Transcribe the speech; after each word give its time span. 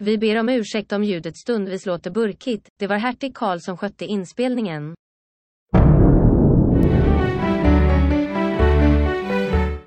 Vi 0.00 0.18
ber 0.18 0.36
om 0.36 0.48
ursäkt 0.48 0.92
om 0.92 1.04
ljudet 1.04 1.36
stundvis 1.36 1.86
låter 1.86 2.10
burkigt. 2.10 2.68
Det 2.78 2.86
var 2.86 2.96
hertig 2.96 3.36
Karl 3.36 3.58
som 3.58 3.76
skötte 3.76 4.04
inspelningen. 4.04 4.94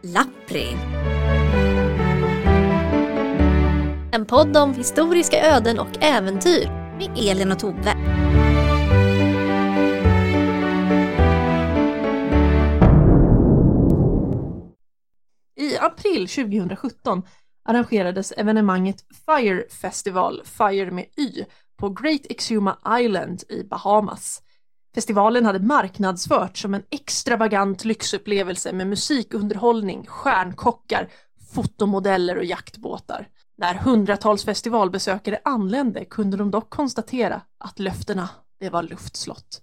Lappri. 0.02 0.68
En 4.12 4.26
podd 4.26 4.58
om 4.58 4.74
historiska 4.74 5.42
öden 5.42 5.80
och 5.80 6.04
äventyr. 6.04 6.68
Med 6.98 7.18
Elin 7.18 7.52
och 7.52 7.60
Tove. 7.60 7.96
I 15.56 15.78
april 15.78 16.28
2017 16.28 17.24
arrangerades 17.66 18.34
evenemanget 18.38 19.06
Fire 19.26 19.64
Festival, 19.70 20.42
Fire 20.46 20.92
med 20.92 21.06
Y, 21.18 21.46
på 21.80 21.90
Great 21.90 22.22
Exuma 22.30 22.78
Island 23.00 23.44
i 23.50 23.64
Bahamas. 23.64 24.42
Festivalen 24.96 25.46
hade 25.46 25.60
marknadsförts 25.60 26.62
som 26.62 26.74
en 26.74 26.84
extravagant 26.90 27.86
lyxupplevelse 27.86 28.74
med 28.74 28.88
musikunderhållning, 28.88 30.06
stjärnkockar, 30.08 31.10
fotomodeller 31.54 32.38
och 32.38 32.46
jaktbåtar. 32.46 33.28
När 33.58 33.74
hundratals 33.74 34.46
festivalbesökare 34.46 35.40
anlände 35.44 36.06
kunde 36.06 36.38
de 36.38 36.52
dock 36.52 36.70
konstatera 36.70 37.42
att 37.60 37.80
löftena, 37.80 38.30
det 38.60 38.70
var 38.70 38.84
luftslott. 38.84 39.62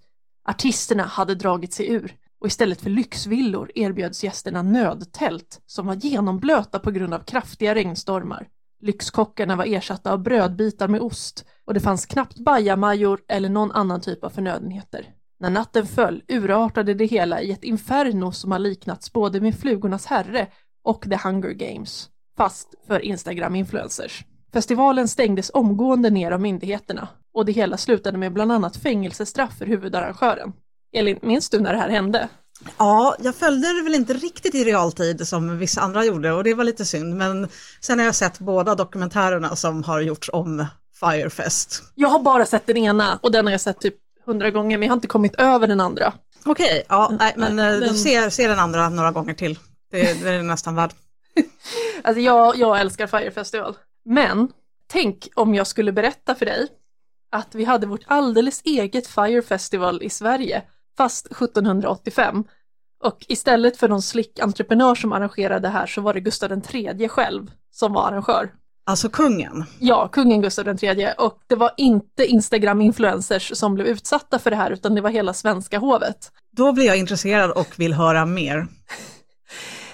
Artisterna 0.49 1.03
hade 1.03 1.35
dragit 1.35 1.73
sig 1.73 1.89
ur 1.91 2.15
och 2.39 2.47
istället 2.47 2.81
för 2.81 2.89
lyxvillor 2.89 3.71
erbjöds 3.75 4.23
gästerna 4.23 4.61
nödtält 4.61 5.61
som 5.65 5.87
var 5.87 5.95
genomblöta 5.95 6.79
på 6.79 6.91
grund 6.91 7.13
av 7.13 7.19
kraftiga 7.19 7.75
regnstormar. 7.75 8.47
Lyxkockarna 8.81 9.55
var 9.55 9.65
ersatta 9.65 10.11
av 10.11 10.23
brödbitar 10.23 10.87
med 10.87 11.01
ost 11.01 11.45
och 11.65 11.73
det 11.73 11.79
fanns 11.79 12.05
knappt 12.05 12.39
bajamajor 12.39 13.19
eller 13.27 13.49
någon 13.49 13.71
annan 13.71 14.01
typ 14.01 14.23
av 14.23 14.29
förnödenheter. 14.29 15.05
När 15.39 15.49
natten 15.49 15.87
föll 15.87 16.23
urartade 16.27 16.93
det 16.93 17.05
hela 17.05 17.41
i 17.41 17.51
ett 17.51 17.63
inferno 17.63 18.31
som 18.31 18.51
har 18.51 18.59
liknats 18.59 19.13
både 19.13 19.41
med 19.41 19.59
Flugornas 19.59 20.05
herre 20.05 20.47
och 20.83 21.01
The 21.09 21.17
Hunger 21.23 21.51
Games, 21.51 22.09
fast 22.37 22.75
för 22.87 22.99
Instagram-influencers. 22.99 24.25
Festivalen 24.53 25.07
stängdes 25.07 25.51
omgående 25.53 26.09
ner 26.09 26.31
av 26.31 26.41
myndigheterna 26.41 27.07
och 27.33 27.45
det 27.45 27.51
hela 27.51 27.77
slutade 27.77 28.17
med 28.17 28.33
bland 28.33 28.51
annat 28.51 28.77
fängelsestraff 28.77 29.57
för 29.57 29.65
huvudarrangören. 29.65 30.53
Elin, 30.93 31.19
minns 31.21 31.49
du 31.49 31.59
när 31.59 31.73
det 31.73 31.79
här 31.79 31.89
hände? 31.89 32.29
Ja, 32.77 33.15
jag 33.19 33.35
följde 33.35 33.73
det 33.73 33.81
väl 33.83 33.95
inte 33.95 34.13
riktigt 34.13 34.55
i 34.55 34.63
realtid 34.63 35.27
som 35.27 35.57
vissa 35.57 35.81
andra 35.81 36.05
gjorde 36.05 36.31
och 36.31 36.43
det 36.43 36.53
var 36.53 36.63
lite 36.63 36.85
synd. 36.85 37.15
Men 37.15 37.47
sen 37.81 37.99
har 37.99 38.05
jag 38.05 38.15
sett 38.15 38.39
båda 38.39 38.75
dokumentärerna 38.75 39.55
som 39.55 39.83
har 39.83 40.01
gjorts 40.01 40.29
om 40.33 40.65
Firefest. 40.99 41.83
Jag 41.95 42.09
har 42.09 42.19
bara 42.19 42.45
sett 42.45 42.67
den 42.67 42.77
ena 42.77 43.19
och 43.21 43.31
den 43.31 43.45
har 43.45 43.51
jag 43.51 43.61
sett 43.61 43.79
typ 43.79 43.95
hundra 44.25 44.51
gånger 44.51 44.77
men 44.77 44.85
jag 44.87 44.91
har 44.91 44.97
inte 44.97 45.07
kommit 45.07 45.35
över 45.35 45.67
den 45.67 45.81
andra. 45.81 46.13
Okej, 46.45 46.83
ja, 46.89 47.11
nej, 47.19 47.33
men 47.37 47.55
Men- 47.55 47.79
men... 47.79 47.95
se, 47.95 48.31
se 48.31 48.47
den 48.47 48.59
andra 48.59 48.89
några 48.89 49.11
gånger 49.11 49.33
till. 49.33 49.59
Det, 49.91 50.23
det 50.23 50.29
är 50.29 50.43
nästan 50.43 50.75
värd. 50.75 50.91
Alltså 52.03 52.21
jag, 52.21 52.55
jag 52.57 52.79
älskar 52.79 53.07
Fire 53.07 53.31
Festival. 53.31 53.77
Men 54.05 54.47
tänk 54.87 55.27
om 55.35 55.55
jag 55.55 55.67
skulle 55.67 55.91
berätta 55.91 56.35
för 56.35 56.45
dig 56.45 56.67
att 57.31 57.55
vi 57.55 57.65
hade 57.65 57.87
vårt 57.87 58.03
alldeles 58.07 58.61
eget 58.65 59.07
Fire 59.07 59.41
Festival 59.41 60.03
i 60.03 60.09
Sverige, 60.09 60.61
fast 60.99 61.25
1785. 61.25 62.43
Och 63.03 63.25
istället 63.27 63.77
för 63.77 63.87
någon 63.89 64.01
slick 64.01 64.39
entreprenör 64.39 64.95
som 64.95 65.13
arrangerade 65.13 65.59
det 65.59 65.69
här 65.69 65.87
så 65.87 66.01
var 66.01 66.13
det 66.13 66.19
Gustav 66.19 66.61
III 66.73 67.07
själv 67.09 67.51
som 67.71 67.93
var 67.93 68.07
arrangör. 68.07 68.51
Alltså 68.85 69.09
kungen. 69.09 69.65
Ja, 69.79 70.07
kungen 70.07 70.41
Gustav 70.41 70.83
III 70.83 71.13
och 71.17 71.39
det 71.47 71.55
var 71.55 71.71
inte 71.77 72.25
Instagram-influencers 72.25 73.55
som 73.55 73.75
blev 73.75 73.87
utsatta 73.87 74.39
för 74.39 74.49
det 74.49 74.55
här 74.55 74.71
utan 74.71 74.95
det 74.95 75.01
var 75.01 75.09
hela 75.09 75.33
svenska 75.33 75.79
hovet. 75.79 76.31
Då 76.57 76.73
blir 76.73 76.85
jag 76.85 76.97
intresserad 76.97 77.51
och 77.51 77.79
vill 77.79 77.93
höra 77.93 78.25
mer. 78.25 78.67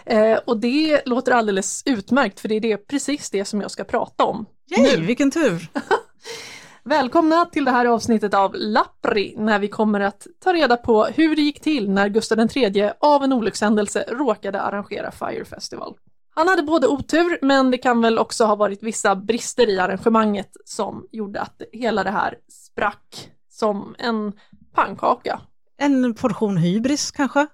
Eh, 0.08 0.40
och 0.46 0.60
det 0.60 1.02
låter 1.06 1.32
alldeles 1.32 1.84
utmärkt 1.86 2.40
för 2.40 2.48
det 2.48 2.56
är 2.56 2.60
det, 2.60 2.78
precis 2.78 3.30
det 3.30 3.46
som 3.46 3.62
jag 3.62 3.72
ska 3.72 3.84
prata 3.84 4.24
om. 4.24 4.46
Yay, 4.78 4.98
vilken 4.98 5.32
tur! 5.32 5.70
Välkomna 6.90 7.46
till 7.46 7.66
det 7.66 7.72
här 7.72 7.86
avsnittet 7.86 8.34
av 8.34 8.52
Lappri 8.56 9.36
när 9.38 9.60
vi 9.60 9.68
kommer 9.68 10.00
att 10.00 10.28
ta 10.40 10.54
reda 10.54 10.78
på 10.78 11.06
hur 11.06 11.36
det 11.36 11.42
gick 11.42 11.62
till 11.62 11.90
när 11.90 12.10
Gustav 12.10 12.40
III 12.40 12.92
av 13.00 13.24
en 13.24 13.34
olyckshändelse 13.34 14.06
råkade 14.08 14.62
arrangera 14.62 15.12
Fire 15.12 15.46
Festival. 15.46 15.98
Han 16.30 16.48
hade 16.48 16.64
både 16.64 16.88
otur 16.88 17.40
men 17.42 17.72
det 17.72 17.78
kan 17.78 18.02
väl 18.02 18.20
också 18.20 18.46
ha 18.46 18.56
varit 18.56 18.84
vissa 18.84 19.16
brister 19.16 19.70
i 19.70 19.80
arrangemanget 19.80 20.50
som 20.66 21.08
gjorde 21.12 21.42
att 21.42 21.62
hela 21.72 22.04
det 22.04 22.12
här 22.12 22.38
sprack 22.48 23.32
som 23.50 23.96
en 23.98 24.34
pannkaka. 24.74 25.42
En 25.78 26.14
portion 26.14 26.58
hybris 26.58 27.12
kanske? 27.12 27.48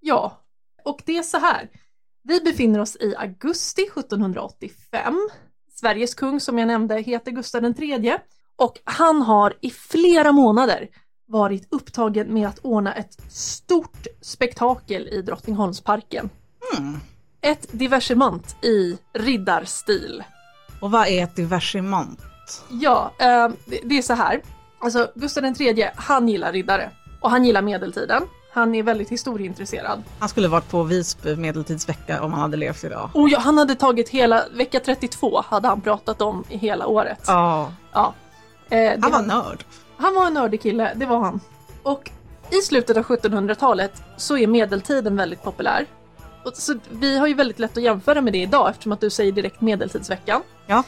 Ja, 0.00 0.42
och 0.84 1.02
det 1.06 1.16
är 1.16 1.22
så 1.22 1.38
här. 1.38 1.68
Vi 2.22 2.40
befinner 2.40 2.80
oss 2.80 2.96
i 2.96 3.14
augusti 3.16 3.82
1785. 3.82 5.28
Sveriges 5.70 6.14
kung 6.14 6.40
som 6.40 6.58
jag 6.58 6.66
nämnde 6.66 7.00
heter 7.00 7.30
Gustav 7.30 7.64
III 7.64 8.18
och 8.56 8.78
han 8.84 9.22
har 9.22 9.54
i 9.60 9.70
flera 9.70 10.32
månader 10.32 10.88
varit 11.28 11.66
upptagen 11.70 12.34
med 12.34 12.48
att 12.48 12.58
ordna 12.58 12.94
ett 12.94 13.32
stort 13.32 14.06
spektakel 14.20 15.08
i 15.08 15.22
Drottningholmsparken. 15.22 16.30
Hmm. 16.74 17.00
Ett 17.40 17.66
diversemant 17.72 18.64
i 18.64 18.98
riddarstil. 19.12 20.24
Och 20.80 20.90
vad 20.90 21.08
är 21.08 21.24
ett 21.24 21.36
diversemant? 21.36 22.20
Ja, 22.68 23.12
eh, 23.18 23.48
det, 23.82 23.98
är 23.98 24.02
så 24.02 24.14
här. 24.14 24.42
Alltså 24.78 25.10
Gustav 25.14 25.44
III, 25.44 25.90
han 25.96 26.28
gillar 26.28 26.52
riddare 26.52 26.90
och 27.20 27.30
han 27.30 27.44
gillar 27.44 27.62
medeltiden. 27.62 28.22
Han 28.52 28.74
är 28.74 28.82
väldigt 28.82 29.08
historieintresserad. 29.08 30.02
Han 30.18 30.28
skulle 30.28 30.48
varit 30.48 30.70
på 30.70 30.82
Visby 30.82 31.36
medeltidsvecka 31.36 32.22
om 32.22 32.32
han 32.32 32.40
hade 32.40 32.56
levt 32.56 32.84
idag. 32.84 33.10
Och 33.12 33.28
ja, 33.28 33.38
han 33.38 33.58
hade 33.58 33.74
tagit 33.74 34.08
hela, 34.08 34.44
vecka 34.52 34.80
32 34.80 35.42
hade 35.46 35.68
han 35.68 35.80
pratat 35.80 36.22
om 36.22 36.44
i 36.48 36.56
hela 36.56 36.86
året. 36.86 37.24
Ja, 37.26 37.72
Ja. 37.92 38.14
Eh, 38.72 38.78
det 38.78 38.98
han 39.02 39.12
var 39.12 39.22
nörd. 39.22 39.64
han 39.96 40.14
var 40.14 40.26
en 40.26 40.34
nördig 40.34 40.62
kille, 40.62 40.92
det 40.96 41.06
var 41.06 41.18
han. 41.18 41.40
Och 41.82 42.10
i 42.50 42.62
slutet 42.62 42.96
av 42.96 43.02
1700-talet 43.04 44.02
så 44.16 44.36
är 44.36 44.46
medeltiden 44.46 45.16
väldigt 45.16 45.42
populär. 45.42 45.86
Och 46.44 46.56
så 46.56 46.74
vi 46.90 47.18
har 47.18 47.26
ju 47.26 47.34
väldigt 47.34 47.58
lätt 47.58 47.76
att 47.76 47.82
jämföra 47.82 48.20
med 48.20 48.32
det 48.32 48.42
idag 48.42 48.70
eftersom 48.70 48.92
att 48.92 49.00
du 49.00 49.10
säger 49.10 49.32
direkt 49.32 49.60
medeltidsveckan. 49.60 50.42
Ja. 50.66 50.82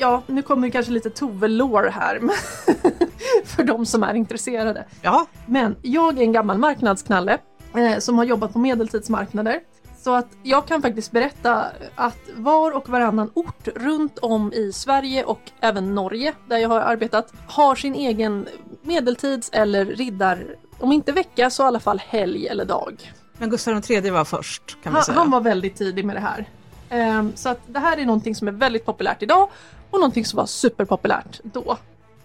Ja, 0.00 0.22
nu 0.26 0.42
kommer 0.42 0.70
kanske 0.70 0.92
lite 0.92 1.08
Tove-lore 1.08 1.90
här 1.90 2.20
för 3.44 3.64
de 3.64 3.86
som 3.86 4.02
är 4.02 4.14
intresserade. 4.14 4.84
Ja, 5.02 5.26
Men 5.46 5.76
jag 5.82 6.18
är 6.18 6.22
en 6.22 6.32
gammal 6.32 6.58
marknadsknalle 6.58 7.38
eh, 7.76 7.98
som 7.98 8.18
har 8.18 8.24
jobbat 8.24 8.52
på 8.52 8.58
medeltidsmarknader. 8.58 9.60
Så 9.98 10.14
att 10.14 10.26
jag 10.42 10.66
kan 10.66 10.82
faktiskt 10.82 11.12
berätta 11.12 11.66
att 11.94 12.18
var 12.36 12.70
och 12.76 12.88
varannan 12.88 13.30
ort 13.34 13.68
runt 13.68 14.18
om 14.18 14.52
i 14.52 14.72
Sverige 14.72 15.24
och 15.24 15.40
även 15.60 15.94
Norge 15.94 16.32
där 16.48 16.58
jag 16.58 16.68
har 16.68 16.80
arbetat 16.80 17.32
har 17.48 17.74
sin 17.74 17.94
egen 17.94 18.46
medeltids 18.82 19.50
eller 19.52 19.84
riddar, 19.84 20.46
om 20.78 20.92
inte 20.92 21.12
vecka 21.12 21.50
så 21.50 21.62
i 21.62 21.66
alla 21.66 21.80
fall 21.80 21.98
helg 22.06 22.46
eller 22.48 22.64
dag. 22.64 23.12
men 23.38 23.50
Gustav 23.50 23.82
III 23.90 24.10
var 24.10 24.24
först 24.24 24.76
kan 24.82 24.92
Han, 24.92 25.02
säga. 25.02 25.18
han 25.18 25.30
var 25.30 25.40
väldigt 25.40 25.76
tidig 25.76 26.04
med 26.04 26.16
det 26.16 26.20
här. 26.20 26.48
Ehm, 26.90 27.32
så 27.36 27.48
att 27.48 27.60
det 27.66 27.78
här 27.78 27.96
är 27.98 28.06
någonting 28.06 28.34
som 28.34 28.48
är 28.48 28.52
väldigt 28.52 28.84
populärt 28.86 29.22
idag 29.22 29.48
och 29.90 29.98
någonting 30.00 30.24
som 30.24 30.36
var 30.36 30.46
superpopulärt 30.46 31.40
då. 31.42 31.76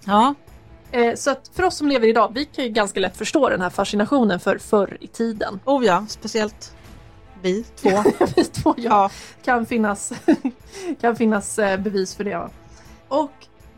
Ja, 0.06 0.33
Eh, 0.91 1.16
Så 1.16 1.31
att 1.31 1.51
för 1.53 1.63
oss 1.63 1.78
som 1.78 1.88
lever 1.88 2.07
idag, 2.07 2.31
vi 2.35 2.45
kan 2.45 2.63
ju 2.66 2.69
ganska 2.72 3.00
lätt 3.00 3.17
förstå 3.17 3.50
den 3.50 3.62
här 3.62 3.69
fascinationen 3.69 4.39
för 4.39 4.57
förr 4.57 4.97
i 5.01 5.07
tiden. 5.07 5.59
oh 5.66 5.85
ja, 5.85 6.06
speciellt 6.09 6.75
vi 7.43 7.63
två. 7.63 8.03
Vi 8.35 8.43
två 8.45 8.73
ja, 8.77 9.09
kan 9.43 9.65
finnas, 9.65 10.13
kan 11.01 11.15
finnas 11.15 11.59
eh, 11.59 11.79
bevis 11.79 12.15
för 12.15 12.23
det. 12.23 12.49
Och 13.07 13.31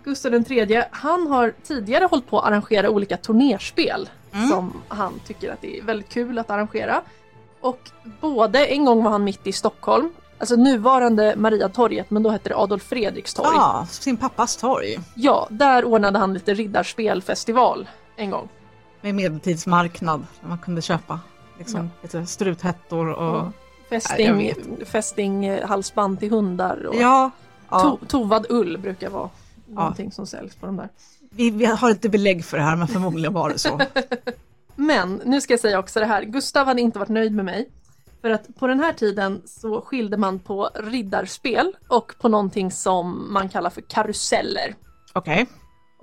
Gustav 0.04 0.34
III, 0.52 0.84
han 0.92 1.28
har 1.28 1.54
tidigare 1.64 2.06
hållit 2.06 2.28
på 2.30 2.40
att 2.40 2.46
arrangera 2.48 2.90
olika 2.90 3.18
turnerspel 3.18 4.10
Mm. 4.34 4.50
som 4.50 4.74
han 4.88 5.20
tycker 5.28 5.52
att 5.54 5.62
det 5.62 5.78
är 5.80 5.84
väldigt 5.84 6.10
kul 6.10 6.40
att 6.40 6.50
arrangera. 6.50 7.02
Och 7.62 7.80
både, 8.22 8.66
en 8.66 8.86
gång 8.86 9.04
var 9.04 9.12
han 9.12 9.24
mitt 9.24 9.48
i 9.48 9.52
Stockholm, 9.52 10.14
alltså 10.40 10.56
nuvarande 10.56 11.34
Mariatorget, 11.38 12.12
men 12.12 12.24
då 12.24 12.30
hette 12.30 12.50
det 12.50 12.56
Adolf 12.56 12.84
Fredriks 12.84 13.34
torg. 13.34 13.48
ja, 13.54 13.88
sin 13.90 14.18
pappas 14.18 14.56
torg 14.58 14.98
Ja, 15.16 15.48
där 15.50 15.86
ordnade 15.86 16.20
han 16.20 16.34
lite 16.34 16.54
riddarspelfestival 16.54 17.88
en 18.16 18.30
gång. 18.32 18.50
med 19.02 19.16
medeltidsmarknad 19.16 20.26
där 20.42 20.50
man 20.50 20.58
kunde 20.58 20.82
köpa 20.82 21.20
liksom, 21.58 21.90
lite 22.02 22.26
struthettor 22.26 23.08
och 23.08 23.36
Ja. 23.36 23.52
Fästing, 23.90 24.38
vet. 24.38 24.88
fästing 24.88 25.62
halsband 25.62 26.20
till 26.20 26.30
hundar 26.30 26.86
och 26.86 26.96
ja, 26.96 27.32
ja. 27.70 27.80
to, 27.80 28.06
tovad 28.08 28.46
ull 28.50 28.78
brukar 28.78 29.10
vara 29.10 29.30
någonting 29.68 30.12
som 30.12 30.28
säljs 30.28 30.56
på 30.56 30.66
de 30.66 30.78
där. 30.78 30.90
Vi, 31.30 31.50
vi 31.50 31.66
har 31.66 31.90
inte 31.90 32.10
belägg 32.10 32.46
för 32.46 32.58
det 32.58 32.64
här 32.64 32.76
men 32.76 32.88
förmodligen 32.88 33.34
var 33.34 33.50
det 33.50 33.60
så. 33.60 33.82
Men 34.76 35.22
nu 35.26 35.42
ska 35.42 35.54
jag 35.54 35.60
säga 35.60 35.80
också 35.80 36.00
det 36.00 36.06
här, 36.06 36.24
Gustav 36.24 36.68
hade 36.68 36.82
inte 36.82 37.00
varit 37.00 37.10
nöjd 37.10 37.36
med 37.36 37.46
mig. 37.46 37.70
För 38.22 38.30
att 38.30 38.56
på 38.56 38.68
den 38.68 38.80
här 38.80 38.94
tiden 38.94 39.42
så 39.46 39.82
skilde 39.82 40.18
man 40.18 40.40
på 40.40 40.70
riddarspel 40.76 41.76
och 41.88 42.14
på 42.20 42.30
någonting 42.30 42.72
som 42.72 43.34
man 43.34 43.50
kallar 43.50 43.70
för 43.70 43.82
karuseller. 43.82 44.76
Okej. 45.14 45.48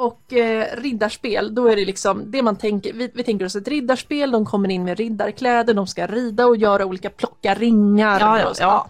Och 0.02 0.32
eh, 0.32 0.76
riddarspel, 0.76 1.54
då 1.54 1.66
är 1.66 1.76
det 1.76 1.84
liksom 1.84 2.30
det 2.30 2.42
man 2.42 2.56
tänker, 2.56 2.92
vi, 2.92 3.10
vi 3.14 3.22
tänker 3.22 3.44
oss 3.44 3.56
ett 3.56 3.68
riddarspel, 3.68 4.30
de 4.30 4.46
kommer 4.46 4.68
in 4.68 4.84
med 4.84 4.98
riddarkläder, 4.98 5.74
de 5.74 5.86
ska 5.86 6.06
rida 6.06 6.46
och 6.46 6.56
göra 6.56 6.86
olika 6.86 7.10
plocka 7.10 7.54
ringar. 7.54 8.20
Ja, 8.20 8.38
ja, 8.38 8.50
och, 8.50 8.56
ja. 8.60 8.86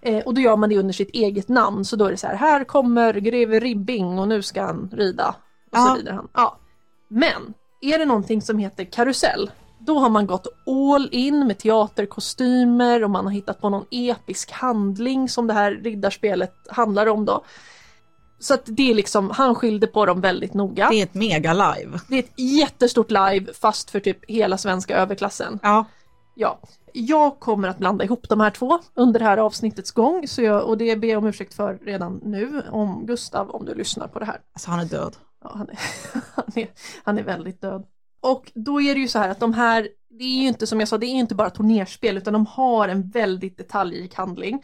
Eh, 0.00 0.24
och 0.24 0.34
då 0.34 0.40
gör 0.40 0.56
man 0.56 0.68
det 0.68 0.78
under 0.78 0.92
sitt 0.92 1.10
eget 1.10 1.48
namn, 1.48 1.84
så 1.84 1.96
då 1.96 2.04
är 2.04 2.10
det 2.10 2.16
så 2.16 2.26
här, 2.26 2.34
här 2.34 2.64
kommer 2.64 3.14
greve 3.14 3.60
Ribbing 3.60 4.18
och 4.18 4.28
nu 4.28 4.42
ska 4.42 4.62
han 4.62 4.90
rida. 4.92 5.34
Och 5.72 5.78
så 5.78 5.94
rider 5.94 6.12
han. 6.12 6.28
Ja. 6.34 6.58
Men, 7.08 7.54
är 7.80 7.98
det 7.98 8.04
någonting 8.04 8.42
som 8.42 8.58
heter 8.58 8.84
karusell, 8.84 9.50
då 9.78 9.98
har 9.98 10.08
man 10.08 10.26
gått 10.26 10.46
all 10.66 11.08
in 11.12 11.46
med 11.46 11.58
teaterkostymer 11.58 13.04
och 13.04 13.10
man 13.10 13.24
har 13.24 13.32
hittat 13.32 13.60
på 13.60 13.70
någon 13.70 13.86
episk 13.90 14.50
handling 14.50 15.28
som 15.28 15.46
det 15.46 15.54
här 15.54 15.70
riddarspelet 15.70 16.54
handlar 16.70 17.06
om 17.06 17.24
då. 17.24 17.44
Så 18.44 18.54
att 18.54 18.62
det 18.64 18.90
är 18.90 18.94
liksom, 18.94 19.30
han 19.30 19.54
skilde 19.54 19.86
på 19.86 20.06
dem 20.06 20.20
väldigt 20.20 20.54
noga. 20.54 20.88
Det 20.90 21.00
är 21.00 21.02
ett 21.02 21.14
mega 21.14 21.52
live. 21.52 22.00
Det 22.08 22.14
är 22.14 22.18
ett 22.18 22.38
jättestort 22.38 23.10
live 23.10 23.52
fast 23.52 23.90
för 23.90 24.00
typ 24.00 24.30
hela 24.30 24.58
svenska 24.58 24.96
överklassen. 24.96 25.58
Ja. 25.62 25.84
Ja, 26.34 26.58
jag 26.92 27.40
kommer 27.40 27.68
att 27.68 27.78
blanda 27.78 28.04
ihop 28.04 28.28
de 28.28 28.40
här 28.40 28.50
två 28.50 28.78
under 28.94 29.20
det 29.20 29.26
här 29.26 29.38
avsnittets 29.38 29.92
gång 29.92 30.28
så 30.28 30.42
jag, 30.42 30.64
och 30.64 30.78
det 30.78 30.96
ber 30.96 31.08
jag 31.08 31.18
om 31.18 31.26
ursäkt 31.26 31.54
för 31.54 31.74
redan 31.74 32.20
nu 32.22 32.62
om 32.70 33.06
Gustav 33.06 33.50
om 33.50 33.64
du 33.64 33.74
lyssnar 33.74 34.08
på 34.08 34.18
det 34.18 34.24
här. 34.24 34.40
Alltså 34.52 34.70
han 34.70 34.80
är 34.80 34.84
död. 34.84 35.16
Ja, 35.44 35.52
han, 35.54 35.68
är, 35.68 35.78
han, 36.34 36.44
är, 36.54 36.68
han 37.04 37.18
är 37.18 37.22
väldigt 37.22 37.60
död. 37.60 37.86
Och 38.20 38.52
då 38.54 38.80
är 38.80 38.94
det 38.94 39.00
ju 39.00 39.08
så 39.08 39.18
här 39.18 39.28
att 39.28 39.40
de 39.40 39.54
här, 39.54 39.88
det 40.18 40.24
är 40.24 40.40
ju 40.42 40.48
inte 40.48 40.66
som 40.66 40.80
jag 40.80 40.88
sa, 40.88 40.98
det 40.98 41.06
är 41.06 41.14
inte 41.14 41.34
bara 41.34 41.50
turnerspel 41.50 42.16
utan 42.16 42.32
de 42.32 42.46
har 42.46 42.88
en 42.88 43.10
väldigt 43.10 43.58
detaljrik 43.58 44.14
handling. 44.14 44.62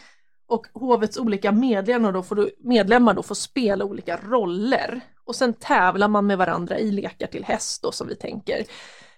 Och 0.50 0.66
hovets 0.74 1.18
olika 1.18 1.52
medlemmar 1.52 2.12
då 2.12 2.22
får, 2.22 2.50
medlemmar 2.58 3.14
då 3.14 3.22
får 3.22 3.34
spela 3.34 3.84
olika 3.84 4.16
roller. 4.16 5.00
Och 5.24 5.36
sen 5.36 5.52
tävlar 5.54 6.08
man 6.08 6.26
med 6.26 6.38
varandra 6.38 6.78
i 6.78 6.90
lekar 6.92 7.26
till 7.26 7.44
häst 7.44 7.82
då 7.82 7.92
som 7.92 8.06
vi 8.08 8.16
tänker. 8.16 8.64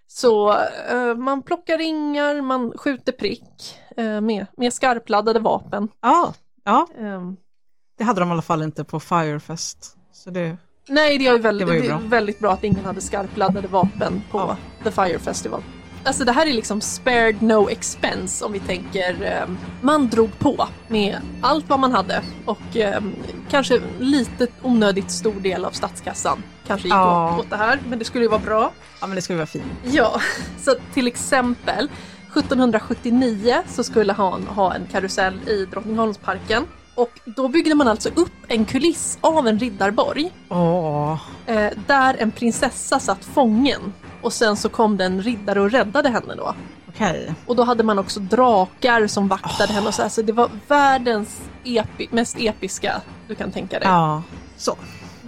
Så 0.07 0.53
eh, 0.91 1.15
man 1.17 1.43
plockar 1.43 1.79
ringar, 1.79 2.41
man 2.41 2.73
skjuter 2.79 3.13
prick 3.13 3.79
eh, 3.97 4.21
med, 4.21 4.47
med 4.57 4.73
skarpladdade 4.73 5.41
vapen. 5.41 5.89
Ja. 6.03 6.35
Ja, 6.65 6.87
Ehm, 6.99 7.37
det 7.99 8.05
hade 8.05 8.21
de 8.21 8.29
i 8.29 8.33
alla 8.33 8.43
fall 8.43 8.63
inte 8.63 8.85
på 8.85 9.01
Firefest. 9.01 9.97
Så 10.13 10.31
det... 10.31 10.57
Nej, 10.89 11.19
det 11.19 11.27
är 11.27 11.39
väldigt, 11.39 11.67
Det 11.69 11.73
det 11.73 11.87
är 11.87 11.89
bra. 11.89 12.01
väldigt 12.05 12.39
bra 12.39 12.53
att 12.53 12.65
ingen 12.65 12.85
hade 12.85 13.01
skarpladdade 13.01 13.69
vapen 13.69 14.23
på 14.31 14.39
Ja. 14.39 14.57
The 14.85 14.91
Fire 14.91 15.19
Festival. 15.19 15.63
Alltså 16.05 16.25
det 16.25 16.33
här 16.33 16.47
är 16.47 16.53
liksom 16.53 16.81
spared 16.81 17.43
no 17.43 17.69
expense 17.71 18.45
om 18.45 18.53
vi 18.53 18.61
tänker, 18.61 19.23
eh, 19.23 19.49
man 19.81 20.09
drog 20.09 20.39
på 20.39 20.69
med 20.89 21.17
allt 21.41 21.69
vad 21.69 21.81
man 21.81 21.93
hade 21.93 22.23
och 22.45 22.77
eh, 22.77 23.03
kanske 23.51 23.81
lite 23.99 24.47
onödigt 24.63 25.11
stor 25.11 25.41
del 25.41 25.65
av 25.65 25.71
statskassan 25.71 26.43
kanske 26.67 26.89
gick 26.89 26.95
Ja. 26.95 27.39
åt, 27.39 27.51
det 27.51 27.57
här, 27.57 27.79
men 27.89 27.99
det 27.99 28.05
skulle 28.05 28.25
ju 28.25 28.31
vara 28.31 28.41
bra. 28.41 28.73
Ja 29.01 29.07
men 29.07 29.17
det 29.17 29.23
skulle 29.23 29.37
vara 29.37 29.47
fint. 29.47 29.65
Ja, 29.85 30.21
så 30.63 30.75
till 30.95 31.07
exempel 31.07 31.89
1779 32.61 33.63
så 33.69 33.85
skulle 33.85 34.13
han 34.13 34.47
ha 34.47 34.75
en 34.75 34.87
karusell 34.93 35.49
i 35.49 35.65
Drottningholmsparken 35.65 36.67
och 36.95 37.11
då 37.25 37.49
byggde 37.49 37.75
man 37.75 37.89
alltså 37.89 38.09
upp 38.15 38.33
en 38.49 38.65
kuliss 38.65 39.19
av 39.21 39.49
en 39.49 39.59
riddarborg 39.59 40.33
eh, 41.47 41.71
där 41.87 42.17
en 42.19 42.31
prinsessa 42.31 43.01
satt 43.01 43.25
fången 43.25 43.93
och 44.23 44.33
sen 44.33 44.57
så 44.57 44.69
kom 44.69 44.97
det 44.97 45.05
en 45.05 45.23
riddare 45.23 45.61
och 45.61 45.71
räddade 45.71 46.09
henne 46.09 46.35
då. 46.35 46.55
Okej. 46.89 47.35
Och 47.47 47.57
då 47.57 47.65
hade 47.65 47.83
man 47.83 47.99
också 47.99 48.21
drakar 48.21 49.07
som 49.07 49.29
vaktade 49.29 49.73
henne 49.73 49.89
och 49.89 49.95
så, 49.95 50.03
här, 50.03 50.09
så 50.09 50.23
det 50.23 50.33
var 50.33 50.51
världens 50.69 51.41
epi- 51.65 52.09
mest 52.11 52.37
episka 52.39 53.01
du 53.29 53.35
kan 53.35 53.51
tänka 53.53 53.79
dig. 53.79 53.89
Ja. 53.89 54.23
Så. 54.57 54.77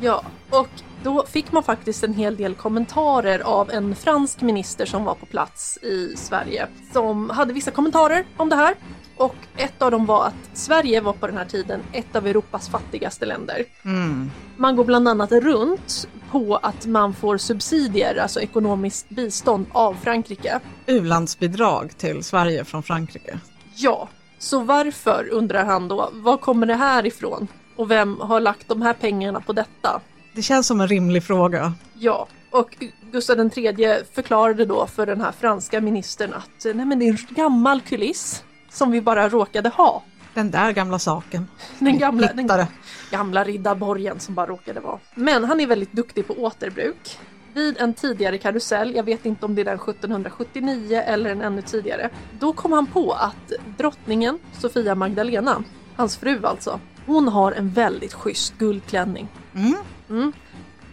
Ja, 0.01 0.23
och 0.51 0.69
då 1.03 1.25
fick 1.29 1.53
man 1.53 1.63
faktiskt 1.63 2.05
en 2.05 2.15
hel 2.15 2.37
del 2.37 2.55
kommentarer 2.55 3.41
av 3.41 3.71
en 3.71 3.95
fransk 3.95 4.41
minister 4.41 4.87
som 4.87 5.05
var 5.05 5.15
på 5.15 5.27
plats 5.27 5.79
i 5.83 6.17
Sverige 6.17 6.67
som 6.93 7.31
hade 7.31 7.53
vissa 7.53 7.71
kommentarer 7.71 8.25
om 8.37 8.49
det 8.49 8.57
här. 8.57 8.75
Och 9.17 9.37
ett 9.57 9.83
av 9.83 9.91
dem 9.91 10.07
var 10.07 10.27
att 10.27 10.51
Sverige 10.53 11.01
var 11.01 11.13
på 11.13 11.27
den 11.27 11.37
här 11.37 11.45
tiden 11.45 11.81
ett 11.93 12.17
av 12.17 12.27
Europas 12.27 12.69
fattigaste 12.69 13.27
länder. 13.27 13.65
Mm. 13.85 14.31
Man 14.57 14.77
går 14.77 14.85
bland 14.85 15.09
annat 15.09 15.33
runt 15.33 16.09
på 16.31 16.57
att 16.57 16.87
man 16.87 17.15
får 17.15 17.39
subsidier, 17.39 18.17
alltså 18.17 18.41
ekonomiskt 18.41 19.09
bistånd 19.09 19.67
av 19.73 19.95
Frankrike. 20.03 20.61
U-landsbidrag 20.87 21.99
till 21.99 22.25
Sverige 22.25 22.65
från 22.65 22.83
Frankrike. 22.83 23.39
Ja, 23.77 24.09
så 24.39 24.61
varför 24.61 25.29
undrar 25.31 25.65
han 25.65 25.89
då, 25.89 26.11
var 26.13 26.37
kommer 26.37 26.67
det 26.67 26.75
här 26.75 27.07
ifrån? 27.07 27.49
Och 27.77 27.91
vem 27.91 28.21
har 28.21 28.41
lagt 28.41 28.69
de 28.69 28.83
här 28.83 28.93
pengarna 28.93 29.41
på 29.41 29.53
detta? 29.53 30.01
Det 30.35 30.43
känns 30.43 30.67
som 30.67 30.81
en 30.81 30.89
rimlig 30.89 31.25
fråga. 31.25 31.73
Ja, 31.95 32.27
och 32.51 32.77
Gustav 33.13 33.51
III 33.57 34.03
förklarade 34.15 34.65
då 34.65 34.87
för 34.87 35.07
den 35.07 35.21
här 35.21 35.33
franska 35.33 35.81
ministern 35.81 36.33
att 36.35 36.65
nej 36.75 36.87
men 36.87 36.99
det 36.99 37.05
är 37.05 37.11
en 37.11 37.35
gammal 37.35 37.81
kuliss 37.81 38.45
som 38.75 38.91
vi 38.91 39.01
bara 39.01 39.29
råkade 39.29 39.69
ha. 39.69 40.03
Den 40.35 40.51
där 40.51 40.73
gamla 40.73 40.99
saken. 40.99 41.47
Den 41.79 41.99
gamla, 41.99 42.33
den 42.33 42.49
gamla 43.11 43.45
riddarborgen 43.45 44.21
som 44.21 44.35
bara 44.35 44.47
råkade 44.47 44.81
vara. 44.81 44.99
Men 45.15 45.45
han 45.45 45.61
är 45.61 45.67
väldigt 45.67 45.93
duktig 45.93 46.27
på 46.27 46.35
återbruk. 46.35 47.19
Vid 47.53 47.79
en 47.79 47.95
tidigare 47.95 48.39
karusell, 48.39 48.95
jag 48.95 49.03
vet 49.03 49.27
inte 49.27 49.47
om 49.47 49.55
det 49.55 49.61
är 49.61 49.65
den 49.65 49.75
1779 49.75 51.03
eller 51.07 51.31
en 51.31 51.43
ännu 51.43 51.63
tidigare, 51.63 52.11
då 52.39 52.53
kom 52.53 52.73
han 52.73 52.87
på 52.87 53.13
att 53.13 53.53
drottningen 53.79 54.39
Sofia 54.61 54.95
Magdalena, 54.95 55.65
hans 55.97 56.17
fru 56.17 56.45
alltså, 56.45 56.81
hon 57.07 57.29
har 57.29 57.53
en 57.53 57.71
väldigt 57.71 58.15
schysst 58.15 58.59
guldklänning. 58.59 59.29
Mm. 59.55 59.75
Mm. 60.09 60.33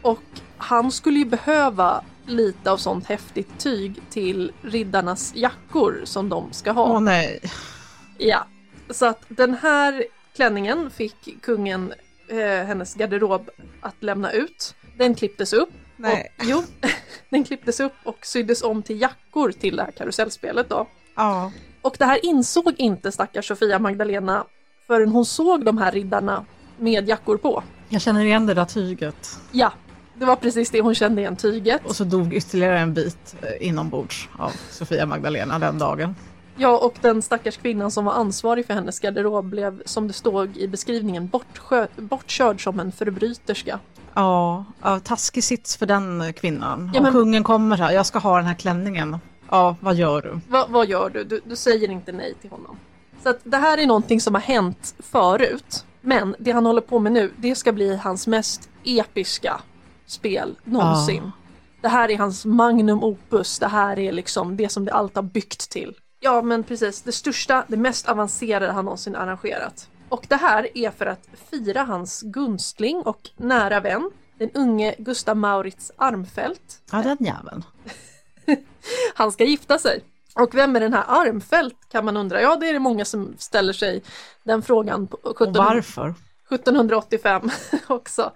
Och 0.01 0.23
han 0.57 0.91
skulle 0.91 1.19
ju 1.19 1.25
behöva 1.25 2.03
lite 2.31 2.71
av 2.71 2.77
sånt 2.77 3.05
häftigt 3.05 3.59
tyg 3.59 4.01
till 4.09 4.51
riddarnas 4.61 5.35
jackor 5.35 6.01
som 6.03 6.29
de 6.29 6.53
ska 6.53 6.71
ha. 6.71 6.91
Åh 6.91 6.99
nej. 6.99 7.41
Ja, 8.17 8.47
så 8.89 9.05
att 9.05 9.23
den 9.27 9.53
här 9.53 10.03
klänningen 10.35 10.89
fick 10.89 11.41
kungen 11.41 11.93
eh, 12.27 12.37
hennes 12.37 12.95
garderob 12.95 13.49
att 13.81 14.03
lämna 14.03 14.31
ut. 14.31 14.75
Den 14.97 15.15
klipptes 15.15 15.53
upp. 15.53 15.69
Nej. 15.95 16.33
Och, 16.39 16.45
jo, 16.45 16.63
den 17.29 17.43
klipptes 17.43 17.79
upp 17.79 17.95
och 18.03 18.25
syddes 18.25 18.63
om 18.63 18.83
till 18.83 19.01
jackor 19.01 19.51
till 19.51 19.75
det 19.75 19.83
här 19.83 19.91
karusellspelet 19.91 20.69
då. 20.69 20.87
Ja. 21.15 21.51
Och 21.81 21.95
det 21.99 22.05
här 22.05 22.25
insåg 22.25 22.73
inte 22.77 23.11
stackars 23.11 23.47
Sofia 23.47 23.79
Magdalena 23.79 24.45
förrän 24.87 25.09
hon 25.09 25.25
såg 25.25 25.65
de 25.65 25.77
här 25.77 25.91
riddarna 25.91 26.45
med 26.77 27.09
jackor 27.09 27.37
på. 27.37 27.63
Jag 27.89 28.01
känner 28.01 28.25
igen 28.25 28.45
det 28.45 28.53
där 28.53 28.65
tyget. 28.65 29.39
Ja, 29.51 29.73
det 30.21 30.27
var 30.27 30.35
precis 30.35 30.69
det 30.69 30.81
hon 30.81 30.95
kände 30.95 31.21
igen 31.21 31.35
tyget. 31.35 31.81
Och 31.85 31.95
så 31.95 32.03
dog 32.03 32.33
ytterligare 32.33 32.79
en 32.79 32.93
bit 32.93 33.35
eh, 33.41 33.67
inombords 33.67 34.29
av 34.37 34.51
Sofia 34.69 35.05
Magdalena 35.05 35.59
den 35.59 35.77
dagen. 35.79 36.15
Ja, 36.55 36.77
och 36.77 36.93
den 37.01 37.21
stackars 37.21 37.57
kvinnan 37.57 37.91
som 37.91 38.05
var 38.05 38.13
ansvarig 38.13 38.65
för 38.65 38.73
hennes 38.73 38.99
garderob 38.99 39.45
blev, 39.45 39.81
som 39.85 40.07
det 40.07 40.13
stod 40.13 40.57
i 40.57 40.67
beskrivningen, 40.67 41.29
bortskö- 41.29 41.87
bortkörd 41.95 42.63
som 42.63 42.79
en 42.79 42.91
förbryterska. 42.91 43.79
Ja, 44.13 44.65
ja, 44.81 44.99
taskig 44.99 45.43
sits 45.43 45.77
för 45.77 45.85
den 45.85 46.33
kvinnan. 46.33 46.91
Ja, 46.93 46.99
Om 46.99 47.03
men- 47.03 47.13
kungen 47.13 47.43
kommer 47.43 47.77
här, 47.77 47.91
jag 47.91 48.05
ska 48.05 48.19
ha 48.19 48.37
den 48.37 48.45
här 48.45 48.55
klänningen. 48.55 49.17
Ja, 49.49 49.75
vad 49.79 49.95
gör 49.95 50.21
du? 50.21 50.39
Va, 50.53 50.65
vad 50.69 50.87
gör 50.89 51.09
du? 51.09 51.23
du? 51.23 51.41
Du 51.45 51.55
säger 51.55 51.91
inte 51.91 52.11
nej 52.11 52.33
till 52.41 52.49
honom. 52.49 52.77
Så 53.23 53.29
att 53.29 53.39
det 53.43 53.57
här 53.57 53.77
är 53.77 53.85
någonting 53.87 54.21
som 54.21 54.33
har 54.35 54.41
hänt 54.41 54.95
förut. 54.99 55.85
Men 56.01 56.35
det 56.39 56.51
han 56.51 56.65
håller 56.65 56.81
på 56.81 56.99
med 56.99 57.11
nu, 57.11 57.31
det 57.37 57.55
ska 57.55 57.71
bli 57.71 57.95
hans 57.95 58.27
mest 58.27 58.69
episka 58.83 59.59
spel 60.11 60.55
någonsin. 60.63 61.31
Det 61.81 61.87
här 61.87 62.11
är 62.11 62.17
hans 62.17 62.45
magnum 62.45 63.03
opus, 63.03 63.59
det 63.59 63.67
här 63.67 63.99
är 63.99 64.11
liksom 64.11 64.57
det 64.57 64.69
som 64.69 64.85
det 64.85 64.93
allt 64.93 65.15
har 65.15 65.23
byggt 65.23 65.69
till. 65.69 65.95
Ja 66.19 66.41
men 66.41 66.63
precis, 66.63 67.01
det 67.01 67.11
största, 67.11 67.65
det 67.67 67.77
mest 67.77 68.09
avancerade 68.09 68.71
han 68.71 68.85
någonsin 68.85 69.15
arrangerat. 69.15 69.89
Och 70.09 70.25
det 70.29 70.35
här 70.35 70.77
är 70.77 70.91
för 70.91 71.05
att 71.05 71.27
fira 71.51 71.83
hans 71.83 72.21
gunstling 72.21 73.01
och 73.01 73.29
nära 73.37 73.79
vän, 73.79 74.11
den 74.37 74.49
unge 74.53 74.95
Gustav 74.97 75.37
Maurits 75.37 75.91
Armfelt. 75.97 76.81
Ja, 76.91 77.01
den 77.01 77.17
jäveln. 77.19 77.63
Han 79.15 79.31
ska 79.31 79.43
gifta 79.43 79.79
sig. 79.79 80.03
Och 80.35 80.55
vem 80.55 80.75
är 80.75 80.79
den 80.79 80.93
här 80.93 81.05
Armfelt 81.07 81.89
kan 81.91 82.05
man 82.05 82.17
undra. 82.17 82.41
Ja, 82.41 82.55
det 82.55 82.69
är 82.69 82.73
det 82.73 82.79
många 82.79 83.05
som 83.05 83.35
ställer 83.37 83.73
sig 83.73 84.03
den 84.43 84.61
frågan 84.61 85.07
på 85.07 85.17
Och 85.23 85.37
17, 85.37 85.53
varför? 85.53 86.13
1785 86.49 87.49
också. 87.87 88.31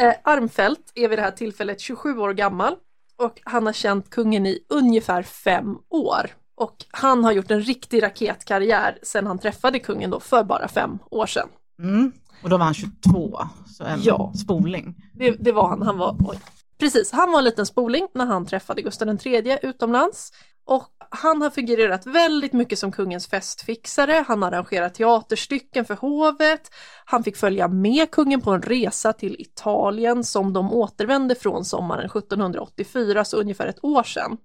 Eh, 0.00 0.14
Armfelt 0.24 0.92
är 0.94 1.08
vid 1.08 1.18
det 1.18 1.22
här 1.22 1.30
tillfället 1.30 1.80
27 1.80 2.18
år 2.18 2.32
gammal 2.32 2.76
och 3.16 3.40
han 3.42 3.66
har 3.66 3.72
känt 3.72 4.10
kungen 4.10 4.46
i 4.46 4.58
ungefär 4.68 5.22
fem 5.22 5.76
år. 5.90 6.30
Och 6.56 6.76
han 6.90 7.24
har 7.24 7.32
gjort 7.32 7.50
en 7.50 7.60
riktig 7.62 8.02
raketkarriär 8.02 8.98
sedan 9.02 9.26
han 9.26 9.38
träffade 9.38 9.78
kungen 9.78 10.10
då 10.10 10.20
för 10.20 10.44
bara 10.44 10.68
fem 10.68 10.98
år 11.10 11.26
sedan. 11.26 11.48
Mm. 11.78 12.12
Och 12.42 12.48
då 12.50 12.56
var 12.56 12.64
han 12.64 12.74
22, 12.74 13.38
så 13.66 13.84
en 13.84 14.00
Ja. 14.02 14.32
spoling. 14.44 14.94
Det, 15.12 15.30
det 15.30 15.52
var 15.52 15.68
han, 15.68 15.82
han 15.82 15.98
var, 15.98 16.16
oj. 16.20 16.38
Precis, 16.78 17.12
han 17.12 17.30
var 17.32 17.38
en 17.38 17.44
liten 17.44 17.66
spoling 17.66 18.06
när 18.14 18.26
han 18.26 18.46
träffade 18.46 18.82
Gustav 18.82 19.08
III 19.26 19.58
utomlands. 19.62 20.32
Och 20.66 20.88
han 21.10 21.42
har 21.42 21.50
figurerat 21.50 22.06
väldigt 22.06 22.52
mycket 22.52 22.78
som 22.78 22.92
kungens 22.92 23.26
festfixare, 23.26 24.24
han 24.28 24.42
har 24.42 24.52
arrangerat 24.52 24.94
teaterstycken 24.94 25.84
för 25.84 25.94
hovet, 25.94 26.70
han 27.04 27.24
fick 27.24 27.36
följa 27.36 27.68
med 27.68 28.10
kungen 28.10 28.40
på 28.40 28.50
en 28.50 28.62
resa 28.62 29.12
till 29.12 29.36
Italien 29.38 30.24
som 30.24 30.52
de 30.52 30.72
återvände 30.72 31.34
från 31.34 31.64
sommaren 31.64 32.06
1784, 32.06 33.24
så 33.24 33.36
ungefär 33.36 33.66
ett 33.66 33.84
år 33.84 34.02
sedan. 34.02 34.36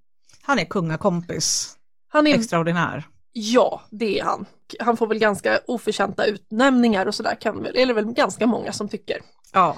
Han 0.42 0.60
är 0.60 0.66
kungakompis, 0.66 1.78
Han 2.08 2.28
är, 2.28 2.36
extraordinär. 2.36 3.08
ja, 3.32 3.82
det 3.90 4.20
är 4.20 4.24
han. 4.24 4.46
Han 4.80 4.98
får 4.98 5.08
väl 5.08 5.20
ganska 5.20 5.60
oförtjänta 5.68 6.26
utnämningar 6.26 7.06
och 7.06 7.16
sådär, 7.16 7.36
kan 7.42 7.64
väl, 7.64 7.76
eller 7.76 7.94
väl 7.94 8.06
ganska 8.14 8.48
många 8.48 8.74
som 8.74 8.90
tycker. 8.90 9.18
Ja, 9.54 9.78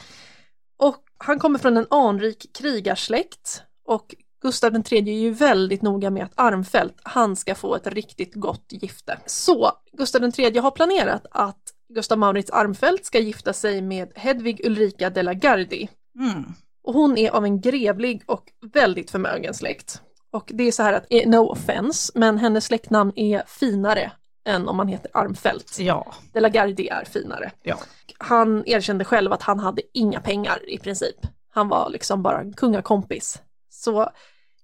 Och 0.77 1.03
han 1.17 1.39
kommer 1.39 1.59
från 1.59 1.77
en 1.77 1.87
anrik 1.89 2.55
krigarsläkt 2.57 3.63
och 3.85 4.15
Gustav 4.41 4.75
III 4.75 4.99
är 5.09 5.19
ju 5.19 5.31
väldigt 5.31 5.81
noga 5.81 6.09
med 6.09 6.23
att 6.23 6.31
Armfelt, 6.35 6.95
han 7.03 7.35
ska 7.35 7.55
få 7.55 7.75
ett 7.75 7.87
riktigt 7.87 8.35
gott 8.35 8.65
gifte. 8.69 9.17
Så 9.25 9.71
Gustav 9.93 10.23
III 10.39 10.57
har 10.57 10.71
planerat 10.71 11.25
att 11.31 11.61
Gustav 11.93 12.17
Maurits 12.17 12.51
Armfelt 12.51 13.05
ska 13.05 13.19
gifta 13.19 13.53
sig 13.53 13.81
med 13.81 14.11
Hedvig 14.15 14.65
Ulrika 14.65 15.09
de 15.09 15.23
la 15.23 15.33
Gardie. 15.33 15.89
mm. 16.19 16.43
Och 16.83 16.93
hon 16.93 17.17
är 17.17 17.31
av 17.31 17.45
en 17.45 17.61
grevlig 17.61 18.23
och 18.25 18.43
väldigt 18.73 19.11
förmögen 19.11 19.53
släkt. 19.53 20.01
Och 20.31 20.51
det 20.53 20.63
är 20.63 20.71
så 20.71 20.83
här 20.83 20.93
att, 20.93 21.05
eh, 21.09 21.29
no 21.29 21.37
offense, 21.51 22.11
men 22.15 22.37
hennes 22.37 22.65
släktnamn 22.65 23.11
är 23.15 23.43
finare 23.47 24.11
än 24.45 24.67
om 24.67 24.77
man 24.77 24.87
heter 24.87 25.11
Armfelt. 25.13 25.77
ja, 25.79 26.13
De 26.33 26.39
la 26.39 26.49
Gardie 26.49 26.93
är 26.93 27.05
finare. 27.05 27.51
ja. 27.63 27.77
Han 28.17 28.63
erkände 28.65 29.05
själv 29.05 29.33
att 29.33 29.41
han 29.41 29.59
hade 29.59 29.81
inga 29.93 30.19
pengar 30.21 30.69
i 30.69 30.77
princip. 30.77 31.15
Han 31.49 31.67
var 31.67 31.89
liksom 31.89 32.23
bara 32.23 32.39
en 32.39 32.53
kungakompis. 32.53 33.41
Så 33.81 34.09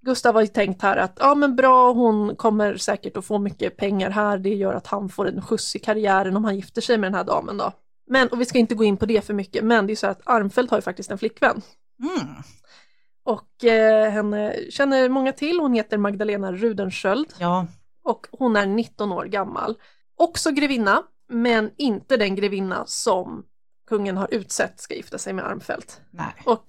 Gustav 0.01 0.33
har 0.33 0.41
ju 0.41 0.47
tänkt 0.47 0.81
här 0.81 0.97
att 0.97 1.17
ja 1.19 1.35
men 1.35 1.55
bra, 1.55 1.91
hon 1.91 2.35
kommer 2.35 2.77
säkert 2.77 3.17
att 3.17 3.25
få 3.25 3.39
mycket 3.39 3.77
pengar 3.77 4.09
här. 4.09 4.37
Det 4.37 4.55
gör 4.55 4.73
att 4.73 4.87
han 4.87 5.09
får 5.09 5.27
en 5.27 5.41
skjuts 5.41 5.75
i 5.75 5.79
karriären 5.79 6.37
om 6.37 6.45
han 6.45 6.55
gifter 6.55 6.81
sig 6.81 6.97
med 6.97 7.11
den 7.11 7.15
här 7.15 7.23
damen 7.23 7.57
då. 7.57 7.71
Men, 8.07 8.27
och 8.27 8.41
vi 8.41 8.45
ska 8.45 8.59
inte 8.59 8.75
gå 8.75 8.83
in 8.83 8.97
på 8.97 9.05
det 9.05 9.25
för 9.25 9.33
mycket, 9.33 9.63
men 9.63 9.87
det 9.87 9.93
är 9.93 9.95
så 9.95 10.07
att 10.07 10.21
Armfelt 10.25 10.71
har 10.71 10.77
ju 10.77 10.81
faktiskt 10.81 11.11
en 11.11 11.17
flickvän. 11.17 11.61
Mm. 11.99 12.27
Och 13.23 13.63
eh, 13.63 14.11
henne 14.11 14.55
känner 14.69 15.09
många 15.09 15.31
till, 15.31 15.59
hon 15.59 15.73
heter 15.73 15.97
Magdalena 15.97 16.51
Rudensköld 16.51 17.33
ja. 17.39 17.67
och 18.03 18.27
hon 18.31 18.55
är 18.55 18.65
19 18.65 19.11
år 19.11 19.25
gammal. 19.25 19.75
Också 20.17 20.51
grevinna, 20.51 21.03
men 21.29 21.71
inte 21.77 22.17
den 22.17 22.35
grevinna 22.35 22.83
som 22.85 23.45
kungen 23.87 24.17
har 24.17 24.27
utsett 24.31 24.79
ska 24.79 24.95
gifta 24.95 25.17
sig 25.17 25.33
med 25.33 25.45
Armfelt. 25.45 26.01
Nej. 26.11 26.33
Och 26.45 26.63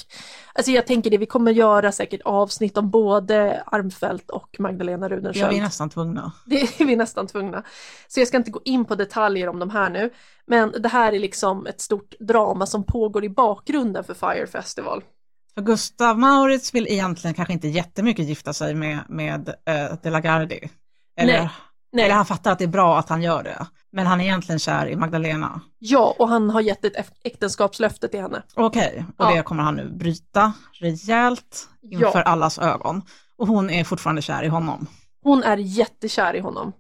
alltså 0.53 0.73
jag 0.73 0.87
tänker 0.87 1.11
det, 1.11 1.19
vi 1.19 1.27
kommer 1.27 1.53
göra 1.53 1.93
säkert 1.93 2.21
avsnitt 2.25 2.77
om 2.77 2.91
både 2.91 3.63
Armfelt 3.67 4.31
och 4.31 4.57
Magdalena 4.59 5.07
Ja, 5.07 5.17
Rudensköld. 5.17 5.51
vi 5.53 5.59
är 5.59 5.63
nästan 5.63 5.91
tvungna. 5.91 6.33
Det 6.47 6.81
är 6.81 6.85
vi 6.85 6.97
nästan 6.97 7.27
tvungna. 7.27 7.63
Så 8.09 8.21
jag 8.21 8.29
ska 8.29 8.37
inte 8.37 8.51
gå 8.51 8.61
in 8.65 8.85
på 8.85 8.95
detaljer 8.95 9.49
om 9.49 9.59
de 9.59 9.71
här 9.71 9.91
nu. 9.91 10.11
Men 10.47 10.75
det 10.83 10.89
här 10.89 11.13
är 11.13 11.19
liksom 11.19 11.67
ett 11.67 11.81
stort 11.81 12.15
drama 12.21 12.67
som 12.67 12.85
pågår 12.85 13.25
i 13.25 13.29
bakgrunden 13.29 14.05
för 14.05 14.15
Fire 14.15 14.47
Festival. 14.47 15.03
För 15.55 15.63
Gustav 15.63 16.19
Maurits 16.19 16.75
vill 16.75 16.87
egentligen 16.89 17.35
kanske 17.35 17.53
inte 17.53 17.69
jättemycket 17.69 18.27
gifta 18.27 18.53
sig 18.53 18.75
med, 18.75 18.99
med 19.09 19.49
uh, 19.49 19.97
De 20.03 20.11
la 20.11 20.21
Gardie. 20.21 20.71
Eller, 21.17 21.39
Nej. 21.39 21.51
Nej. 21.93 22.05
eller 22.05 22.15
han 22.15 22.27
fattar 22.27 22.53
att 22.53 22.59
det 22.59 22.65
är 22.65 22.69
bra 22.69 22.99
att 22.99 23.09
han 23.09 23.23
gör 23.23 23.43
det. 23.43 23.67
Men 23.93 24.07
han 24.07 24.21
är 24.21 24.25
egentligen 24.25 24.59
kär 24.59 24.87
i 24.89 24.97
Magdalena. 24.97 25.61
Ja, 25.79 26.15
och 26.19 26.29
han 26.29 26.51
har 26.51 26.61
gett 26.61 26.85
ett 26.85 26.97
äk- 26.97 27.13
äktenskapslöfte 27.25 28.09
till 28.09 28.21
henne. 28.21 28.43
Okej, 28.55 29.05
och 29.19 29.25
Ja. 29.25 29.35
det 29.35 29.43
kommer 29.43 29.63
han 29.63 29.75
nu 29.75 29.91
bryta 29.91 30.53
rejält 30.73 31.69
inför 31.83 32.13
Ja. 32.19 32.23
allas 32.23 32.59
ögon. 32.59 33.03
Och 33.37 33.47
hon 33.47 33.71
är 33.71 33.85
fortfarande 33.85 34.23
kär 34.23 34.43
i 34.43 34.49
honom. 34.49 34.87
Hon 35.23 35.43
är 35.43 35.57
jättekär 35.57 36.35
i 36.37 36.41
honom. 36.41 36.73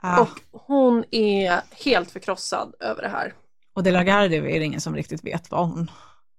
Ah, 0.00 0.20
Och 0.20 0.28
hon 0.66 1.04
är 1.10 1.60
helt 1.84 2.10
förkrossad 2.10 2.74
över 2.80 3.02
det 3.02 3.08
här. 3.08 3.32
och 3.74 3.82
De 3.82 3.90
la 3.90 4.02
Gardie 4.02 4.38
är 4.56 4.58
det 4.60 4.64
ingen 4.64 4.80
som 4.80 4.94
riktigt 4.96 5.24
vet 5.24 5.50
vad 5.50 5.68
hon 5.68 5.90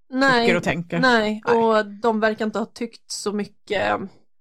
Nej, 0.10 0.46
tycker 0.46 0.58
och 0.58 0.64
tänker. 0.64 1.00
nej, 1.00 1.42
Nej. 1.48 1.58
och 1.58 1.86
de 1.86 2.20
verkar 2.20 2.46
inte 2.46 2.60
ha 2.60 2.66
tyckt 2.66 3.12
så 3.12 3.32
mycket. 3.34 4.00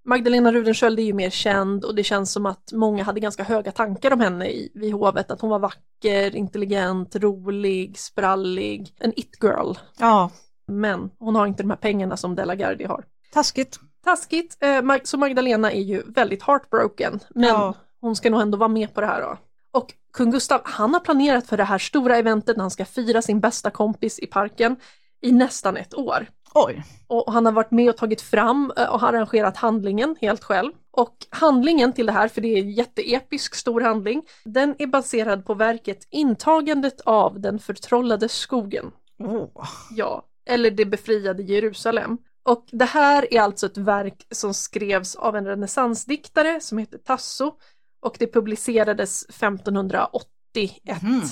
Magdalena 0.09 0.53
Rudensköld 0.53 0.99
är 0.99 1.03
ju 1.03 1.13
mer 1.13 1.31
känd 1.31 1.85
och 1.85 1.95
det 1.95 2.05
känns 2.05 2.33
som 2.33 2.47
att 2.47 2.73
många 2.73 3.05
hade 3.05 3.21
ganska 3.21 3.43
höga 3.43 3.73
tankar 3.73 4.13
om 4.13 4.21
henne 4.21 4.47
i, 4.51 4.73
vid 4.75 4.93
hovet. 4.93 5.31
Att 5.31 5.41
hon 5.41 5.51
var 5.51 5.59
vacker, 5.59 6.37
intelligent, 6.37 7.17
rolig, 7.17 7.99
sprallig, 7.99 8.95
en 9.01 9.13
it-girl. 9.17 9.73
Ja, 9.99 10.31
Men 10.67 11.11
hon 11.19 11.35
har 11.37 11.47
inte 11.47 11.63
de 11.63 11.71
här 11.71 11.77
pengarna 11.77 12.17
som 12.17 12.35
Della 12.35 12.55
Gardie 12.55 12.87
har. 12.87 13.05
taskigt. 13.33 13.79
Taskigt, 14.05 14.57
eh, 14.61 14.97
så 15.05 15.19
Magdalena 15.19 15.73
är 15.73 15.81
ju 15.83 16.03
väldigt 16.07 16.43
heartbroken. 16.43 17.21
Men 17.35 17.49
Ja. 17.49 17.75
hon 18.01 18.17
ska 18.17 18.31
nog 18.31 18.41
ändå 18.41 18.59
vara 18.59 18.69
med 18.69 18.95
på 18.95 19.01
det 19.01 19.07
här 19.07 19.21
då. 19.23 19.37
Och 19.71 19.95
kung 20.13 20.31
Gustav, 20.31 20.61
han 20.65 20.93
har 20.95 21.01
planerat 21.01 21.47
för 21.47 21.57
det 21.57 21.65
här 21.65 21.79
stora 21.79 22.17
eventet 22.17 22.57
när 22.57 22.65
han 22.65 22.71
ska 22.71 22.85
fira 22.85 23.23
sin 23.23 23.41
bästa 23.41 23.71
kompis 23.71 24.19
i 24.19 24.27
parken 24.27 24.77
i 25.21 25.33
nästan 25.33 25.77
ett 25.77 25.95
år. 25.95 26.27
Oj, 26.55 26.85
Och 27.07 27.33
han 27.33 27.47
har 27.47 27.53
varit 27.53 27.71
med 27.71 27.91
och 27.91 27.97
tagit 27.97 28.21
fram 28.21 28.73
eh, 28.77 28.89
och 28.89 29.01
har 29.01 29.09
arrangerat 29.13 29.57
handlingen 29.57 30.17
helt 30.21 30.45
själv. 30.45 30.73
Och 30.91 31.17
handlingen 31.31 31.93
till 31.93 32.07
det 32.07 32.13
här, 32.13 32.29
för 32.29 32.41
det 32.41 32.49
är 32.49 32.59
en 32.59 32.71
jätteepisk 32.71 33.55
stor 33.55 33.81
handling, 33.81 34.23
den 34.45 34.75
är 34.79 34.87
baserad 34.87 35.45
på 35.45 35.55
verket 35.55 36.07
Intagandet 36.11 37.01
av 37.01 37.41
den 37.41 37.59
förtrollade 37.59 38.29
skogen. 38.29 38.91
oh. 39.19 39.69
Ja, 39.91 40.23
eller 40.47 40.71
Det 40.71 40.85
befriade 40.85 41.43
Jerusalem. 41.43 42.19
Och 42.43 42.65
det 42.73 42.85
här 42.85 43.35
är 43.35 43.41
alltså 43.41 43.67
ett 43.67 43.77
verk 43.77 44.27
som 44.31 44.55
skrevs 44.55 45.17
av 45.17 45.37
en 45.37 45.47
renässansdiktare 45.47 46.61
som 46.61 46.79
heter 46.79 46.99
Tasso 46.99 47.53
och 48.01 48.17
det 48.19 48.33
publicerades 48.33 49.23
1581. 49.29 51.03
Mhm. 51.03 51.23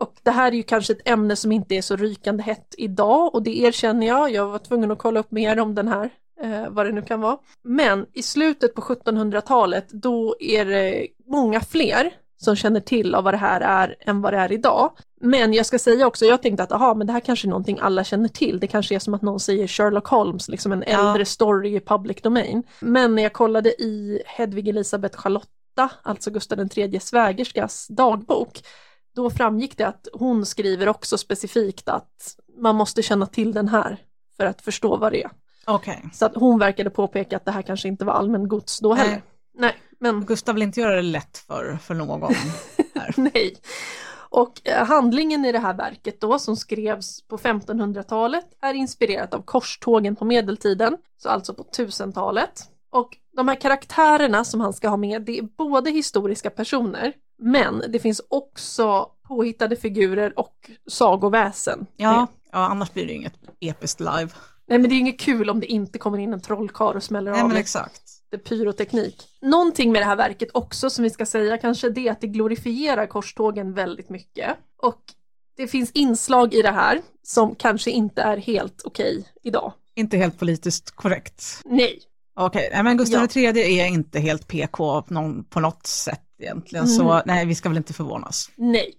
Och 0.00 0.14
det 0.22 0.30
här 0.30 0.52
är 0.52 0.56
ju 0.56 0.62
kanske 0.62 0.92
ett 0.92 1.08
ämne 1.08 1.36
som 1.36 1.52
inte 1.52 1.74
är 1.74 1.82
så 1.82 1.96
rykande 1.96 2.42
hett 2.42 2.74
idag 2.78 3.34
och 3.34 3.42
det 3.42 3.58
erkänner 3.58 4.06
jag. 4.06 4.30
Jag 4.32 4.46
var 4.48 4.58
tvungen 4.58 4.90
att 4.90 4.98
kolla 4.98 5.20
upp 5.20 5.30
mer 5.30 5.58
om 5.60 5.74
den 5.74 5.88
här, 5.88 6.10
eh, 6.42 6.68
vad 6.70 6.86
det 6.86 6.92
nu 6.92 7.02
kan 7.02 7.20
vara. 7.20 7.38
Men 7.64 8.06
i 8.12 8.22
slutet 8.22 8.74
på 8.74 8.80
1700-talet 8.82 9.88
då 9.90 10.36
är 10.40 10.64
det 10.64 11.06
många 11.26 11.60
fler 11.60 12.10
som 12.36 12.56
känner 12.56 12.80
till 12.80 13.14
av 13.14 13.24
vad 13.24 13.34
det 13.34 13.38
här 13.38 13.60
är 13.60 13.94
än 14.00 14.20
vad 14.22 14.32
det 14.32 14.38
är 14.38 14.52
idag. 14.52 14.92
Men 15.20 15.52
jag 15.54 15.66
ska 15.66 15.78
säga 15.78 16.06
också, 16.06 16.24
jag 16.24 16.42
tänkte 16.42 16.62
att 16.62 16.72
aha, 16.72 16.94
men 16.94 17.06
det 17.06 17.12
här 17.12 17.20
kanske 17.20 17.46
är 17.46 17.50
någonting 17.50 17.78
alla 17.80 18.04
känner 18.04 18.28
till. 18.28 18.60
Det 18.60 18.66
kanske 18.66 18.94
är 18.94 18.98
som 18.98 19.14
att 19.14 19.22
någon 19.22 19.40
säger 19.40 19.66
Sherlock 19.66 20.06
Holmes, 20.06 20.48
liksom 20.48 20.72
en 20.72 20.84
Ja. 20.86 21.08
äldre 21.08 21.24
story 21.24 21.76
i 21.76 21.80
public 21.80 22.22
domain. 22.22 22.62
Men 22.80 23.14
när 23.14 23.22
jag 23.22 23.32
kollade 23.32 23.68
i 23.82 24.22
Hedvig 24.26 24.68
Elisabeth 24.68 25.18
Charlotta, 25.18 25.90
alltså 26.02 26.30
Gustav 26.30 26.68
III 26.76 27.00
svägerskas 27.00 27.86
dagbok, 27.88 28.60
då 29.14 29.30
framgick 29.30 29.76
det 29.76 29.84
att 29.84 30.08
hon 30.12 30.46
skriver 30.46 30.88
också 30.88 31.18
specifikt 31.18 31.88
att 31.88 32.36
man 32.58 32.76
måste 32.76 33.02
känna 33.02 33.26
till 33.26 33.52
den 33.52 33.68
här 33.68 34.04
för 34.36 34.46
att 34.46 34.62
förstå 34.62 34.96
vad 34.96 35.12
det 35.12 35.22
är. 35.22 35.30
Okej. 35.66 36.04
Så 36.12 36.26
att 36.26 36.34
hon 36.34 36.58
verkade 36.58 36.90
påpeka 36.90 37.36
att 37.36 37.44
det 37.44 37.50
här 37.50 37.62
kanske 37.62 37.88
inte 37.88 38.04
var 38.04 38.12
allmän 38.12 38.48
gods 38.48 38.80
då 38.80 38.94
Nej. 38.94 39.04
heller. 39.04 39.22
Nej, 39.54 39.76
men 39.98 40.24
Gustav 40.24 40.54
vill 40.54 40.62
inte 40.62 40.80
göra 40.80 40.96
det 40.96 41.02
lätt 41.02 41.38
för, 41.38 41.78
för 41.82 41.94
någon. 41.94 42.34
nej. 43.16 43.56
Och 44.30 44.60
eh, 44.64 44.86
handlingen 44.86 45.44
i 45.44 45.52
det 45.52 45.58
här 45.58 45.74
verket 45.74 46.20
då 46.20 46.38
som 46.38 46.56
skrevs 46.56 47.22
på 47.28 47.38
1500-talet 47.38 48.46
är 48.60 48.74
inspirerat 48.74 49.34
av 49.34 49.42
korstågen 49.42 50.16
på 50.16 50.24
medeltiden, 50.24 50.96
så 51.22 51.28
alltså 51.28 51.54
på 51.54 51.62
1000-talet. 51.62 52.62
Och 52.90 53.16
de 53.36 53.48
här 53.48 53.54
karaktärerna 53.54 54.44
som 54.44 54.60
han 54.60 54.72
ska 54.72 54.88
ha 54.88 54.96
med, 54.96 55.22
det 55.22 55.38
är 55.38 55.42
både 55.42 55.90
historiska 55.90 56.50
personer, 56.50 57.12
men 57.40 57.84
det 57.88 57.98
finns 57.98 58.20
också 58.28 59.10
påhittade 59.28 59.76
figurer 59.76 60.38
och 60.38 60.70
sagoväsen. 60.86 61.86
Ja, 61.96 62.26
ja, 62.52 62.58
annars 62.58 62.92
blir 62.92 63.06
det 63.06 63.12
inget 63.12 63.34
episkt 63.60 64.00
live. 64.00 64.28
Nej 64.66 64.78
men 64.78 64.82
det 64.82 64.88
är 64.88 64.94
ju 64.94 65.00
inget 65.00 65.20
kul 65.20 65.50
om 65.50 65.60
det 65.60 65.66
inte 65.66 65.98
kommer 65.98 66.18
in 66.18 66.32
en 66.32 66.40
trollkarl 66.40 66.96
och 66.96 67.02
smäller 67.02 67.32
Nej 67.32 67.40
av 67.42 67.48
men 67.48 67.56
exakt. 67.56 68.02
pyroteknik. 68.48 69.28
Någonting 69.40 69.92
med 69.92 70.02
det 70.02 70.06
här 70.06 70.16
verket 70.16 70.48
också 70.54 70.90
som 70.90 71.02
vi 71.04 71.10
ska 71.10 71.26
säga 71.26 71.58
kanske 71.58 71.90
det 71.90 72.08
är 72.08 72.12
att 72.12 72.20
det 72.20 72.26
glorifierar 72.26 73.06
korstågen 73.06 73.72
väldigt 73.74 74.10
mycket. 74.10 74.56
Och 74.82 75.02
det 75.56 75.66
finns 75.66 75.90
inslag 75.90 76.54
i 76.54 76.62
det 76.62 76.70
här 76.70 77.02
som 77.22 77.54
kanske 77.54 77.90
inte 77.90 78.22
är 78.22 78.36
helt 78.36 78.82
okej 78.84 79.24
idag. 79.42 79.72
Inte 79.94 80.16
helt 80.16 80.38
politiskt 80.38 80.90
korrekt. 80.90 81.60
Nej, 81.64 82.00
Okej, 82.34 82.70
nej, 82.72 82.82
men 82.82 82.96
Gustav 82.96 83.28
Ja. 83.34 83.40
III 83.40 83.80
är 83.80 83.86
inte 83.86 84.20
helt 84.20 84.48
PK 84.48 85.02
på 85.50 85.60
något 85.60 85.86
sätt 85.86 86.22
egentligen, 86.42 86.88
så 86.88 87.22
nej, 87.26 87.46
vi 87.46 87.54
ska 87.54 87.68
väl 87.68 87.78
inte 87.78 87.92
förvånas. 87.92 88.50
nej. 88.56 88.94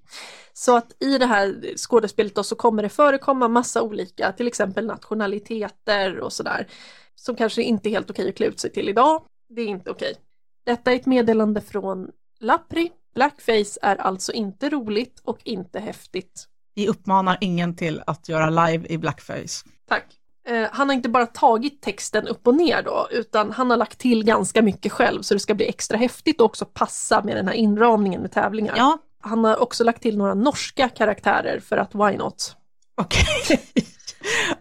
Så 0.53 0.77
att 0.77 0.95
i 1.00 1.17
det 1.17 1.25
här 1.25 1.77
skådespelet 1.77 2.36
då 2.36 2.43
så 2.43 2.55
kommer 2.55 2.83
det 2.83 2.89
förekomma 2.89 3.48
massa 3.48 3.81
olika, 3.81 4.31
till 4.31 4.48
exempel 4.48 4.86
nationaliteter 4.86 6.19
och 6.19 6.33
sådär, 6.33 6.67
som 7.15 7.36
kanske 7.36 7.63
inte 7.63 7.89
är 7.89 7.91
helt 7.91 8.10
okej 8.10 8.29
att 8.29 8.36
klä 8.36 8.45
ut 8.45 8.60
sig 8.60 8.71
till 8.71 8.89
idag. 8.89 9.24
Det 9.50 9.62
är 9.62 9.67
inte 9.67 9.91
okej. 9.91 10.15
Detta 10.65 10.91
är 10.91 10.95
ett 10.95 11.05
meddelande 11.05 11.62
från 11.62 12.10
Lapri. 12.39 12.91
Blackface 13.15 13.79
är 13.81 13.95
alltså 13.95 14.31
inte 14.31 14.69
roligt 14.69 15.21
och 15.24 15.39
inte 15.43 15.79
häftigt. 15.79 16.48
Vi 16.75 16.88
uppmanar 16.88 17.38
ingen 17.41 17.75
till 17.75 18.03
att 18.07 18.29
göra 18.29 18.67
live 18.67 18.88
i 18.88 18.98
blackface. 18.98 19.65
Tack. 19.88 20.05
Eh, 20.51 20.67
han 20.72 20.89
har 20.89 20.93
inte 20.96 21.10
bara 21.10 21.25
tagit 21.25 21.81
texten 21.81 22.27
upp 22.27 22.48
och 22.48 22.55
ner 22.55 22.81
då, 22.84 23.08
utan 23.12 23.51
han 23.51 23.70
har 23.70 23.77
lagt 23.77 23.98
till 24.00 24.24
ganska 24.24 24.62
mycket 24.62 24.91
själv 24.91 25.22
så 25.22 25.34
det 25.34 25.39
ska 25.39 25.53
bli 25.53 25.70
extra 25.70 25.98
häftigt 25.98 26.39
och 26.41 26.46
också 26.46 26.65
passa 26.65 27.22
med 27.24 27.36
den 27.36 27.48
här 27.48 27.53
inramningen 27.55 28.22
med 28.22 28.31
tävlingar. 28.31 28.74
Ja, 28.77 28.98
Han 29.22 29.43
har 29.43 29.62
också 29.62 29.84
lagt 29.84 30.01
till 30.01 30.17
några 30.17 30.34
norska 30.34 30.89
karaktärer 30.89 31.60
för 31.60 31.77
att 31.77 31.96
why 31.96 32.17
not? 32.17 32.55
okej. 32.96 33.62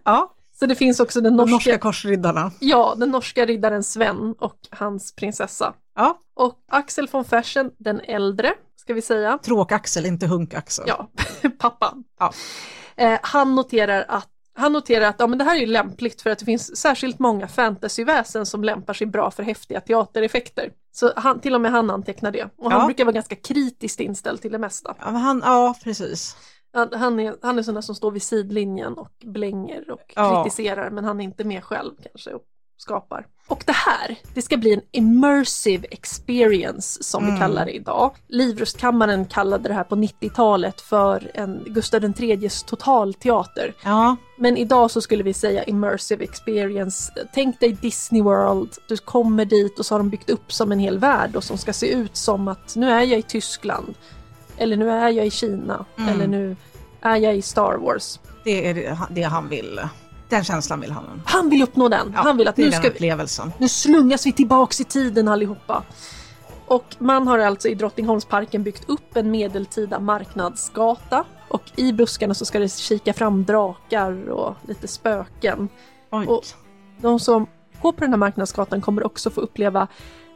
ja, 0.05 0.35
Så 0.59 0.67
det 0.67 0.75
finns 0.75 1.01
också 1.01 1.21
den 1.21 1.33
de 1.33 1.37
norska, 1.37 1.53
norska 1.55 1.79
korsriddarna. 1.79 2.51
ja, 2.61 2.95
den 2.97 3.11
norska 3.11 3.47
riddaren 3.47 3.83
Sven 3.83 4.35
och 4.39 4.57
hans 4.71 5.15
prinsessa. 5.15 5.75
Ja, 5.97 6.19
Och 6.35 6.55
Axel 6.73 7.09
von 7.13 7.25
Fersen, 7.25 7.71
den 7.79 8.01
äldre, 8.01 8.53
ska 8.77 8.95
vi 8.95 9.03
säga, 9.03 9.39
tråkaxel, 9.39 10.07
inte 10.07 10.27
hunkaxel. 10.27 10.85
ja, 10.89 11.11
pappan. 11.59 12.05
Ja. 12.19 12.33
Eh, 12.97 13.19
han 13.23 13.55
noterar 13.55 14.05
att 14.09 14.29
han 14.61 14.73
noterar 14.73 15.07
att 15.09 15.17
ja, 15.19 15.27
men 15.27 15.39
det 15.39 15.45
här 15.45 15.63
är 15.63 15.67
lämpligt 15.67 16.23
för 16.23 16.31
att 16.31 16.39
det 16.39 16.45
finns 16.45 16.77
särskilt 16.77 17.19
många 17.19 17.49
fantasyväsen 17.49 18.47
som 18.47 18.65
lämpar 18.65 18.95
sig 18.95 19.07
bra 19.07 19.31
för 19.31 19.43
häftiga 19.43 19.81
teatereffekter. 19.81 20.73
Så 20.93 21.13
han, 21.17 21.41
till 21.41 21.55
och 21.55 21.61
med 21.61 21.71
han 21.73 21.91
antecknar 21.91 22.31
det. 22.31 22.49
Och 22.59 22.71
han 22.71 22.81
Ja. 22.81 22.87
brukar 22.87 23.05
vara 23.05 23.13
ganska 23.13 23.35
kritiskt 23.37 24.01
inställd 24.01 24.41
till 24.43 24.53
det 24.53 24.59
mesta. 24.59 24.95
Ja, 25.01 25.05
han, 25.07 25.43
ja 25.45 25.75
precis. 25.85 26.37
Han, 26.73 26.89
han 26.93 27.21
är, 27.21 27.37
han 27.43 27.59
är 27.59 27.63
sån 27.63 27.75
där 27.75 27.83
som 27.83 27.95
står 27.95 28.11
vid 28.11 28.23
sidlinjen 28.23 28.95
och 28.95 29.13
blänger 29.25 29.91
och 29.91 30.13
Ja. 30.17 30.45
kritiserar 30.45 30.91
men 30.91 31.05
han 31.05 31.21
är 31.21 31.25
inte 31.25 31.45
med 31.45 31.65
själv 31.65 31.93
kanske 32.03 32.31
och 32.31 32.43
skapar. 32.81 33.27
Och 33.47 33.63
det 33.67 33.73
här, 33.73 34.17
det 34.35 34.43
ska 34.43 34.57
bli 34.57 34.75
en 34.75 34.81
immersive 34.91 35.87
experience 35.91 37.03
som 37.03 37.23
vi 37.25 37.29
Mm. 37.29 37.41
kallar 37.41 37.65
det 37.67 37.73
idag. 37.73 38.11
Livrustkammaren 38.29 39.25
kallade 39.27 39.69
det 39.69 39.75
här 39.75 39.85
på 39.85 39.97
90-talet 39.97 40.81
för 40.81 41.31
en 41.35 41.63
Gustav 41.67 42.05
IIIs 42.05 42.63
totalteater. 42.63 43.75
Ja, 43.85 44.17
Men 44.39 44.57
idag 44.57 44.91
så 44.91 45.01
skulle 45.01 45.23
vi 45.23 45.33
säga 45.35 45.65
immersive 45.65 46.25
experience. 46.25 47.13
Tänk 47.35 47.61
dig 47.61 47.73
Disney 47.73 48.23
World, 48.23 48.71
du 48.89 48.97
kommer 48.97 49.45
dit 49.45 49.79
och 49.79 49.87
så 49.87 49.95
har 49.95 49.99
de 49.99 50.11
byggt 50.11 50.31
upp 50.31 50.53
som 50.53 50.73
en 50.73 50.79
hel 50.79 50.99
värld 50.99 51.37
och 51.37 51.45
som 51.45 51.59
ska 51.59 51.73
se 51.73 51.93
ut 51.93 52.17
som 52.17 52.49
att 52.49 52.77
nu 52.77 52.91
är 52.91 53.03
jag 53.03 53.19
i 53.19 53.23
Tyskland. 53.23 53.95
Eller 54.57 54.77
nu 54.77 54.91
är 54.91 55.09
jag 55.09 55.27
i 55.27 55.31
Kina. 55.31 55.85
Mm. 55.99 56.09
Eller 56.15 56.27
nu 56.27 56.57
är 57.01 57.17
jag 57.17 57.37
i 57.37 57.43
Star 57.43 57.77
Wars. 57.77 58.19
det 58.45 58.67
är 58.69 58.97
det 59.11 59.23
han 59.23 59.49
vill. 59.49 59.81
Den 60.31 60.45
känslan 60.45 60.81
vill 60.81 60.91
han. 60.93 61.23
Han 61.25 61.51
vill 61.51 61.63
uppnå 61.63 61.89
den. 61.89 62.13
Ja, 62.15 62.23
Han 62.23 62.37
vill 62.37 62.49
att 62.49 62.57
nu 62.57 62.65
ska 62.73 62.83
vi, 62.83 62.99
nu 63.59 63.69
slungas 63.69 64.27
vi 64.27 64.33
tillbaks 64.33 64.81
i 64.81 64.85
tiden 64.85 65.29
allihopa. 65.29 65.83
Och 66.67 66.85
man 66.99 67.29
har 67.29 67.39
alltså 67.39 67.69
i 67.69 67.75
Drottningholmsparken 67.75 68.63
byggt 68.63 68.89
upp 68.89 69.17
en 69.17 69.31
medeltida 69.31 70.01
marknadsgata. 70.01 71.25
Och 71.49 71.63
i 71.77 71.93
buskarna 71.93 72.35
så 72.35 72.45
ska 72.45 72.59
det 72.59 72.73
kika 72.73 73.13
fram 73.13 73.45
drakar 73.45 74.31
och 74.31 74.55
lite 74.69 74.89
spöken. 74.89 75.69
Oj. 76.11 76.27
Och- 76.27 76.45
De 76.99 77.21
som 77.21 77.47
går 77.83 77.93
på 77.93 78.01
den 78.01 78.11
här 78.11 78.19
marknadsgatan 78.19 78.81
kommer 78.81 79.07
också 79.07 79.31
få 79.31 79.41
uppleva 79.41 79.89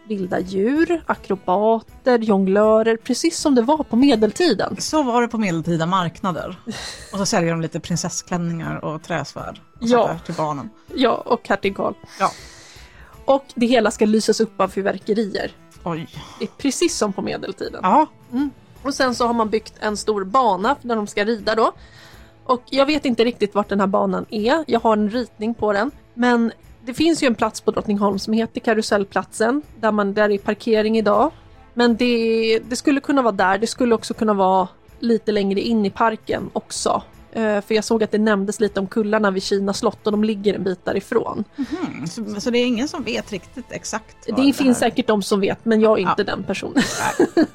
vilda 0.08 0.40
djur, 0.40 1.02
akrobater, 1.06 2.18
jonglörer, 2.18 2.96
precis 2.96 3.38
som 3.38 3.54
det 3.54 3.62
var 3.62 3.78
på 3.84 3.96
medeltiden. 3.96 4.76
Så 4.78 5.02
var 5.02 5.22
det 5.22 5.28
på 5.28 5.38
medeltida 5.38 5.86
marknader. 5.86 6.56
Och 7.12 7.18
så 7.18 7.26
säljer 7.26 7.50
de 7.50 7.60
lite 7.60 7.80
prinsessklänningar 7.80 8.84
och 8.84 9.02
träsvärd 9.02 9.60
och 9.80 9.86
Ja. 9.86 10.18
till 10.26 10.34
barnen. 10.34 10.70
Ja, 10.94 11.10
och 11.26 11.48
hertig 11.48 11.76
Karl. 11.76 11.94
Ja. 12.20 12.30
Och 13.24 13.44
det 13.54 13.66
hela 13.66 13.90
ska 13.90 14.04
lysas 14.06 14.40
upp 14.40 14.60
av 14.60 14.68
fyrverkerier. 14.68 15.52
Oj. 15.84 16.08
Det 16.38 16.44
är 16.44 16.48
precis 16.58 16.96
som 16.96 17.12
på 17.12 17.22
medeltiden. 17.22 17.80
Ja, 17.82 18.06
Och 18.82 18.94
sen 18.94 19.14
så 19.14 19.26
har 19.26 19.34
man 19.34 19.50
byggt 19.50 19.74
en 19.80 19.96
stor 19.96 20.24
bana 20.24 20.76
där 20.82 20.96
de 20.96 21.06
ska 21.06 21.24
rida 21.24 21.54
då. 21.54 21.72
Och 22.44 22.62
jag 22.70 22.86
vet 22.86 23.04
inte 23.04 23.24
riktigt 23.24 23.54
vart 23.54 23.68
den 23.68 23.80
här 23.80 23.86
banan 23.86 24.26
är. 24.30 24.64
Jag 24.66 24.80
har 24.80 24.92
en 24.96 25.10
ritning 25.10 25.54
på 25.54 25.72
den. 25.72 25.90
Men 26.14 26.52
det 26.86 26.94
finns 26.94 27.22
ju 27.22 27.26
en 27.26 27.34
plats 27.34 27.60
på 27.60 27.70
Drottningholm 27.70 28.18
som 28.18 28.32
heter 28.32 28.60
Karusellplatsen. 28.60 29.62
Där, 29.80 29.92
man, 29.92 30.14
där 30.14 30.30
är 30.30 30.38
parkering 30.38 30.98
idag. 30.98 31.30
Men 31.74 31.96
det, 31.96 32.58
det 32.68 32.76
skulle 32.76 33.00
kunna 33.00 33.22
vara 33.22 33.32
där. 33.32 33.58
Det 33.58 33.66
skulle 33.66 33.94
också 33.94 34.14
kunna 34.14 34.34
vara 34.34 34.68
lite 35.00 35.32
längre 35.32 35.60
in 35.60 35.86
i 35.86 35.90
parken 35.90 36.50
också. 36.52 37.02
Eh, 37.32 37.60
för 37.60 37.74
jag 37.74 37.84
såg 37.84 38.02
att 38.04 38.10
det 38.10 38.18
nämndes 38.18 38.60
lite 38.60 38.80
om 38.80 38.86
kullarna 38.86 39.30
vid 39.30 39.42
Kina 39.42 39.72
slott 39.72 40.06
och 40.06 40.12
de 40.12 40.24
ligger 40.24 40.54
en 40.54 40.62
bit 40.64 40.84
därifrån. 40.84 41.44
mm. 41.56 42.06
så, 42.06 42.40
så 42.40 42.50
det 42.50 42.58
är 42.58 42.66
ingen 42.66 42.88
som 42.88 43.02
vet 43.02 43.32
riktigt 43.32 43.66
exakt 43.72 44.16
vad 44.28 44.36
Det 44.46 44.52
finns 44.52 44.80
här- 44.80 44.90
säkert 44.90 45.06
de 45.06 45.22
som 45.22 45.40
vet, 45.40 45.64
men 45.64 45.80
jag 45.80 45.92
är 45.98 46.02
inte 46.02 46.14
Ja. 46.16 46.24
den 46.24 46.44
personen. 46.44 46.82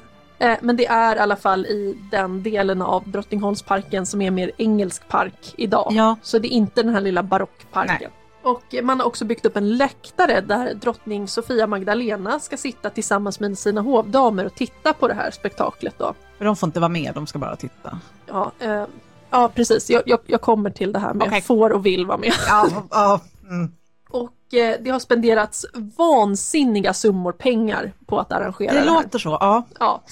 Eh, 0.42 0.56
men 0.60 0.76
det 0.76 0.86
är 0.86 1.16
i 1.16 1.18
alla 1.18 1.36
fall 1.36 1.66
i 1.66 1.96
den 2.10 2.42
delen 2.42 2.82
av 2.82 3.08
Drottningholmsparken 3.10 4.06
som 4.06 4.22
är 4.22 4.30
mer 4.30 4.50
engelsk 4.56 5.08
park 5.08 5.54
idag. 5.56 5.92
Ja. 5.96 6.16
Så 6.22 6.38
det 6.38 6.48
är 6.48 6.56
inte 6.56 6.82
den 6.82 6.94
här 6.94 7.00
lilla 7.00 7.22
barockparken. 7.22 8.10
Och 8.42 8.74
man 8.82 9.00
har 9.00 9.06
också 9.06 9.24
byggt 9.24 9.46
upp 9.46 9.56
en 9.56 9.76
läktare 9.76 10.40
där 10.40 10.74
drottning 10.74 11.28
Sofia 11.28 11.66
Magdalena 11.66 12.40
ska 12.40 12.56
sitta 12.56 12.90
tillsammans 12.90 13.40
med 13.40 13.58
sina 13.58 13.80
hovdamer 13.80 14.44
och 14.46 14.54
titta 14.54 14.92
på 14.92 15.08
det 15.08 15.14
här 15.14 15.30
spektaklet 15.30 15.94
då. 15.98 16.14
För 16.38 16.44
de 16.44 16.56
får 16.56 16.66
inte 16.66 16.80
vara 16.80 16.88
med, 16.88 17.14
de 17.14 17.26
ska 17.26 17.38
bara 17.38 17.56
titta. 17.56 17.98
Ja, 18.26 18.52
eh, 18.58 18.84
ja 19.30 19.50
precis. 19.54 19.90
Jag, 19.90 20.02
jag, 20.06 20.18
jag 20.26 20.40
kommer 20.40 20.70
till 20.70 20.92
det 20.92 20.98
här 20.98 21.14
med 21.14 21.28
Okej. 21.28 21.40
får 21.40 21.70
och 21.70 21.86
vill 21.86 22.06
vara 22.06 22.18
med. 22.18 22.32
Ja, 22.48 22.68
ja. 22.90 23.20
Mm. 23.50 23.72
Och 24.10 24.54
eh, 24.54 24.76
det 24.80 24.90
har 24.90 24.98
spenderats 24.98 25.66
vansinniga 25.98 26.94
summor 26.94 27.32
pengar 27.32 27.92
på 28.06 28.18
att 28.18 28.32
arrangera 28.32 28.72
det, 28.72 28.80
Det 28.80 28.86
låter 28.86 29.18
så, 29.18 29.38
ja. 29.40 29.66
Ja. 29.80 30.02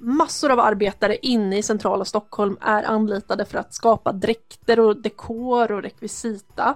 Massor 0.00 0.50
av 0.50 0.60
arbetare 0.60 1.16
inne 1.16 1.58
i 1.58 1.62
centrala 1.62 2.04
Stockholm 2.04 2.56
är 2.60 2.82
anlitade 2.82 3.44
för 3.44 3.58
att 3.58 3.74
skapa 3.74 4.12
dräkter 4.12 4.80
och 4.80 5.02
dekor 5.02 5.72
och 5.72 5.82
rekvisita. 5.82 6.74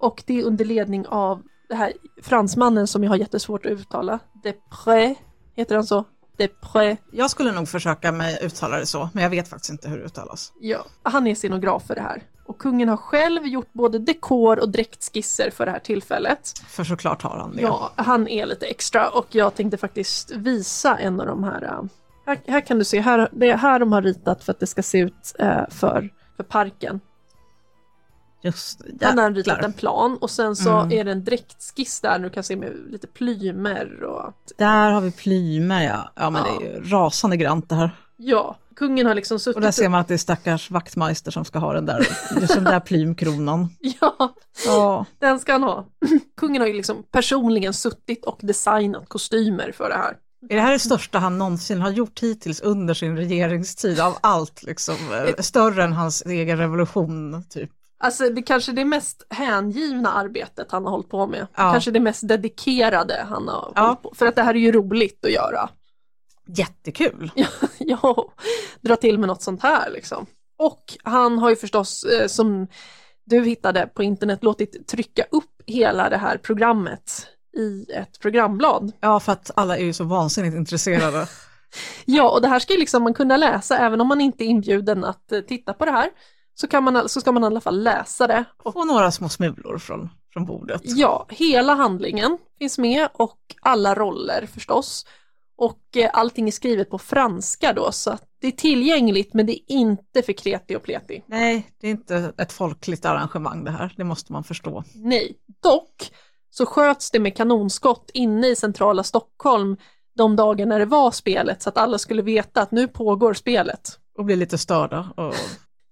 Och 0.00 0.22
det 0.26 0.40
är 0.40 0.44
under 0.44 0.64
ledning 0.64 1.06
av 1.06 1.42
det 1.68 1.74
här 1.74 1.92
fransmannen 2.22 2.86
som 2.86 3.04
jag 3.04 3.10
har 3.10 3.16
jättesvårt 3.16 3.66
att 3.66 3.72
uttala. 3.72 4.18
Depré, 4.42 5.14
heter 5.56 5.74
han 5.74 5.84
så? 5.84 6.04
Depré. 6.36 6.96
Jag 7.12 7.30
skulle 7.30 7.52
nog 7.52 7.68
försöka 7.68 8.12
mig 8.12 8.38
uttala 8.42 8.76
det 8.78 8.86
så, 8.86 9.08
men 9.14 9.22
jag 9.22 9.30
vet 9.30 9.48
faktiskt 9.48 9.70
inte 9.70 9.88
hur 9.88 9.98
det 9.98 10.04
uttalas. 10.04 10.52
Ja, 10.60 10.84
han 11.02 11.26
är 11.26 11.34
scenograf 11.34 11.86
för 11.86 11.94
det 11.94 12.00
här. 12.00 12.22
Och 12.46 12.58
kungen 12.58 12.88
har 12.88 12.96
själv 12.96 13.46
gjort 13.46 13.72
både 13.72 13.98
dekor 13.98 14.58
och 14.60 14.68
dräktskisser 14.68 15.50
för 15.50 15.66
det 15.66 15.72
här 15.72 15.78
tillfället. 15.78 16.52
För 16.68 16.84
såklart 16.84 17.22
har 17.22 17.38
han 17.38 17.56
det. 17.56 17.62
Ja, 17.62 17.92
han 17.96 18.28
är 18.28 18.46
lite 18.46 18.66
extra 18.66 19.08
och 19.08 19.26
jag 19.30 19.54
tänkte 19.54 19.76
faktiskt 19.76 20.30
visa 20.30 20.98
en 20.98 21.20
av 21.20 21.26
de 21.26 21.44
här. 21.44 21.62
äh, 21.62 21.82
Här, 22.26 22.38
här 22.46 22.60
kan 22.60 22.78
du 22.78 22.84
se, 22.84 23.00
här, 23.00 23.28
det 23.32 23.50
är 23.50 23.56
här 23.56 23.78
de 23.78 23.92
har 23.92 24.02
ritat 24.02 24.44
för 24.44 24.52
att 24.52 24.60
det 24.60 24.66
ska 24.66 24.82
se 24.82 24.98
ut 24.98 25.34
äh, 25.38 25.68
för, 25.70 26.10
för 26.36 26.44
parken. 26.44 27.00
Just 28.42 28.80
det, 28.86 29.06
Han 29.06 29.18
har 29.18 29.30
ritat 29.30 29.64
en 29.64 29.72
plan 29.72 30.18
och 30.20 30.30
sen 30.30 30.56
så 30.56 30.70
Mm. 30.70 30.98
är 30.98 31.04
det 31.04 31.10
en 31.12 31.24
dräktskiss 31.24 32.00
där 32.00 32.18
du 32.18 32.30
kan 32.30 32.44
se 32.44 32.56
med 32.56 32.72
lite 32.90 33.06
plymer 33.06 34.02
och 34.04 34.34
Där 34.58 34.90
har 34.90 35.00
vi 35.00 35.10
plymer 35.12 35.84
ja. 35.84 36.12
Ja 36.16 36.30
men 36.30 36.42
Ja. 36.46 36.58
det 36.60 36.66
är 36.66 36.70
ju 36.74 36.90
rasande 36.90 37.36
grant 37.36 37.68
det 37.68 37.74
här. 37.74 37.90
ja, 38.16 38.56
kungen 38.76 39.06
har 39.06 39.14
liksom 39.14 39.38
suttit 39.38 39.56
Och 39.56 39.62
där 39.62 39.70
ser 39.70 39.88
man 39.88 40.00
att 40.00 40.08
det 40.08 40.14
är 40.14 40.18
stackars 40.18 40.70
vaktmeister 40.70 41.30
som 41.30 41.44
ska 41.44 41.58
ha 41.58 41.72
den 41.72 41.86
där, 41.86 42.08
just 42.40 42.54
den 42.54 42.64
där 42.64 42.80
plymkronan. 42.80 43.68
Ja, 44.00 44.34
Ja, 44.66 45.06
den 45.18 45.38
ska 45.40 45.52
han 45.52 45.62
ha. 45.62 45.84
Kungen 46.36 46.60
har 46.62 46.68
ju 46.68 46.74
liksom 46.74 47.02
personligen 47.10 47.74
suttit 47.74 48.24
och 48.24 48.38
designat 48.42 49.08
kostymer 49.08 49.72
för 49.72 49.88
det 49.88 49.94
här. 49.96 50.16
är 50.48 50.56
det 50.56 50.62
här 50.62 50.72
det 50.72 50.78
största 50.78 51.18
han 51.18 51.38
någonsin 51.38 51.80
har 51.80 51.90
gjort 51.90 52.20
hittills 52.20 52.60
under 52.60 52.94
sin 52.94 53.16
regeringstid 53.16 54.00
av 54.00 54.16
allt 54.20 54.62
liksom? 54.62 54.94
eh, 55.12 55.42
Större 55.42 55.84
än 55.84 55.92
hans 55.92 56.22
egen 56.26 56.58
revolution 56.58 57.44
typ. 57.50 57.70
Alltså 58.02 58.28
det 58.30 58.42
kanske 58.42 58.72
det 58.72 58.84
mest 58.84 59.26
hängivna 59.30 60.12
arbetet 60.12 60.72
han 60.72 60.84
har 60.84 60.90
hållit 60.90 61.08
på 61.08 61.26
med. 61.26 61.46
Ja. 61.56 61.72
Kanske 61.72 61.90
det 61.90 62.00
mest 62.00 62.28
dedikerade 62.28 63.26
han 63.28 63.48
har 63.48 63.72
Ja. 63.76 63.82
hållit 63.86 64.02
på 64.02 64.12
För 64.16 64.26
att 64.26 64.36
det 64.36 64.42
här 64.42 64.54
är 64.54 64.58
ju 64.58 64.72
roligt 64.72 65.24
att 65.24 65.32
göra. 65.32 65.68
Jättekul. 66.56 67.30
ja, 67.78 68.32
dra 68.80 68.96
till 68.96 69.18
med 69.18 69.26
något 69.28 69.42
sånt 69.42 69.62
här 69.62 69.90
liksom. 69.90 70.26
Och 70.58 70.82
han 71.02 71.38
har 71.38 71.50
ju 71.50 71.56
förstås, 71.56 72.04
eh, 72.04 72.26
som 72.26 72.66
du 73.24 73.44
hittade 73.44 73.86
på 73.86 74.02
internet, 74.02 74.44
låtit 74.44 74.88
trycka 74.88 75.24
upp 75.30 75.62
hela 75.66 76.08
det 76.10 76.16
här 76.16 76.36
programmet 76.38 77.26
i 77.56 77.92
ett 77.92 78.20
programblad. 78.20 78.92
Ja, 79.00 79.20
för 79.20 79.32
att 79.32 79.50
alla 79.54 79.76
är 79.76 79.84
ju 79.84 79.92
så 79.92 80.04
vansinnigt 80.04 80.56
intresserade. 80.56 81.26
Ja, 82.04 82.30
och 82.30 82.42
det 82.42 82.48
här 82.48 82.58
ska 82.58 82.72
ju 82.72 82.78
liksom 82.78 83.02
man 83.02 83.14
kunna 83.14 83.36
läsa 83.36 83.78
även 83.78 84.00
om 84.00 84.08
man 84.08 84.20
inte 84.20 84.44
är 84.44 84.46
inbjuden 84.46 85.04
att 85.04 85.32
eh, 85.32 85.40
titta 85.40 85.72
på 85.72 85.84
det 85.84 85.90
här. 85.90 86.10
Så, 86.54 86.66
kan 86.66 86.84
man, 86.84 87.08
så 87.08 87.20
ska 87.20 87.32
man 87.32 87.42
i 87.42 87.46
alla 87.46 87.60
fall 87.60 87.82
läsa 87.82 88.26
det. 88.26 88.44
Och 88.62 88.72
Få 88.72 88.84
några 88.84 89.10
små 89.10 89.28
smulor 89.28 89.78
från, 89.78 90.08
från 90.32 90.46
bordet. 90.46 90.80
Ja, 90.84 91.26
hela 91.30 91.74
handlingen 91.74 92.38
finns 92.58 92.78
med 92.78 93.08
och 93.12 93.38
alla 93.62 93.94
roller 93.94 94.48
förstås. 94.52 95.06
Och 95.56 95.96
eh, 95.96 96.10
allting 96.12 96.48
är 96.48 96.52
skrivet 96.52 96.90
på 96.90 96.98
franska 96.98 97.72
då 97.72 97.92
så 97.92 98.10
att 98.10 98.24
det 98.40 98.46
är 98.46 98.52
tillgängligt 98.52 99.34
men 99.34 99.46
det 99.46 99.52
är 99.52 99.72
inte 99.72 100.22
för 100.22 100.32
kreti 100.32 100.76
och 100.76 100.82
pleti. 100.82 101.22
Nej, 101.26 101.70
det 101.80 101.86
är 101.86 101.90
inte 101.90 102.32
ett 102.38 102.52
folkligt 102.52 103.04
arrangemang 103.04 103.64
det 103.64 103.70
här, 103.70 103.94
det 103.96 104.04
måste 104.04 104.32
man 104.32 104.44
förstå. 104.44 104.84
Nej, 104.94 105.36
dock 105.62 106.12
så 106.50 106.66
sköts 106.66 107.10
det 107.10 107.20
med 107.20 107.36
kanonskott 107.36 108.10
inne 108.14 108.46
i 108.46 108.56
centrala 108.56 109.02
Stockholm 109.02 109.76
de 110.16 110.36
dagar 110.36 110.66
när 110.66 110.78
det 110.78 110.84
var 110.84 111.10
spelet 111.10 111.62
så 111.62 111.68
att 111.68 111.78
alla 111.78 111.98
skulle 111.98 112.22
veta 112.22 112.62
att 112.62 112.70
nu 112.70 112.88
pågår 112.88 113.34
spelet. 113.34 113.98
Och 114.18 114.24
bli 114.24 114.36
lite 114.36 114.58
störda. 114.58 115.12
Och... 115.16 115.34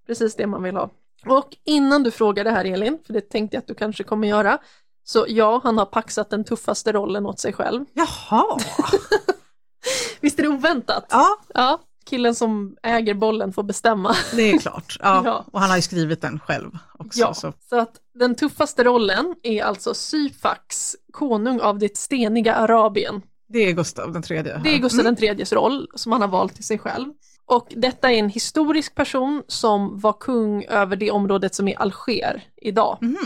Precis 0.09 0.35
det 0.37 0.47
man 0.47 0.63
vill 0.63 0.77
ha. 0.77 0.91
Och 1.27 1.57
innan 1.65 2.03
du 2.03 2.11
frågar 2.11 2.45
det 2.45 2.51
här 2.51 2.65
Elin, 2.65 2.99
för 3.07 3.13
det 3.13 3.21
tänkte 3.21 3.57
jag 3.57 3.61
att 3.63 3.67
du 3.69 3.75
kanske 3.75 4.05
kommer 4.05 4.29
göra, 4.29 4.59
så 5.05 5.25
ja, 5.29 5.61
han 5.65 5.79
har 5.79 5.87
paxat 5.87 6.31
den 6.31 6.45
tuffaste 6.45 6.93
rollen 6.93 7.27
åt 7.27 7.41
sig 7.41 7.53
själv. 7.53 7.85
Jaha! 7.93 8.59
Visst 10.21 10.39
är 10.39 10.43
det 10.43 10.49
oväntat? 10.49 11.07
Ja, 11.11 11.27
Ja, 11.55 11.79
killen 12.07 12.35
som 12.35 12.77
äger 12.83 13.15
bollen 13.15 13.53
får 13.53 13.63
bestämma. 13.63 14.15
det 14.37 14.43
är 14.43 14.59
klart. 14.59 14.97
Ja. 15.01 15.23
Ja. 15.25 15.45
Och 15.53 15.61
han 15.61 15.71
har 15.71 15.77
ju 15.77 15.83
skrivit 15.83 16.21
den 16.21 16.41
själv 16.41 16.79
också. 16.99 17.21
Ja, 17.21 17.35
Så. 17.35 17.53
så 17.69 17.77
att 17.81 17.97
den 18.15 18.35
tuffaste 18.35 18.85
rollen 18.85 19.35
är 19.43 19.63
alltså 19.65 19.95
Syfax, 19.95 20.97
konung 21.13 21.61
av 21.61 21.79
det 21.79 21.97
steniga 21.97 22.55
Arabien. 22.55 23.23
Det 23.49 23.59
är 23.59 23.73
Gustav 23.73 24.13
den 24.13 24.23
tredje. 24.23 24.53
här. 24.57 24.65
Det 24.65 24.75
är 24.75 24.79
Gustav 24.79 25.01
Mm. 25.01 25.15
den 25.15 25.25
IIIs 25.25 25.53
roll 25.53 25.89
som 25.95 26.13
han 26.13 26.21
har 26.21 26.29
valt 26.29 26.55
till 26.55 26.65
sig 26.65 26.79
själv. 26.79 27.07
Och 27.49 27.67
detta 27.77 28.13
är 28.13 28.19
en 28.19 28.29
historisk 28.29 28.95
person 28.95 29.43
som 29.49 29.99
var 30.01 30.13
kung 30.13 30.65
över 30.65 30.97
det 30.97 31.11
området 31.11 31.55
som 31.55 31.69
är 31.69 31.81
Alger 31.81 32.43
idag. 32.63 32.99
Mhm. 33.01 33.17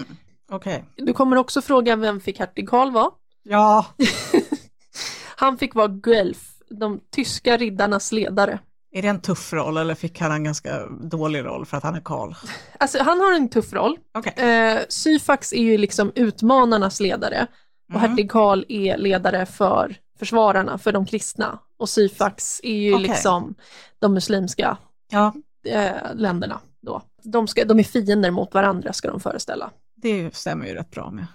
Okej. 0.50 0.84
Du 0.96 1.12
kommer 1.12 1.36
också 1.36 1.62
fråga 1.62 1.96
vem 1.96 2.20
fick 2.20 2.38
hertig 2.38 2.68
Karl 2.68 2.90
vara? 2.90 3.10
Ja, 3.42 3.86
Han 5.36 5.58
fick 5.58 5.74
vara 5.74 5.88
Guelf, 5.88 6.38
de 6.70 7.00
tyska 7.14 7.56
riddarnas 7.56 8.12
ledare. 8.12 8.58
är 8.94 9.02
det 9.02 9.08
en 9.08 9.20
tuff 9.20 9.52
roll 9.52 9.76
eller 9.76 9.94
fick 9.94 10.20
han 10.20 10.32
en 10.32 10.44
ganska 10.44 10.86
dålig 10.86 11.44
roll 11.44 11.66
för 11.66 11.76
att 11.76 11.82
han 11.82 11.94
är 11.94 12.00
Karl? 12.00 12.34
Alltså 12.78 13.02
han 13.02 13.20
har 13.20 13.32
en 13.32 13.48
tuff 13.48 13.72
roll. 13.72 13.98
Okej. 14.14 14.32
Eh, 14.48 14.78
Syfax 14.88 15.52
är 15.52 15.62
ju 15.62 15.78
liksom 15.78 16.12
utmanarnas 16.14 17.00
ledare 17.00 17.46
och 17.92 17.98
Mm. 17.98 18.10
hertig 18.10 18.30
Karl 18.30 18.64
är 18.68 18.96
ledare 18.98 19.46
för 19.46 19.96
försvararna, 20.22 20.78
för 20.78 20.92
de 20.92 21.06
kristna. 21.06 21.58
Och 21.76 21.88
Syfax 21.88 22.60
är 22.62 22.74
ju 22.76 22.94
Okej. 22.94 23.08
liksom 23.08 23.54
de 23.98 24.14
muslimska 24.14 24.76
Ja, 25.10 25.32
eh, 25.66 26.14
länderna 26.14 26.60
då. 26.80 27.02
De, 27.22 27.48
ska, 27.48 27.64
de 27.64 27.78
är 27.78 27.82
fiender 27.84 28.30
mot 28.30 28.54
varandra 28.54 28.92
ska 28.92 29.08
de 29.10 29.20
föreställa. 29.20 29.70
det 29.96 30.34
stämmer 30.36 30.66
ju 30.66 30.74
rätt 30.74 30.90
bra 30.90 31.10
med, 31.10 31.26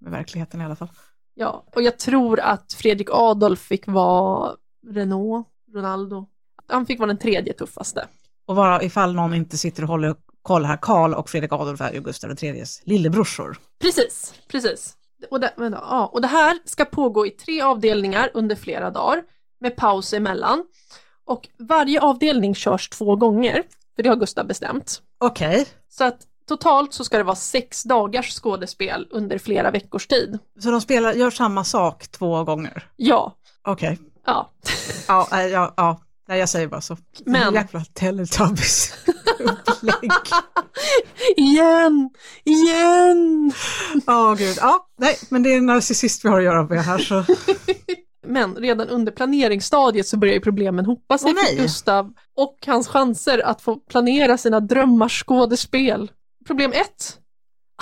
med 0.00 0.12
verkligheten 0.12 0.60
i 0.60 0.64
alla 0.64 0.76
fall. 0.76 0.88
Ja, 1.34 1.64
och 1.74 1.82
jag 1.82 1.98
tror 1.98 2.40
att 2.40 2.72
Fredrik 2.72 3.08
Adolf 3.10 3.60
fick 3.60 3.86
vara 3.86 4.52
Renault, 4.90 5.46
Ronaldo. 5.74 6.26
Han 6.66 6.86
fick 6.86 6.98
vara 6.98 7.06
den 7.08 7.18
tredje 7.18 7.52
tuffaste. 7.52 8.06
Och 8.46 8.54
bara 8.56 8.82
ifall 8.82 9.14
någon 9.14 9.34
inte 9.34 9.58
sitter 9.58 9.82
och 9.82 9.88
håller 9.88 10.14
koll 10.42 10.64
här, 10.64 10.76
Karl 10.82 11.14
och 11.14 11.30
Fredrik 11.30 11.52
Adolf 11.52 11.80
är 11.80 11.92
ju 11.92 12.00
Gustav 12.00 12.30
IIIs 12.30 12.82
lillebrorsor. 12.84 13.58
Precis, 13.80 14.34
precis. 14.48 14.96
Och 15.30 15.40
det, 15.40 15.52
vänta, 15.56 15.78
ja, 15.82 16.06
och 16.12 16.20
det 16.20 16.26
här 16.28 16.58
ska 16.64 16.84
pågå 16.84 17.26
i 17.26 17.30
tre 17.30 17.60
avdelningar 17.62 18.30
under 18.34 18.56
flera 18.56 18.90
dagar 18.90 19.22
med 19.60 19.76
paus 19.76 20.12
emellan. 20.12 20.64
Och 21.24 21.48
varje 21.58 22.00
avdelning 22.00 22.54
körs 22.54 22.88
två 22.88 23.16
gånger, 23.16 23.62
för 23.96 24.02
det 24.02 24.08
har 24.08 24.16
Gustav 24.16 24.46
bestämt. 24.46 25.02
Okej, 25.20 25.66
Så 25.88 26.04
att 26.04 26.18
totalt 26.48 26.94
så 26.94 27.04
ska 27.04 27.18
det 27.18 27.24
vara 27.24 27.36
sex 27.36 27.82
dagars 27.82 28.32
skådespel 28.40 29.06
under 29.10 29.38
flera 29.38 29.70
veckors 29.70 30.06
tid. 30.06 30.38
så 30.60 30.70
de 30.70 30.80
spelar, 30.80 31.12
gör 31.12 31.30
samma 31.30 31.64
sak 31.64 32.08
två 32.08 32.44
gånger? 32.44 32.90
Ja, 32.96 33.32
Okej, 33.68 33.98
ja. 34.26 34.50
ja, 35.08 35.28
nej, 35.30 35.50
ja, 35.50 35.74
ja, 35.76 36.00
nej 36.28 36.38
jag 36.38 36.48
säger 36.48 36.66
bara 36.68 36.80
så. 36.80 36.96
Men- 37.24 37.54
Jävla 37.54 37.84
Teletubbies 37.84 38.94
upplägg. 39.38 40.10
Igen! 41.36 42.10
Igen! 42.44 43.52
Ja, 44.06 44.34
gud. 44.38 44.56
Ja, 44.60 44.86
nej, 44.98 45.18
men 45.30 45.42
det 45.42 45.52
är 45.52 45.56
en 45.56 45.66
narcissist 45.66 46.24
vi 46.24 46.28
har 46.28 46.38
att 46.38 46.44
göra 46.44 46.62
med 46.66 46.84
här 46.84 46.98
så. 46.98 47.24
Men 48.28 48.54
redan 48.56 48.88
under 48.88 49.12
planeringsstadiet 49.12 50.06
så 50.06 50.16
börjar 50.16 50.34
ju 50.34 50.40
problemen 50.40 50.86
hopa 50.86 51.18
sig 51.18 51.32
nej. 51.32 51.56
för 51.56 51.62
Gustav 51.62 52.12
och 52.36 52.58
hans 52.66 52.88
chanser 52.88 53.38
att 53.46 53.62
få 53.62 53.76
planera 53.76 54.38
sina 54.38 54.60
drömmars 54.60 55.24
skådespel. 55.24 56.10
Problem 56.46 56.72
ett. 56.72 57.18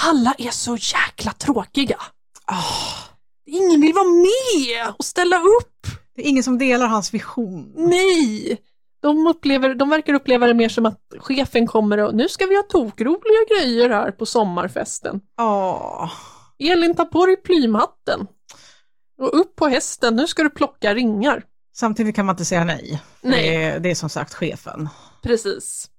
Alla 0.00 0.35
är 0.38 0.50
så 0.50 0.76
jäkla 0.76 1.33
tråkiga. 1.33 1.96
Ah, 2.46 2.62
Ingen 3.46 3.80
vill 3.80 3.92
vara 3.94 4.04
med 4.04 4.94
och 4.98 5.04
ställa 5.04 5.37
upp. 5.37 5.73
Det 6.16 6.22
är 6.22 6.27
ingen 6.27 6.42
som 6.42 6.59
delar 6.59 6.87
hans 6.87 7.14
vision. 7.14 7.72
Nej! 7.77 8.59
De, 9.03 9.27
upplever, 9.27 9.74
de 9.74 9.90
verkar 9.90 10.14
uppleva 10.14 10.46
det 10.46 10.55
mer 10.55 10.68
som 10.68 10.87
att 10.87 11.00
chefen 11.18 11.66
kommer 11.66 11.98
och 11.98 12.14
nu 12.14 12.29
ska 12.29 12.46
vi 12.46 12.57
ha 12.57 12.62
tokroliga 12.62 13.44
grejer 13.59 13.90
här 13.90 14.11
på 14.11 14.27
sommarfesten. 14.27 15.20
Ja, 15.37 16.11
Elin 16.59 16.94
tar 16.94 17.05
på 17.05 17.27
dig 17.27 17.37
plymhatten. 17.37 18.27
Och 19.18 19.40
upp 19.40 19.57
på 19.57 19.66
hästen, 19.68 20.16
nu 20.16 20.27
ska 20.27 20.42
du 20.42 20.50
plocka 20.50 20.94
ringar. 20.94 21.42
samtidigt 21.77 22.16
kan 22.16 22.27
man 22.27 22.33
inte 22.33 22.44
säga 22.44 22.64
nej. 22.64 23.03
Nej. 23.20 23.42
Det, 23.42 23.64
är, 23.64 23.79
det 23.81 23.90
är 23.90 23.94
som 23.94 24.09
sagt 24.09 24.35
chefen. 24.35 24.88
Precis. 25.22 25.90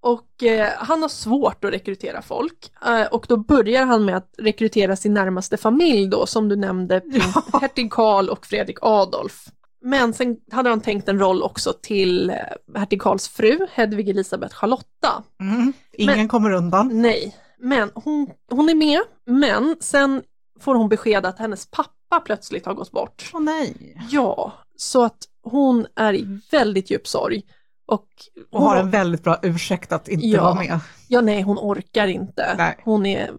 Och 0.00 0.42
eh, 0.42 0.68
han 0.76 1.02
har 1.02 1.08
svårt 1.08 1.64
att 1.64 1.72
rekrytera 1.72 2.22
folk. 2.22 2.72
Eh, 2.86 3.02
och 3.06 3.24
då 3.28 3.36
börjar 3.36 3.84
han 3.86 4.04
med 4.04 4.16
att 4.16 4.34
rekrytera 4.38 4.96
sin 4.96 5.14
närmaste 5.14 5.56
familj 5.56 6.08
då, 6.08 6.26
som 6.26 6.48
du 6.48 6.56
nämnde, 6.56 7.00
prins 7.00 7.36
Ja. 7.52 7.58
hertig 7.60 7.92
Karl 7.92 8.28
och 8.28 8.46
Fredrik 8.46 8.78
Adolf. 8.82 9.44
Men 9.88 10.12
sen 10.14 10.36
hade 10.52 10.70
han 10.70 10.80
tänkt 10.80 11.08
en 11.08 11.18
roll 11.18 11.42
också 11.42 11.72
till 11.82 12.30
eh, 12.30 12.36
hertig 12.74 13.02
Karls 13.02 13.28
fru, 13.28 13.58
Hedvig 13.72 14.08
Elisabeth 14.08 14.54
Charlotta. 14.54 15.22
Mm. 15.40 15.72
Ingen 15.92 16.16
Men- 16.16 16.28
kommer 16.28 16.50
undan. 16.50 16.90
Nej, 17.02 17.36
men 17.58 17.90
hon, 17.94 18.30
hon 18.50 18.68
är 18.68 18.74
med, 18.74 19.00
men 19.26 19.76
sen 19.80 20.22
får 20.60 20.74
hon 20.74 20.88
besked 20.88 21.26
att 21.26 21.38
hennes 21.38 21.70
pappa 21.70 22.20
plötsligt 22.24 22.66
har 22.66 22.74
gått 22.74 22.90
bort. 22.90 23.30
Åh 23.34 23.40
nej. 23.40 23.96
Ja, 24.10 24.52
så 24.76 25.04
att 25.04 25.18
hon 25.42 25.86
är 25.96 26.14
i 26.14 26.40
väldigt 26.50 26.90
djup 26.90 27.06
sorg. 27.08 27.42
Och, 27.86 28.06
Och 28.52 28.62
har 28.62 28.76
en 28.76 28.90
väldigt 28.90 29.22
bra 29.22 29.38
ursäkt 29.42 29.92
att 29.92 30.08
inte 30.08 30.26
Ja. 30.26 30.42
vara 30.42 30.54
med. 30.54 30.80
Ja, 31.08 31.20
nej, 31.20 31.42
hon 31.42 31.58
orkar 31.58 32.06
inte. 32.06 32.54
Nej. 32.58 32.76
Hon 32.84 33.06
är 33.06 33.30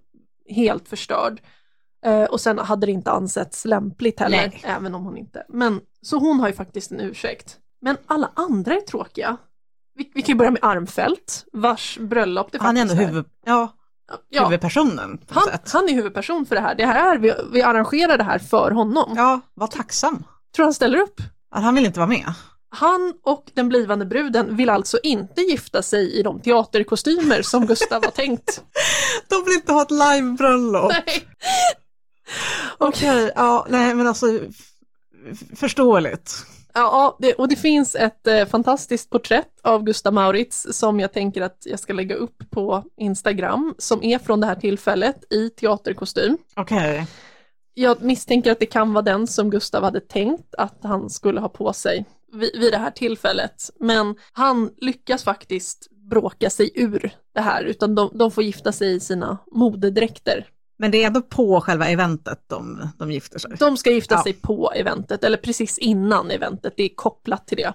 helt 0.49 0.87
förstörd. 0.87 1.41
Eh, 2.05 2.23
och 2.23 2.41
sen 2.41 2.59
hade 2.59 2.85
det 2.85 2.91
inte 2.91 3.11
ansetts 3.11 3.65
lämpligt 3.65 4.19
heller, 4.19 4.37
Nej. 4.37 4.61
även 4.63 4.95
om 4.95 5.03
hon 5.05 5.17
inte. 5.17 5.45
Men, 5.49 5.81
så 6.01 6.17
hon 6.17 6.39
har 6.39 6.47
ju 6.47 6.53
faktiskt 6.53 6.91
en 6.91 6.99
ursäkt. 6.99 7.57
Men 7.81 7.97
alla 8.05 8.31
andra 8.33 8.73
är 8.73 8.81
tråkiga. 8.81 9.37
Vi, 9.95 10.11
vi 10.13 10.21
kan 10.21 10.33
ju 10.33 10.37
börja 10.37 10.51
med 10.51 10.63
Armfelt, 10.63 11.45
vars 11.53 11.97
bröllop 12.01 12.51
det 12.51 12.61
Han 12.61 12.77
är 12.77 12.81
ändå 12.81 12.93
huvud, 12.93 13.25
ja, 13.45 13.75
Ja, 14.29 14.43
huvudpersonen 14.43 15.19
han, 15.29 15.43
han 15.73 15.89
är 15.89 15.93
huvudperson 15.93 16.45
för 16.45 16.55
det 16.55 16.61
här. 16.61 16.75
Det 16.75 16.85
här 16.85 17.15
är, 17.15 17.19
vi, 17.19 17.33
vi 17.51 17.61
arrangerar 17.61 18.17
det 18.17 18.23
här 18.23 18.39
för 18.39 18.71
honom. 18.71 19.13
Ja, 19.15 19.41
var 19.53 19.67
tacksam. 19.67 20.23
Tror 20.55 20.63
han 20.63 20.73
ställer 20.73 20.97
upp? 20.97 21.21
Att 21.51 21.63
han 21.63 21.75
vill 21.75 21.85
inte 21.85 21.99
vara 21.99 22.09
med. 22.09 22.33
Han 22.71 23.13
och 23.23 23.51
den 23.53 23.69
blivande 23.69 24.05
bruden 24.05 24.55
vill 24.55 24.69
alltså 24.69 24.99
inte 25.03 25.41
gifta 25.41 25.81
sig 25.81 26.19
i 26.19 26.23
de 26.23 26.39
teaterkostymer 26.39 27.41
som 27.41 27.65
Gustav 27.65 28.03
har 28.05 28.11
tänkt. 28.11 28.63
De 29.29 29.45
vill 29.45 29.53
inte 29.53 29.73
ha 29.73 29.81
ett 29.81 29.91
livebröllop. 29.91 30.91
Nej. 30.91 31.27
Okej, 32.77 33.31
ja, 33.35 33.65
nej 33.69 33.95
men 33.95 34.07
alltså 34.07 34.39
förståeligt. 35.55 36.31
Ja, 36.73 37.17
det, 37.19 37.33
och 37.33 37.47
det 37.47 37.55
finns 37.55 37.95
ett 37.95 38.27
eh, 38.27 38.45
fantastiskt 38.45 39.09
porträtt 39.09 39.59
av 39.63 39.83
Gustav 39.83 40.13
Maurits 40.13 40.67
som 40.71 40.99
jag 40.99 41.13
tänker 41.13 41.41
att 41.41 41.57
jag 41.65 41.79
ska 41.79 41.93
lägga 41.93 42.15
upp 42.15 42.43
på 42.49 42.83
Instagram 42.97 43.75
som 43.77 44.03
är 44.03 44.19
från 44.19 44.39
det 44.39 44.47
här 44.47 44.55
tillfället 44.55 45.33
i 45.33 45.49
teaterkostym. 45.49 46.37
Okej, 46.55 47.07
Jag 47.73 48.01
misstänker 48.01 48.51
att 48.51 48.59
det 48.59 48.65
kan 48.65 48.93
vara 48.93 49.01
den 49.01 49.27
som 49.27 49.49
Gustav 49.49 49.83
hade 49.83 49.99
tänkt 49.99 50.55
att 50.55 50.79
han 50.83 51.09
skulle 51.09 51.39
ha 51.39 51.49
på 51.49 51.73
sig 51.73 52.05
vid, 52.33 52.59
vid 52.59 52.73
det 52.73 52.77
här 52.77 52.91
tillfället. 52.91 53.69
Men 53.79 54.15
han 54.31 54.71
lyckas 54.77 55.23
faktiskt 55.23 55.87
bråka 56.09 56.49
sig 56.49 56.71
ur 56.75 57.11
det 57.33 57.41
här, 57.41 57.63
utan 57.63 57.95
de, 57.95 58.11
de 58.13 58.31
får 58.31 58.43
gifta 58.43 58.71
sig 58.71 58.95
i 58.95 58.99
sina 58.99 59.37
modedräkter. 59.51 60.45
Men 60.79 60.91
det 60.91 61.03
är 61.03 61.07
ändå 61.07 61.21
på 61.21 61.61
själva 61.61 61.87
eventet 61.89 62.43
de, 62.47 62.89
de 62.99 63.11
gifter 63.11 63.39
sig. 63.39 63.51
De 63.59 63.77
ska 63.77 63.91
gifta 63.91 64.15
Ja. 64.15 64.23
sig 64.23 64.33
på 64.33 64.71
eventet, 64.75 65.23
eller 65.23 65.37
precis 65.37 65.77
innan 65.77 66.31
eventet, 66.31 66.73
det 66.77 66.83
är 66.83 66.89
kopplat 66.95 67.47
till 67.47 67.57
det. 67.57 67.73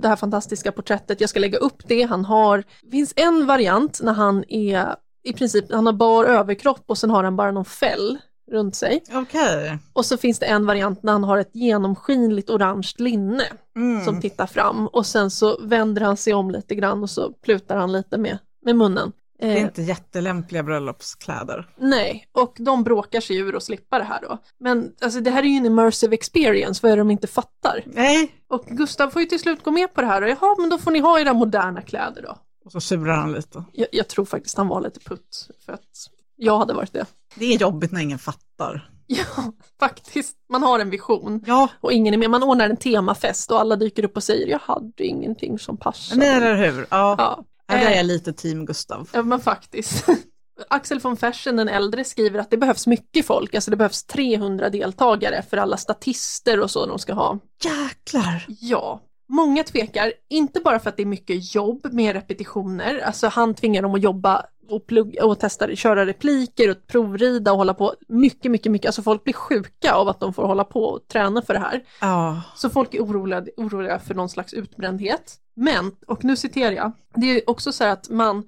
Det 0.00 0.08
här 0.08 0.16
fantastiska 0.16 0.72
porträttet, 0.72 1.20
jag 1.20 1.30
ska 1.30 1.40
lägga 1.40 1.58
upp 1.58 1.82
det, 1.88 2.02
han 2.02 2.24
har, 2.24 2.64
det 2.82 2.90
finns 2.90 3.12
en 3.16 3.46
variant 3.46 4.00
när 4.02 4.12
han 4.12 4.44
är 4.48 4.94
i 5.24 5.32
princip, 5.32 5.72
han 5.72 5.86
har 5.86 5.92
bar 5.92 6.24
överkropp 6.24 6.82
och 6.86 6.98
sen 6.98 7.10
har 7.10 7.24
han 7.24 7.36
bara 7.36 7.50
någon 7.52 7.64
fäll 7.64 8.18
runt 8.50 8.76
sig. 8.76 9.02
Okej. 9.12 9.78
Och 9.92 10.06
så 10.06 10.16
finns 10.16 10.38
det 10.38 10.46
en 10.46 10.66
variant 10.66 11.02
när 11.02 11.12
han 11.12 11.24
har 11.24 11.38
ett 11.38 11.50
genomskinligt 11.54 12.50
orange 12.50 12.92
linne 12.98 13.44
Mm. 13.76 14.04
som 14.04 14.20
tittar 14.20 14.46
fram 14.46 14.86
och 14.86 15.06
sen 15.06 15.30
så 15.30 15.58
vänder 15.62 16.02
han 16.02 16.16
sig 16.16 16.34
om 16.34 16.50
lite 16.50 16.74
grann 16.74 17.02
och 17.02 17.10
så 17.10 17.32
plutar 17.32 17.76
han 17.76 17.92
lite 17.92 18.18
med, 18.18 18.38
med 18.64 18.76
munnen. 18.76 19.12
Det 19.42 19.52
är 19.52 19.56
Eh, 19.56 19.62
inte 19.62 19.82
jättelämpliga 19.82 20.62
bröllopskläder. 20.62 21.68
nej, 21.76 22.26
och 22.32 22.56
de 22.58 22.84
bråkar 22.84 23.20
sig 23.20 23.36
ur 23.36 23.54
och 23.54 23.62
slippa 23.62 23.98
det 23.98 24.04
här 24.04 24.18
då. 24.22 24.38
Men 24.60 24.92
alltså, 25.00 25.20
det 25.20 25.30
här 25.30 25.42
är 25.42 25.46
ju 25.46 25.56
en 25.56 25.66
immersive 25.66 26.14
experience, 26.14 26.80
vad 26.82 26.92
är 26.92 26.96
det 26.96 27.00
de 27.00 27.10
inte 27.10 27.26
fattar? 27.26 27.82
Nej. 27.86 28.32
Och 28.48 28.64
Gustav 28.66 29.10
får 29.10 29.22
ju 29.22 29.28
till 29.28 29.38
slut 29.40 29.62
gå 29.64 29.70
med 29.70 29.94
på 29.94 30.00
det 30.00 30.06
här 30.06 30.22
och 30.22 30.28
jaha, 30.28 30.54
men 30.58 30.70
då 30.70 30.78
får 30.78 30.90
ni 30.90 30.98
ha 30.98 31.20
era 31.20 31.32
moderna 31.32 31.82
kläder 31.82 32.22
då. 32.22 32.36
Och 32.64 32.72
så 32.72 32.80
surar 32.80 33.16
han 33.16 33.32
lite. 33.32 33.64
Jag, 33.72 33.88
jag 33.92 34.08
tror 34.08 34.24
faktiskt 34.24 34.56
han 34.56 34.68
var 34.68 34.80
lite 34.80 35.00
putt 35.00 35.48
för 35.66 35.72
att 35.72 36.08
jag 36.36 36.58
hade 36.58 36.74
varit 36.74 36.92
det. 36.92 37.06
Det 37.34 37.54
är 37.54 37.58
jobbigt 37.58 37.92
när 37.92 38.00
ingen 38.00 38.18
fattar. 38.18 38.88
Ja, 39.06 39.52
faktiskt. 39.80 40.36
Man 40.48 40.62
har 40.62 40.80
en 40.80 40.90
vision 40.90 41.44
Ja, 41.46 41.68
och 41.80 41.92
ingen 41.92 42.14
är 42.14 42.18
med. 42.18 42.30
Man 42.30 42.42
ordnar 42.42 42.70
en 42.70 42.76
temafest 42.76 43.50
och 43.50 43.60
alla 43.60 43.76
dyker 43.76 44.04
upp 44.04 44.16
och 44.16 44.22
säger 44.22 44.46
jag 44.48 44.58
hade 44.58 45.04
ingenting 45.04 45.58
som 45.58 45.76
passade. 45.76 46.18
nej 46.20 46.28
eller 46.36 46.54
hur. 46.72 46.86
Ja. 46.90 47.14
Ja, 47.18 47.44
Ja, 47.72 47.78
där 47.78 47.86
är 47.86 47.90
Eh. 47.90 47.96
jag 47.96 48.06
lite 48.06 48.32
team 48.32 48.66
Gustav. 48.66 49.08
Ja 49.12 49.22
men 49.22 49.40
faktiskt. 49.40 50.04
Axel 50.68 50.98
von 51.00 51.16
Fersen 51.16 51.56
den 51.56 51.68
äldre 51.68 52.04
skriver 52.04 52.38
att 52.38 52.50
det 52.50 52.56
behövs 52.56 52.86
mycket 52.86 53.26
folk, 53.26 53.54
alltså 53.54 53.70
det 53.70 53.76
behövs 53.76 54.04
300 54.04 54.70
deltagare 54.70 55.42
för 55.50 55.56
alla 55.56 55.76
statister 55.76 56.60
och 56.60 56.70
så 56.70 56.86
de 56.86 56.98
ska 56.98 57.12
ha. 57.12 57.38
Jäklar! 57.64 58.46
Ja, 58.48 59.00
många 59.32 59.64
tvekar, 59.64 60.12
inte 60.30 60.60
bara 60.60 60.78
för 60.78 60.88
att 60.90 60.96
det 60.96 61.02
är 61.02 61.06
mycket 61.06 61.54
jobb 61.54 61.92
med 61.92 62.12
repetitioner, 62.12 62.98
alltså 62.98 63.26
han 63.28 63.54
tvingar 63.54 63.82
dem 63.82 63.94
att 63.94 64.02
jobba 64.02 64.46
och, 64.68 64.86
plugga, 64.86 65.24
och 65.24 65.40
testa, 65.40 65.76
köra 65.76 66.06
repliker 66.06 66.70
och 66.70 66.86
provrida 66.86 67.52
och 67.52 67.58
hålla 67.58 67.74
på 67.74 67.94
mycket, 68.08 68.50
mycket, 68.50 68.72
mycket, 68.72 68.88
alltså 68.88 69.02
folk 69.02 69.24
blir 69.24 69.34
sjuka 69.34 69.92
av 69.92 70.08
att 70.08 70.20
de 70.20 70.34
får 70.34 70.46
hålla 70.46 70.64
på 70.64 70.84
och 70.84 71.08
träna 71.08 71.42
för 71.42 71.54
det 71.54 71.60
här. 71.60 71.82
Ja, 72.00 72.42
Så 72.56 72.70
folk 72.70 72.94
är 72.94 73.00
oroliga, 73.00 73.44
oroliga 73.56 73.98
för 73.98 74.14
någon 74.14 74.28
slags 74.28 74.54
utbrändhet. 74.54 75.36
Men, 75.56 75.92
och 76.06 76.24
nu 76.24 76.36
citerar 76.36 76.72
jag, 76.72 76.92
det 77.14 77.26
är 77.26 77.50
också 77.50 77.72
så 77.72 77.84
här 77.84 77.92
att 77.92 78.10
man 78.10 78.44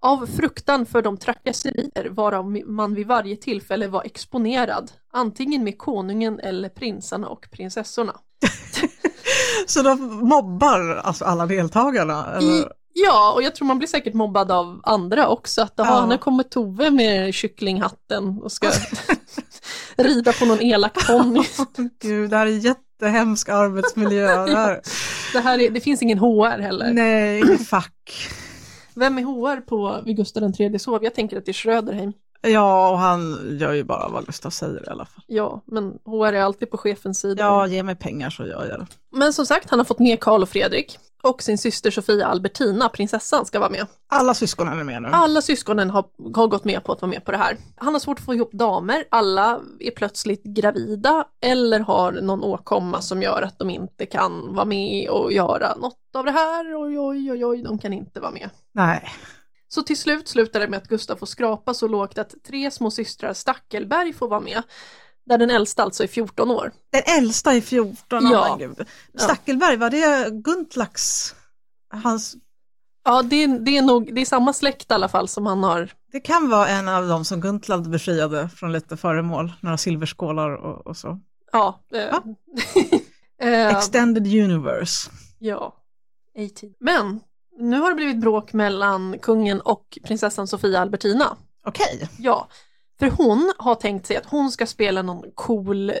av 0.00 0.26
fruktan 0.26 0.86
för 0.86 1.02
de 1.02 1.16
trakasserier 1.16 2.08
varav 2.10 2.50
man 2.66 2.94
vid 2.94 3.06
varje 3.06 3.36
tillfälle 3.36 3.88
var 3.88 4.02
exponerad, 4.04 4.92
antingen 5.12 5.64
med 5.64 5.78
konungen 5.78 6.40
eller 6.40 6.68
prinsarna 6.68 7.28
och 7.28 7.48
prinsessorna. 7.50 8.12
så 9.66 9.82
de 9.82 10.00
mobbar 10.28 11.00
alltså 11.04 11.24
alla 11.24 11.46
deltagarna? 11.46 12.38
I, 12.40 12.44
Eller? 12.44 12.72
ja, 12.92 13.32
och 13.34 13.42
jag 13.42 13.54
tror 13.54 13.66
man 13.68 13.78
blir 13.78 13.88
säkert 13.88 14.14
mobbad 14.14 14.50
av 14.50 14.80
andra 14.84 15.28
också, 15.28 15.62
att 15.62 15.80
aha, 15.80 15.98
Ja. 16.00 16.06
nu 16.06 16.18
kommer 16.18 16.42
Tove 16.42 16.90
med 16.90 17.34
kycklinghatten 17.34 18.40
och 18.42 18.52
ska 18.52 18.70
rida 19.96 20.32
på 20.32 20.44
någon 20.44 20.62
elak 20.62 21.06
ponny. 21.06 21.40
Gud, 22.02 22.30
det 22.30 22.36
här 22.36 22.46
är 22.46 22.50
jättehemsk 22.50 23.48
arbetsmiljö. 23.48 24.46
Det 24.46 24.56
här. 24.56 24.80
Det, 25.32 25.40
här 25.40 25.58
är, 25.58 25.70
det 25.70 25.80
finns 25.80 26.02
ingen 26.02 26.18
HR 26.18 26.58
heller. 26.60 26.92
Nej, 26.92 27.40
inget 27.40 27.68
fack. 27.68 28.28
Vem 28.94 29.18
är 29.18 29.22
HR 29.22 29.60
på 29.60 30.00
vid 30.04 30.16
Gustav 30.16 30.52
III 30.58 30.78
sov? 30.78 31.04
Jag 31.04 31.14
tänker 31.14 31.38
att 31.38 31.44
det 31.44 31.50
är 31.50 31.54
Schröderheim. 31.54 32.12
Ja, 32.46 32.90
och 32.90 32.98
han 32.98 33.38
gör 33.60 33.72
ju 33.72 33.84
bara 33.84 34.08
vad 34.08 34.26
Gustav 34.26 34.50
säger 34.50 34.86
i 34.86 34.90
alla 34.90 35.04
fall. 35.04 35.24
Ja, 35.26 35.62
men 35.66 35.98
HR 36.04 36.32
är 36.32 36.42
alltid 36.42 36.70
på 36.70 36.78
chefens 36.78 37.20
sida. 37.20 37.44
Ja, 37.44 37.66
ge 37.66 37.82
mig 37.82 37.96
pengar 37.96 38.30
så 38.30 38.46
gör 38.46 38.66
jag 38.70 38.80
det. 38.80 38.86
Men 39.12 39.32
som 39.32 39.46
sagt, 39.46 39.70
han 39.70 39.78
har 39.78 39.84
fått 39.84 39.98
med 39.98 40.20
Karl 40.20 40.42
och 40.42 40.48
Fredrik. 40.48 40.98
Och 41.22 41.42
sin 41.42 41.58
syster 41.58 41.90
Sofia 41.90 42.26
Albertina, 42.26 42.88
prinsessan, 42.88 43.46
ska 43.46 43.58
vara 43.58 43.70
med. 43.70 43.86
Alla 44.08 44.34
syskonen 44.34 44.78
är 44.78 44.84
med 44.84 45.02
nu. 45.02 45.08
Alla 45.12 45.42
syskonen 45.42 45.90
har, 45.90 46.04
har 46.34 46.46
gått 46.46 46.64
med 46.64 46.84
på 46.84 46.92
att 46.92 47.02
vara 47.02 47.10
med 47.10 47.24
på 47.24 47.32
det 47.32 47.38
här. 47.38 47.56
Han 47.76 47.92
har 47.92 48.00
svårt 48.00 48.18
att 48.18 48.24
få 48.24 48.34
ihop 48.34 48.52
damer, 48.52 49.04
alla 49.10 49.60
är 49.80 49.90
plötsligt 49.90 50.44
gravida 50.44 51.24
eller 51.42 51.80
har 51.80 52.12
någon 52.12 52.44
åkomma 52.44 53.00
som 53.00 53.22
gör 53.22 53.42
att 53.42 53.58
de 53.58 53.70
inte 53.70 54.06
kan 54.06 54.54
vara 54.54 54.64
med 54.64 55.10
och 55.10 55.32
göra 55.32 55.74
något 55.76 55.98
av 56.14 56.24
det 56.24 56.30
här. 56.30 56.82
Oj, 56.82 56.98
oj, 56.98 57.32
oj, 57.32 57.44
oj, 57.44 57.62
de 57.62 57.78
kan 57.78 57.92
inte 57.92 58.20
vara 58.20 58.32
med. 58.32 58.50
Nej. 58.72 59.08
Så 59.68 59.82
till 59.82 59.96
slut 59.98 60.28
slutar 60.28 60.60
det 60.60 60.68
med 60.68 60.76
att 60.76 60.88
Gustav 60.88 61.16
får 61.16 61.26
skrapa 61.26 61.74
så 61.74 61.88
lågt 61.88 62.18
att 62.18 62.34
tre 62.46 62.70
små 62.70 62.90
systrar 62.90 63.32
Stackelberg 63.32 64.12
får 64.12 64.28
vara 64.28 64.40
med. 64.40 64.62
Där 65.26 65.38
den 65.38 65.50
äldsta 65.50 65.82
alltså 65.82 66.02
är 66.02 66.06
14 66.08 66.50
år. 66.50 66.72
Den 66.92 67.02
äldsta 67.18 67.52
är 67.54 67.60
14, 67.60 67.96
Ja. 68.10 68.20
ja. 68.32 68.56
gud. 68.56 68.86
Stackelberg, 69.18 69.76
var 69.76 69.90
det 69.90 70.30
Guntlaks, 70.30 71.34
hans, 71.90 72.36
Ja, 73.04 73.22
det 73.22 73.36
är, 73.36 73.48
det 73.58 73.76
är 73.76 73.82
nog, 73.82 74.14
det 74.14 74.20
är 74.20 74.26
samma 74.26 74.52
släkt 74.52 74.90
i 74.90 74.94
alla 74.94 75.08
fall 75.08 75.28
som 75.28 75.46
han 75.46 75.62
har. 75.64 75.90
det 76.12 76.20
kan 76.20 76.48
vara 76.48 76.68
en 76.68 76.88
av 76.88 77.08
dem 77.08 77.24
som 77.24 77.40
Guntlad 77.40 77.90
befriade 77.90 78.48
från 78.48 78.72
lite 78.72 78.96
föremål, 78.96 79.52
några 79.60 79.78
silverskålar 79.78 80.50
och, 80.50 80.86
och 80.86 80.96
så. 80.96 81.20
Ja. 81.52 81.80
Eh, 81.92 82.18
eh, 83.48 83.76
Extended 83.76 84.26
Universe. 84.26 85.10
ja. 85.38 85.76
18. 86.38 86.74
Men 86.80 87.20
nu 87.58 87.80
har 87.80 87.88
det 87.88 87.94
blivit 87.96 88.20
bråk 88.20 88.52
mellan 88.52 89.18
kungen 89.18 89.60
och 89.60 89.98
prinsessan 90.04 90.46
Sofia 90.46 90.80
Albertina. 90.80 91.36
Okej, 91.66 92.08
Ja, 92.18 92.48
för 92.98 93.10
hon 93.10 93.52
har 93.58 93.74
tänkt 93.74 94.06
sig 94.06 94.16
att 94.16 94.26
hon 94.26 94.50
ska 94.50 94.66
spela 94.66 95.02
någon 95.02 95.22
cool 95.34 95.92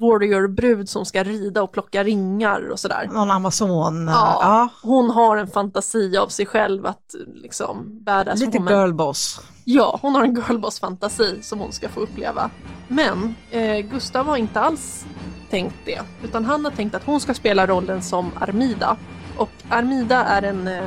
warrior-brud 0.00 0.88
som 0.88 1.04
ska 1.06 1.24
rida 1.24 1.62
och 1.62 1.72
plocka 1.72 2.04
ringar 2.04 2.68
och 2.72 2.80
sådär. 2.80 3.08
någon 3.12 3.30
Amazon. 3.30 4.06
Ja. 4.08 4.38
Ja. 4.42 4.68
Hon 4.82 5.10
har 5.10 5.36
en 5.36 5.46
fantasi 5.46 6.16
av 6.16 6.28
sig 6.28 6.46
själv 6.46 6.86
att 6.86 7.14
liksom 7.34 8.04
badass 8.04 8.40
Lite 8.40 8.58
woman. 8.58 8.74
girlboss. 8.74 9.40
Ja, 9.64 9.98
hon 10.02 10.14
har 10.14 10.24
en 10.24 10.36
girlboss-fantasi 10.36 11.42
som 11.42 11.58
hon 11.60 11.72
ska 11.72 11.88
få 11.88 12.00
uppleva. 12.00 12.50
Men 12.88 13.34
eh, 13.50 13.78
Gustav 13.78 14.26
har 14.26 14.36
inte 14.36 14.60
alls 14.60 15.04
tänkt 15.50 15.76
det, 15.84 16.00
utan 16.24 16.44
han 16.44 16.64
har 16.64 16.72
tänkt 16.72 16.94
att 16.94 17.04
hon 17.04 17.20
ska 17.20 17.34
spela 17.34 17.66
rollen 17.66 18.02
som 18.02 18.30
Armida. 18.40 18.96
Och 19.40 19.50
Armida 19.68 20.24
är 20.24 20.42
en, 20.42 20.68
eh, 20.68 20.82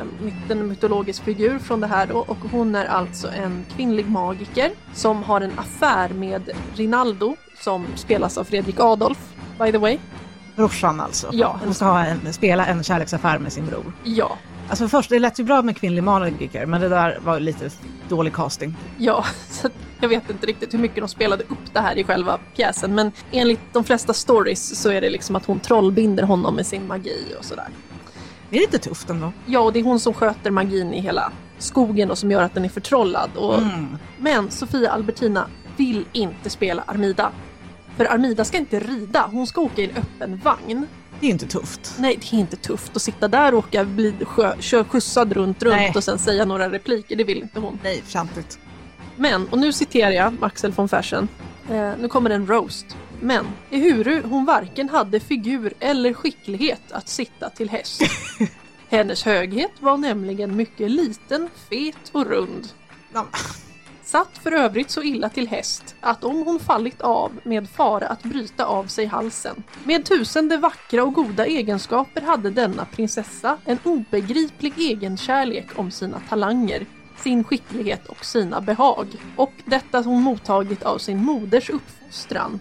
en 0.49 0.67
mytologisk 0.67 1.23
figur 1.23 1.59
från 1.59 1.79
det 1.79 1.87
här 1.87 2.07
då, 2.07 2.17
och 2.17 2.37
hon 2.51 2.75
är 2.75 2.85
alltså 2.85 3.27
en 3.27 3.65
kvinnlig 3.75 4.09
magiker 4.09 4.71
som 4.93 5.23
har 5.23 5.41
en 5.41 5.59
affär 5.59 6.09
med 6.09 6.49
Rinaldo 6.75 7.35
som 7.59 7.85
spelas 7.95 8.37
av 8.37 8.43
Fredrik 8.43 8.79
Adolf, 8.79 9.17
by 9.59 9.71
the 9.71 9.77
way. 9.77 9.99
Brorsan 10.55 10.99
alltså. 10.99 11.29
Ja. 11.31 11.59
Hon 11.63 11.73
ska 11.73 11.85
ha 11.85 12.05
en, 12.05 12.33
spela 12.33 12.65
en 12.65 12.83
kärleksaffär 12.83 13.39
med 13.39 13.53
sin 13.53 13.65
bror. 13.65 13.93
Ja, 14.03 14.37
Alltså 14.69 14.87
först, 14.87 15.09
det 15.09 15.19
lät 15.19 15.39
ju 15.39 15.43
bra 15.43 15.61
med 15.61 15.77
kvinnlig 15.77 16.03
magiker, 16.03 16.65
men 16.65 16.81
det 16.81 16.89
där 16.89 17.19
var 17.23 17.39
lite 17.39 17.69
dålig 18.09 18.33
casting. 18.33 18.75
Ja, 18.97 19.25
så 19.49 19.69
jag 19.99 20.09
vet 20.09 20.29
inte 20.29 20.47
riktigt 20.47 20.73
hur 20.73 20.79
mycket 20.79 20.97
de 20.97 21.07
spelade 21.07 21.43
upp 21.43 21.73
det 21.73 21.79
här 21.79 21.97
i 21.97 22.03
själva 22.03 22.39
pjäsen 22.55 22.95
men 22.95 23.11
enligt 23.31 23.73
de 23.73 23.83
flesta 23.83 24.13
stories 24.13 24.81
så 24.81 24.91
är 24.91 25.01
det 25.01 25.09
liksom 25.09 25.35
att 25.35 25.45
hon 25.45 25.59
trollbinder 25.59 26.23
honom 26.23 26.55
med 26.55 26.65
sin 26.67 26.87
magi 26.87 27.35
och 27.39 27.45
sådär. 27.45 27.67
Det 28.53 28.57
är 28.59 28.61
lite 28.61 28.79
tufft 28.79 29.09
ändå. 29.09 29.33
Ja, 29.45 29.59
och 29.59 29.73
det 29.73 29.79
är 29.79 29.83
hon 29.83 29.99
som 29.99 30.13
sköter 30.13 30.51
magin 30.51 30.93
i 30.93 31.01
hela 31.01 31.31
skogen 31.57 32.11
och 32.11 32.17
som 32.17 32.31
gör 32.31 32.43
att 32.43 32.53
den 32.53 32.65
är 32.65 32.69
förtrollad. 32.69 33.29
Och... 33.35 33.57
Mm. 33.57 33.97
Men 34.17 34.51
Sofia 34.51 34.91
Albertina 34.91 35.47
vill 35.77 36.05
inte 36.11 36.49
spela 36.49 36.83
Armida. 36.85 37.31
För 37.97 38.05
Armida 38.05 38.45
ska 38.45 38.57
inte 38.57 38.79
rida, 38.79 39.29
hon 39.31 39.47
ska 39.47 39.61
åka 39.61 39.81
i 39.81 39.85
en 39.85 39.97
öppen 39.97 40.41
vagn. 40.43 40.87
Det 41.19 41.27
är 41.27 41.31
inte 41.31 41.47
tufft. 41.47 41.95
Nej, 41.99 42.19
det 42.21 42.35
är 42.35 42.39
inte 42.39 42.55
tufft 42.55 42.95
att 42.95 43.01
sitta 43.01 43.27
där 43.27 43.53
och 43.53 43.59
åka, 43.59 43.83
bli 43.83 44.13
sjö, 44.21 44.55
kö, 44.59 44.83
skjutsad 44.83 45.33
runt, 45.33 45.63
runt 45.63 45.75
Nej. 45.75 45.93
och 45.95 46.03
sen 46.03 46.19
säga 46.19 46.45
några 46.45 46.69
repliker, 46.69 47.15
det 47.15 47.23
vill 47.23 47.41
inte 47.41 47.59
hon. 47.59 47.79
Nej, 47.83 48.01
fjantigt. 48.05 48.59
Men, 49.15 49.47
och 49.47 49.57
nu 49.57 49.73
citerar 49.73 50.11
jag 50.11 50.33
Axel 50.41 50.71
von 50.71 50.89
Fersen. 50.89 51.27
Eh, 51.69 51.91
nu 51.99 52.07
kommer 52.07 52.29
en 52.29 52.47
roast. 52.47 52.97
Men, 53.23 53.45
ehuru 53.71 54.23
hon 54.23 54.45
varken 54.45 54.89
hade 54.89 55.19
figur 55.19 55.73
eller 55.79 56.13
skicklighet 56.13 56.91
att 56.91 57.09
sitta 57.09 57.49
till 57.49 57.69
häst. 57.69 58.01
Hennes 58.89 59.23
höghet 59.23 59.71
var 59.79 59.97
nämligen 59.97 60.55
mycket 60.55 60.91
liten, 60.91 61.49
fet 61.69 62.09
och 62.11 62.25
rund. 62.25 62.67
Satt 64.03 64.37
för 64.37 64.51
övrigt 64.51 64.89
så 64.89 65.01
illa 65.01 65.29
till 65.29 65.47
häst 65.47 65.95
att 65.99 66.23
om 66.23 66.43
hon 66.45 66.59
fallit 66.59 67.01
av 67.01 67.31
med 67.43 67.69
fara 67.69 68.07
att 68.07 68.23
bryta 68.23 68.65
av 68.65 68.85
sig 68.85 69.05
halsen. 69.05 69.63
Med 69.83 70.05
tusende 70.05 70.57
vackra 70.57 71.03
och 71.03 71.13
goda 71.13 71.45
egenskaper 71.45 72.21
hade 72.21 72.49
denna 72.49 72.85
prinsessa 72.85 73.57
en 73.65 73.77
obegriplig 73.83 74.73
egenkärlek 74.77 75.67
om 75.75 75.91
sina 75.91 76.21
talanger, 76.29 76.85
sin 77.17 77.43
skicklighet 77.43 78.05
och 78.05 78.25
sina 78.25 78.61
behag. 78.61 79.07
Och 79.35 79.53
detta 79.65 80.01
hon 80.01 80.21
mottagit 80.21 80.83
av 80.83 80.97
sin 80.97 81.17
moders 81.17 81.69
uppfostran, 81.69 82.59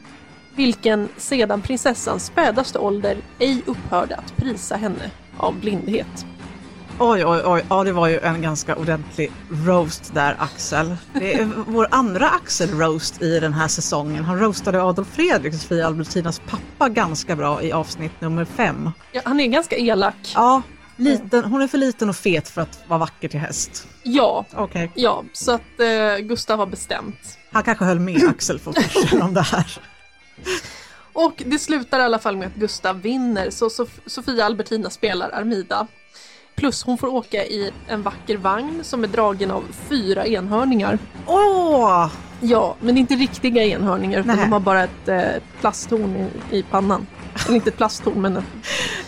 vilken 0.56 1.08
sedan 1.16 1.62
prinsessans 1.62 2.26
spädaste 2.26 2.78
ålder 2.78 3.16
ej 3.38 3.62
upphörde 3.66 4.16
att 4.16 4.36
prisa 4.36 4.76
henne 4.76 5.10
av 5.36 5.60
blindhet. 5.60 6.26
Oj, 6.98 7.26
oj, 7.26 7.42
oj. 7.44 7.64
Ja, 7.68 7.84
det 7.84 7.92
var 7.92 8.08
ju 8.08 8.20
en 8.20 8.42
ganska 8.42 8.76
ordentlig 8.76 9.32
roast 9.66 10.14
där, 10.14 10.36
Axel. 10.38 10.96
Det 11.12 11.34
är 11.34 11.50
vår 11.66 11.88
andra 11.90 12.28
Axel-roast 12.28 13.22
i 13.22 13.40
den 13.40 13.52
här 13.52 13.68
säsongen. 13.68 14.24
Han 14.24 14.38
roastade 14.38 14.82
Adolf 14.82 15.08
Fredrik, 15.08 15.54
Sofia 15.54 15.86
Albertinas 15.86 16.40
pappa, 16.48 16.88
ganska 16.88 17.36
bra 17.36 17.62
i 17.62 17.72
avsnitt 17.72 18.20
nummer 18.20 18.44
fem. 18.44 18.90
Ja, 19.12 19.20
han 19.24 19.40
är 19.40 19.46
ganska 19.46 19.76
elak. 19.76 20.32
Ja, 20.34 20.62
liten, 20.96 21.44
hon 21.44 21.62
är 21.62 21.68
för 21.68 21.78
liten 21.78 22.08
och 22.08 22.16
fet 22.16 22.48
för 22.48 22.60
att 22.62 22.80
vara 22.86 22.98
vacker 22.98 23.28
till 23.28 23.40
häst. 23.40 23.86
Ja, 24.02 24.44
Okej. 24.54 24.90
Ja, 24.94 25.24
så 25.32 25.52
att 25.52 25.80
eh, 25.80 26.24
Gustav 26.24 26.58
har 26.58 26.66
bestämt. 26.66 27.38
Han 27.52 27.62
kanske 27.62 27.84
höll 27.84 27.98
med 27.98 28.28
Axel 28.28 28.58
för 28.58 28.72
första 28.72 29.24
om 29.24 29.34
det 29.34 29.42
här. 29.42 29.78
Och 31.12 31.42
det 31.46 31.58
slutar 31.58 32.00
i 32.00 32.02
alla 32.02 32.18
fall 32.18 32.36
med 32.36 32.46
att 32.46 32.54
Gustav 32.54 33.00
vinner, 33.00 33.50
så 33.50 33.68
Sof- 33.68 34.00
Sofia 34.06 34.44
Albertina 34.44 34.90
spelar 34.90 35.30
Armida. 35.30 35.86
Plus 36.54 36.82
hon 36.84 36.98
får 36.98 37.06
åka 37.08 37.44
i 37.44 37.70
en 37.88 38.02
vacker 38.02 38.36
vagn 38.36 38.80
som 38.84 39.04
är 39.04 39.08
dragen 39.08 39.50
av 39.50 39.64
fyra 39.88 40.26
enhörningar. 40.26 40.98
Åh! 41.26 42.10
Ja, 42.40 42.76
men 42.80 42.98
inte 42.98 43.14
riktiga 43.14 43.62
enhörningar 43.64 44.20
utan 44.20 44.36
Nej. 44.36 44.44
de 44.46 44.52
har 44.52 44.60
bara 44.60 44.82
ett 44.84 45.08
eh, 45.08 45.20
plasthorn 45.60 46.16
i, 46.50 46.56
i 46.58 46.62
pannan. 46.62 47.06
Eller 47.46 47.54
inte 47.56 47.70
ett 47.70 47.76
plasthorn 47.76 48.20
men 48.22 48.36
ett, 48.36 48.44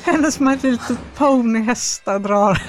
Hennes 0.03 0.41
My 0.41 0.53
Little 0.63 0.97
Pony-hästar 1.17 2.19
drar. 2.19 2.63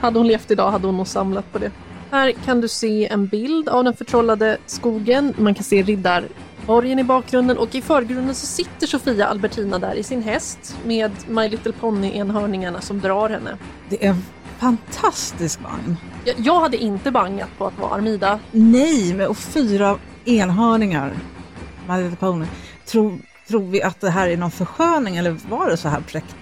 hade 0.00 0.18
hon 0.18 0.26
levt 0.28 0.50
idag 0.50 0.70
hade 0.70 0.86
hon 0.86 0.96
nog 0.96 1.08
samlat 1.08 1.52
på 1.52 1.58
det. 1.58 1.70
Här 2.10 2.32
kan 2.32 2.60
du 2.60 2.68
se 2.68 3.06
en 3.06 3.26
bild 3.26 3.68
av 3.68 3.84
den 3.84 3.96
förtrollade 3.96 4.58
skogen. 4.66 5.34
Man 5.38 5.54
kan 5.54 5.64
se 5.64 5.82
riddarborgen 5.82 6.98
i 6.98 7.04
bakgrunden 7.04 7.58
och 7.58 7.74
i 7.74 7.82
förgrunden 7.82 8.34
så 8.34 8.46
sitter 8.46 8.86
Sofia 8.86 9.26
Albertina 9.26 9.78
där 9.78 9.94
i 9.94 10.02
sin 10.02 10.22
häst 10.22 10.78
med 10.84 11.10
My 11.28 11.48
Little 11.48 11.72
Pony-enhörningarna 11.72 12.80
som 12.80 13.00
drar 13.00 13.28
henne. 13.28 13.58
Det 13.88 14.04
är 14.04 14.10
en 14.10 14.22
fantastisk 14.58 15.60
vagn. 15.62 15.96
Jag, 16.24 16.34
jag 16.38 16.60
hade 16.60 16.76
inte 16.76 17.10
bangat 17.10 17.48
på 17.58 17.66
att 17.66 17.78
vara 17.78 17.94
Armida. 17.94 18.40
Nej, 18.50 19.14
med 19.14 19.28
och 19.28 19.36
fyra 19.36 19.98
enhörningar. 20.24 21.12
My 21.88 22.02
Little 22.02 22.16
Pony. 22.16 22.46
Tror, 22.86 23.18
tror 23.48 23.70
vi 23.70 23.82
att 23.82 24.00
det 24.00 24.10
här 24.10 24.28
är 24.28 24.36
någon 24.36 24.50
försköning 24.50 25.16
eller 25.16 25.36
var 25.50 25.70
det 25.70 25.76
så 25.76 25.88
här 25.88 26.00
präkt, 26.00 26.36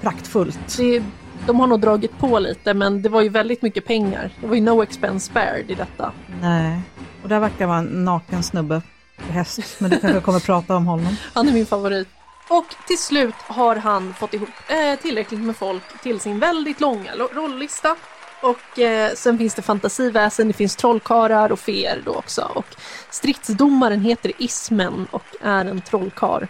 praktfullt? 0.00 0.76
Det, 0.76 1.02
de 1.46 1.60
har 1.60 1.66
nog 1.66 1.80
dragit 1.80 2.18
på 2.18 2.38
lite 2.38 2.74
men 2.74 3.02
det 3.02 3.08
var 3.08 3.20
ju 3.20 3.28
väldigt 3.28 3.62
mycket 3.62 3.84
pengar. 3.84 4.30
Det 4.40 4.46
var 4.46 4.54
ju 4.54 4.60
no 4.60 4.82
expense 4.82 5.26
spared 5.26 5.70
i 5.70 5.74
detta. 5.74 6.12
Nej. 6.40 6.80
Och 7.22 7.28
där 7.28 7.40
verkar 7.40 7.66
vara 7.66 7.78
en 7.78 8.04
naken 8.04 8.42
snubbe 8.42 8.82
på 9.26 9.32
häst. 9.32 9.76
Men 9.78 9.90
du 9.90 9.98
kanske 9.98 10.20
kommer 10.20 10.40
prata 10.40 10.76
om 10.76 10.86
honom. 10.86 11.16
Han 11.34 11.48
är 11.48 11.52
min 11.52 11.66
favorit. 11.66 12.08
Och 12.48 12.74
till 12.86 12.98
slut 12.98 13.34
har 13.34 13.76
han 13.76 14.14
fått 14.14 14.34
ihop 14.34 14.48
eh, 14.68 15.00
tillräckligt 15.00 15.40
med 15.40 15.56
folk 15.56 16.02
till 16.02 16.20
sin 16.20 16.38
väldigt 16.38 16.80
långa 16.80 17.12
rollista. 17.14 17.96
Och 18.42 18.78
eh, 18.78 19.12
sen 19.14 19.38
finns 19.38 19.54
det 19.54 19.62
fantasiväsen, 19.62 20.48
det 20.48 20.54
finns 20.54 20.76
trollkarlar 20.76 21.52
och 21.52 21.58
feer 21.58 22.02
då 22.04 22.14
också. 22.14 22.42
Och 22.54 22.66
stridsdomaren 23.10 24.00
heter 24.00 24.32
Ismen 24.38 25.06
och 25.10 25.24
är 25.40 25.64
en 25.64 25.80
trollkar. 25.80 26.48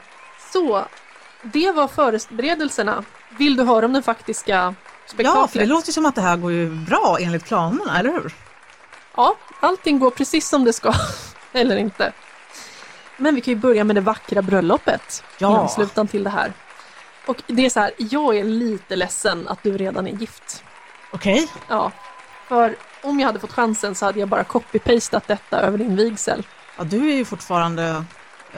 Så, 0.52 0.84
det 1.42 1.72
var 1.72 1.88
förberedelserna. 1.88 3.04
Vill 3.38 3.56
du 3.56 3.62
höra 3.64 3.86
om 3.86 3.92
den 3.92 4.02
faktiska 4.02 4.74
spektaklet? 5.06 5.34
Ja, 5.42 5.48
för 5.48 5.58
det 5.58 5.66
låter 5.66 5.92
som 5.92 6.06
att 6.06 6.14
det 6.14 6.20
här 6.20 6.36
går 6.36 6.52
ju 6.52 6.70
bra 6.70 7.16
enligt 7.20 7.44
planerna, 7.44 7.98
eller 7.98 8.12
hur? 8.12 8.34
Ja, 9.16 9.36
allting 9.60 9.98
går 9.98 10.10
precis 10.10 10.48
som 10.48 10.64
det 10.64 10.72
ska. 10.72 10.92
Eller 11.52 11.76
inte. 11.76 12.12
Men 13.16 13.34
vi 13.34 13.40
kan 13.40 13.54
ju 13.54 13.60
börja 13.60 13.84
med 13.84 13.96
det 13.96 14.00
vackra 14.00 14.42
bröllopet 14.42 15.24
Ja. 15.38 15.52
i 15.52 15.58
anslutning 15.60 16.06
till 16.08 16.24
det 16.24 16.30
här. 16.30 16.52
Och 17.26 17.42
det 17.46 17.66
är 17.66 17.70
så 17.70 17.80
här, 17.80 17.90
jag 17.98 18.36
är 18.36 18.44
lite 18.44 18.96
ledsen 18.96 19.48
att 19.48 19.62
du 19.62 19.76
redan 19.78 20.06
är 20.06 20.12
gift. 20.12 20.64
Okej. 21.12 21.48
Ja, 21.68 21.90
för 22.48 22.76
om 23.02 23.20
jag 23.20 23.26
hade 23.26 23.38
fått 23.38 23.52
chansen 23.52 23.94
så 23.94 24.04
hade 24.06 24.20
jag 24.20 24.28
bara 24.28 24.42
copy-pastat 24.42 25.22
detta 25.26 25.60
över 25.60 25.78
din 25.78 25.96
vigsel. 25.96 26.46
Ja, 26.78 26.84
du 26.84 27.10
är 27.10 27.14
ju 27.14 27.24
fortfarande 27.24 28.04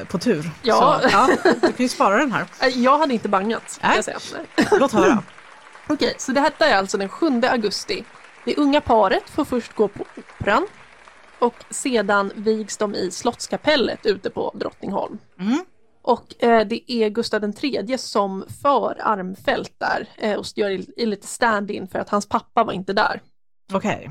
på 0.05 0.19
tur. 0.19 0.51
Ja. 0.63 1.01
Så, 1.03 1.09
ja. 1.13 1.29
Du 1.45 1.73
kan 1.73 1.73
ju 1.77 1.89
spara 1.89 2.17
den 2.17 2.33
här. 2.33 2.47
Äh, 2.63 2.69
Jag 2.69 2.99
hade 2.99 3.15
inte 3.15 3.29
bangat, 3.29 3.79
Nej. 3.83 4.03
jag. 4.07 4.21
Låt 4.81 4.93
höra. 4.93 5.23
Okej, 5.89 6.15
så 6.19 6.33
det 6.33 6.41
här 6.41 6.53
är 6.59 6.77
alltså 6.77 6.99
den 6.99 7.09
7 7.09 7.27
augusti. 7.43 8.05
Det 8.45 8.57
unga 8.57 8.81
paret 8.81 9.31
får 9.31 9.45
först 9.45 9.75
gå 9.75 9.89
på 9.89 10.05
Operan 10.17 10.67
och 11.39 11.55
sedan 11.71 12.33
vigs 12.35 12.77
de 12.77 12.95
i 12.95 13.11
Slottskapellet 13.11 14.07
ute 14.07 14.31
på 14.31 14.53
Drottningholm. 14.55 15.19
Mm. 15.41 15.65
Och 16.03 16.45
eh, 16.45 16.67
det 16.67 16.93
är 16.93 17.09
Gustav 17.09 17.53
III 17.63 17.99
som 17.99 18.45
för 18.63 18.97
Armfelt 19.01 19.73
där 19.79 20.09
eh, 20.17 20.35
och 20.35 20.47
gör 20.55 20.71
i, 20.71 20.87
i 20.97 21.07
lite 21.07 21.27
stand-in 21.27 21.89
för 21.89 21.99
att 21.99 22.09
hans 22.09 22.29
pappa 22.29 22.65
var 22.65 22.73
inte 22.73 22.93
där. 22.93 23.21
Okej. 23.73 24.11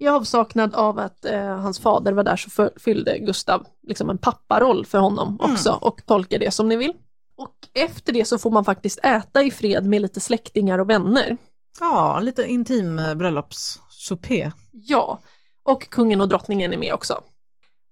I 0.00 0.08
avsaknad 0.08 0.74
av 0.74 0.98
att 0.98 1.24
eh, 1.24 1.56
hans 1.58 1.80
fader 1.80 2.12
var 2.12 2.24
där 2.24 2.36
så 2.36 2.50
för, 2.50 2.70
fyllde 2.76 3.18
Gustav 3.18 3.66
liksom 3.82 4.10
en 4.10 4.18
papparoll 4.18 4.86
för 4.86 4.98
honom 4.98 5.38
också 5.40 5.78
och 5.80 6.06
tolka 6.06 6.38
det 6.38 6.50
som 6.50 6.68
ni 6.68 6.76
vill. 6.76 6.92
Och 7.36 7.54
efter 7.74 8.12
det 8.12 8.24
så 8.24 8.38
får 8.38 8.50
man 8.50 8.64
faktiskt 8.64 8.98
äta 9.02 9.42
i 9.42 9.50
fred 9.50 9.86
med 9.86 10.02
lite 10.02 10.20
släktingar 10.20 10.78
och 10.78 10.90
vänner. 10.90 11.36
Ja, 11.80 12.20
lite 12.20 12.44
intim 12.44 12.98
eh, 12.98 13.14
bröllopssupé. 13.14 14.52
Ja, 14.72 15.18
och 15.62 15.90
kungen 15.90 16.20
och 16.20 16.28
drottningen 16.28 16.72
är 16.72 16.78
med 16.78 16.94
också. 16.94 17.20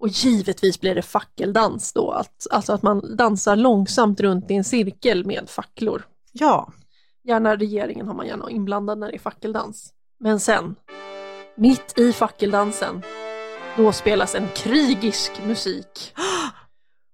Och 0.01 0.09
givetvis 0.09 0.81
blir 0.81 0.95
det 0.95 1.03
fackeldans 1.03 1.93
då, 1.93 2.11
att, 2.11 2.47
alltså 2.51 2.73
att 2.73 2.83
man 2.83 3.17
dansar 3.17 3.57
långsamt 3.57 4.21
runt 4.21 4.51
i 4.51 4.55
en 4.55 4.65
cirkel 4.65 5.25
med 5.25 5.51
facklor. 5.51 6.07
Ja. 6.33 6.73
Gärna 7.25 7.57
regeringen 7.57 8.07
har 8.07 8.15
man 8.15 8.27
gärna 8.27 8.51
inblandad 8.51 8.99
när 8.99 9.09
det 9.09 9.17
är 9.17 9.19
fackeldans. 9.19 9.93
Men 10.21 10.41
sen, 10.41 10.77
mitt 11.59 11.99
i 11.99 12.13
fackeldansen, 12.13 13.03
då 13.77 13.93
spelas 13.93 14.35
en 14.35 14.49
krigisk 14.55 15.33
musik. 15.47 16.15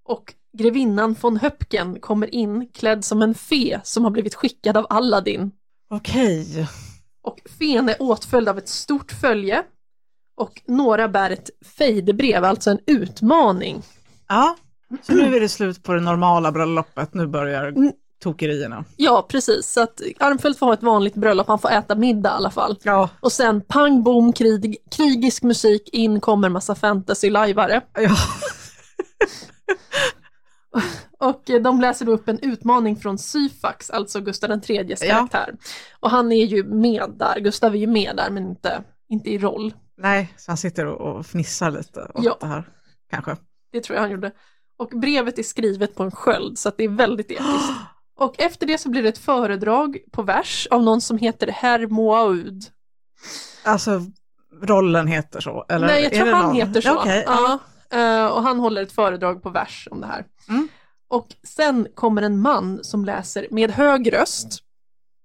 Och 0.04 0.34
grevinnan 0.58 1.16
von 1.20 1.36
Höpken 1.36 2.00
kommer 2.00 2.34
in 2.34 2.68
klädd 2.74 3.04
som 3.04 3.22
en 3.22 3.34
fe 3.34 3.80
som 3.84 4.04
har 4.04 4.10
blivit 4.10 4.34
skickad 4.34 4.76
av 4.76 4.86
Aladdin. 4.90 5.50
Okej. 5.90 6.68
Och 7.22 7.40
fen 7.58 7.88
är 7.88 7.96
åtföljd 8.02 8.48
av 8.48 8.58
ett 8.58 8.68
stort 8.68 9.12
följe. 9.12 9.62
Och 10.36 10.62
några 10.66 11.08
bär 11.08 11.30
ett 11.30 11.50
fejdebrev, 11.78 12.44
alltså 12.44 12.70
en 12.70 12.80
utmaning. 12.86 13.82
Ja. 14.28 14.56
Så 15.02 15.14
nu 15.14 15.36
är 15.36 15.40
det 15.40 15.48
slut 15.48 15.82
på 15.82 15.92
det 15.92 16.00
normala 16.00 16.52
bröllopet. 16.52 17.14
Nu 17.14 17.26
börjar 17.26 17.66
Mm. 17.66 17.92
Tokerierna. 18.24 18.84
Ja, 18.96 19.26
precis. 19.28 19.66
Så 19.72 19.80
att 19.82 20.00
Armfelt 20.20 20.58
får 20.58 20.66
ha 20.66 20.74
ett 20.74 20.82
vanligt 20.82 21.14
bröllop, 21.14 21.48
han 21.48 21.58
får 21.58 21.70
äta 21.70 21.94
middag 21.94 22.28
i 22.30 22.32
alla 22.32 22.50
fall. 22.50 22.76
Ja. 22.82 23.08
Och 23.20 23.32
sen 23.32 23.60
pang 23.60 24.02
bom, 24.02 24.32
krig, 24.32 24.76
krigisk 24.96 25.42
musik, 25.42 25.88
in 25.92 26.20
kommer 26.20 26.48
massa 26.48 26.74
fantasy-lajvare. 26.74 27.80
Ja. 27.94 28.16
Och 31.18 31.50
eh, 31.50 31.62
de 31.62 31.80
läser 31.80 32.06
då 32.06 32.12
upp 32.12 32.28
en 32.28 32.38
utmaning 32.38 32.96
från 32.96 33.18
Syfax, 33.18 33.90
alltså 33.90 34.20
Gustav 34.20 34.50
IIIs 34.68 35.02
Ja. 35.02 35.08
karaktär. 35.14 35.54
Och 36.00 36.10
han 36.10 36.32
är 36.32 36.44
ju 36.46 36.64
med 36.64 37.10
där, 37.18 37.40
Gustav 37.40 37.74
är 37.74 37.78
ju 37.78 37.86
med 37.86 38.16
där 38.16 38.30
men 38.30 38.46
inte, 38.48 38.82
inte 39.08 39.30
i 39.30 39.38
roll. 39.38 39.74
Nej, 39.96 40.34
så 40.36 40.50
han 40.50 40.56
sitter 40.56 40.86
och 40.86 41.16
och 41.16 41.26
fnissar 41.26 41.70
lite 41.70 42.00
åt 42.14 42.24
Ja. 42.24 42.36
det 42.40 42.46
här. 42.46 42.68
Kanske. 43.10 43.36
Det 43.72 43.80
tror 43.80 43.94
jag 43.96 44.02
han 44.02 44.10
gjorde. 44.10 44.32
Och 44.76 44.88
brevet 44.88 45.38
är 45.38 45.42
skrivet 45.42 45.94
på 45.94 46.02
en 46.02 46.10
sköld 46.10 46.58
så 46.58 46.72
det 46.76 46.84
är 46.84 46.88
väldigt 46.88 47.30
episkt. 47.30 47.72
Och 48.16 48.34
efter 48.40 48.66
det 48.66 48.78
så 48.78 48.88
blir 48.90 49.02
det 49.02 49.08
ett 49.08 49.18
föredrag 49.18 49.98
på 50.12 50.22
vers 50.22 50.68
av 50.70 50.82
någon 50.82 51.00
som 51.00 51.18
heter 51.18 51.46
Herr 51.46 51.86
Moaud. 51.86 52.64
Alltså, 53.64 54.00
rollen 54.62 55.06
heter 55.06 55.40
så? 55.40 55.64
Eller 55.68 55.86
Nej, 55.86 56.02
jag 56.02 56.12
är 56.12 56.20
tror 56.22 56.32
han 56.32 56.46
någon? 56.46 56.54
heter 56.56 56.80
så. 56.80 56.98
Okej, 56.98 57.24
ja. 57.26 57.60
ja. 57.90 57.98
eh, 57.98 58.26
och 58.26 58.42
han 58.42 58.58
håller 58.58 58.82
ett 58.82 58.92
föredrag 58.92 59.42
på 59.42 59.50
vers 59.50 59.88
om 59.90 60.00
det 60.00 60.06
här. 60.06 60.24
Mm. 60.48 60.68
Och 61.08 61.28
sen 61.42 61.88
kommer 61.94 62.22
en 62.22 62.40
man 62.40 62.84
som 62.84 63.04
läser 63.04 63.46
med 63.50 63.70
hög 63.70 64.12
röst 64.12 64.64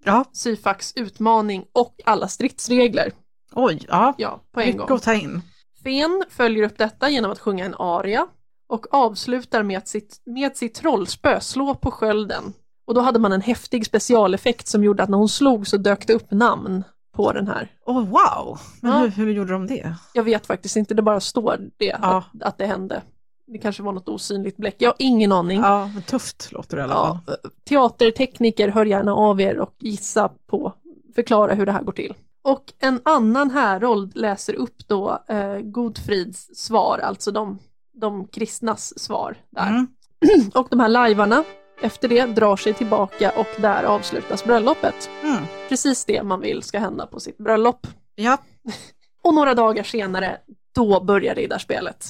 ja. 0.03 0.25
Syfax 0.33 0.93
utmaning 0.95 1.65
och 1.73 1.95
alla 2.05 2.27
stridsregler. 2.27 3.11
Oj, 3.53 3.85
ja. 3.87 4.13
Ja, 4.17 4.43
på 4.51 4.59
en 4.59 4.65
Mycket 4.65 4.81
gång. 4.87 4.95
att 4.95 5.03
ta 5.03 5.13
in. 5.13 5.41
Fen 5.83 6.23
följer 6.29 6.63
upp 6.63 6.77
detta 6.77 7.09
genom 7.09 7.31
att 7.31 7.39
sjunga 7.39 7.65
en 7.65 7.75
aria 7.79 8.27
och 8.67 8.93
avslutar 8.93 9.63
med 9.63 9.77
att 9.77 9.87
sitt, 9.87 10.21
med 10.25 10.57
sitt 10.57 10.73
trollspö 10.73 11.39
slå 11.41 11.75
på 11.75 11.91
skölden. 11.91 12.53
Och 12.89 12.95
då 12.95 13.01
hade 13.01 13.19
man 13.19 13.31
en 13.31 13.41
häftig 13.41 13.85
specialeffekt 13.85 14.67
som 14.67 14.83
gjorde 14.83 15.03
att 15.03 15.09
när 15.09 15.17
hon 15.17 15.29
slog 15.29 15.67
så 15.67 15.77
dök 15.77 16.07
det 16.07 16.13
upp 16.13 16.31
namn 16.31 16.83
på 17.15 17.31
den 17.33 17.47
här. 17.47 17.71
Åh, 17.85 17.95
wow! 18.05 18.59
Men 18.81 18.91
Ja. 18.91 18.97
hur, 18.99 19.07
hur 19.09 19.31
gjorde 19.31 19.53
de 19.53 19.67
det? 19.67 19.95
Jag 20.13 20.23
vet 20.23 20.45
faktiskt 20.47 20.75
inte, 20.75 20.93
det 20.93 21.01
bara 21.01 21.19
står 21.19 21.57
det, 21.77 21.85
Ja. 22.01 22.23
att, 22.33 22.43
att 22.43 22.57
det 22.57 22.65
hände. 22.65 23.01
Det 23.47 23.57
kanske 23.57 23.83
var 23.83 23.91
något 23.93 24.09
osynligt 24.09 24.57
bläck, 24.57 24.75
jag 24.77 24.89
har 24.89 24.95
ingen 24.99 25.31
aning. 25.31 25.59
Ja, 25.61 25.87
men 25.93 26.03
tufft 26.03 26.51
låter 26.51 26.77
det 26.77 26.81
i 26.81 26.83
alla 26.83 26.93
fall. 26.93 27.17
Ja, 27.27 27.35
teatertekniker, 27.69 28.69
hör 28.69 28.85
gärna 28.85 29.13
av 29.13 29.41
er 29.41 29.59
och 29.59 29.75
gissa 29.79 30.29
på, 30.47 30.73
förklara 31.15 31.53
hur 31.53 31.65
det 31.65 31.71
här 31.71 31.83
går 31.83 31.91
till. 31.93 32.13
Och 32.41 32.73
en 32.79 33.01
annan 33.05 33.51
härold 33.51 34.11
läser 34.15 34.53
upp 34.53 34.87
då 34.87 35.23
eh, 35.27 35.57
Godfrids 35.59 36.49
svar, 36.53 36.99
alltså 37.03 37.31
de, 37.31 37.59
de 38.01 38.27
kristnas 38.27 38.99
svar 38.99 39.37
där. 39.49 39.67
Mm. 39.69 39.87
Och 40.53 40.67
de 40.69 40.79
här 40.79 40.89
lajvarna 40.89 41.43
efter 41.81 42.07
det 42.07 42.25
drar 42.25 42.55
sig 42.55 42.73
tillbaka 42.73 43.31
och 43.37 43.47
där 43.61 43.83
avslutas 43.83 44.43
bröllopet. 44.43 45.09
Mm. 45.23 45.43
Precis 45.69 46.05
det 46.05 46.23
man 46.23 46.39
vill 46.41 46.63
ska 46.63 46.79
hända 46.79 47.07
på 47.07 47.19
sitt 47.19 47.37
bröllop. 47.37 47.87
Ja, 48.15 48.37
Och 49.23 49.33
några 49.33 49.53
dagar 49.53 49.83
senare, 49.83 50.37
då 50.75 50.99
börjar 51.03 51.35
riddarspelet. 51.35 52.05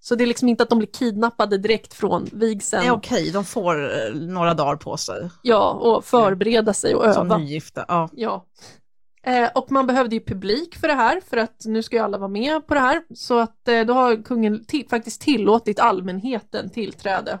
Så 0.00 0.14
det 0.14 0.24
är 0.24 0.26
liksom 0.26 0.48
inte 0.48 0.62
att 0.62 0.68
de 0.68 0.78
blir 0.78 0.88
kidnappade 0.88 1.58
direkt 1.58 1.94
från 1.94 2.28
vigseln. 2.32 2.86
är 2.86 2.90
okej. 2.90 3.30
De 3.30 3.44
får 3.44 3.84
eh, 3.84 4.14
några 4.14 4.54
dagar 4.54 4.76
på 4.76 4.96
sig 4.96 5.30
Ja, 5.42 5.70
och 5.70 6.04
förbereda 6.04 6.72
sig 6.72 6.94
och 6.94 7.14
som 7.14 7.26
öva. 7.26 7.38
nygifta. 7.38 7.84
Ja. 7.88 8.08
Ja. 8.12 8.44
Eh, 9.22 9.48
och 9.54 9.72
man 9.72 9.86
behövde 9.86 10.16
ju 10.16 10.20
publik 10.24 10.76
för 10.76 10.88
det 10.88 10.94
här, 10.94 11.20
för 11.30 11.36
att 11.36 11.62
nu 11.64 11.82
ska 11.82 11.96
ju 11.96 12.02
alla 12.02 12.18
vara 12.18 12.28
med 12.28 12.66
på 12.66 12.74
det 12.74 12.80
här. 12.80 13.02
Så 13.14 13.38
att 13.38 13.68
eh, 13.68 13.80
då 13.80 13.92
har 13.92 14.22
kungen 14.24 14.60
ti- 14.64 14.88
faktiskt 14.90 15.20
tillåtit 15.20 15.80
allmänheten 15.80 16.70
tillträde. 16.70 17.38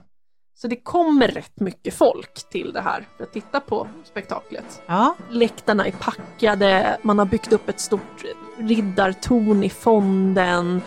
Så 0.60 0.68
det 0.68 0.76
kommer 0.76 1.28
rätt 1.28 1.60
mycket 1.60 1.94
folk 1.94 2.48
till 2.50 2.72
det 2.72 2.80
här 2.80 3.08
för 3.16 3.24
att 3.24 3.32
titta 3.32 3.60
på 3.60 3.88
spektaklet. 4.04 4.82
ja. 4.86 5.14
Läktarna 5.30 5.86
är 5.86 5.92
packade, 5.92 6.98
man 7.02 7.18
har 7.18 7.26
byggt 7.26 7.52
upp 7.52 7.68
ett 7.68 7.80
stort 7.80 8.24
riddartorn 8.58 9.64
i 9.64 9.70
fonden. 9.70 10.82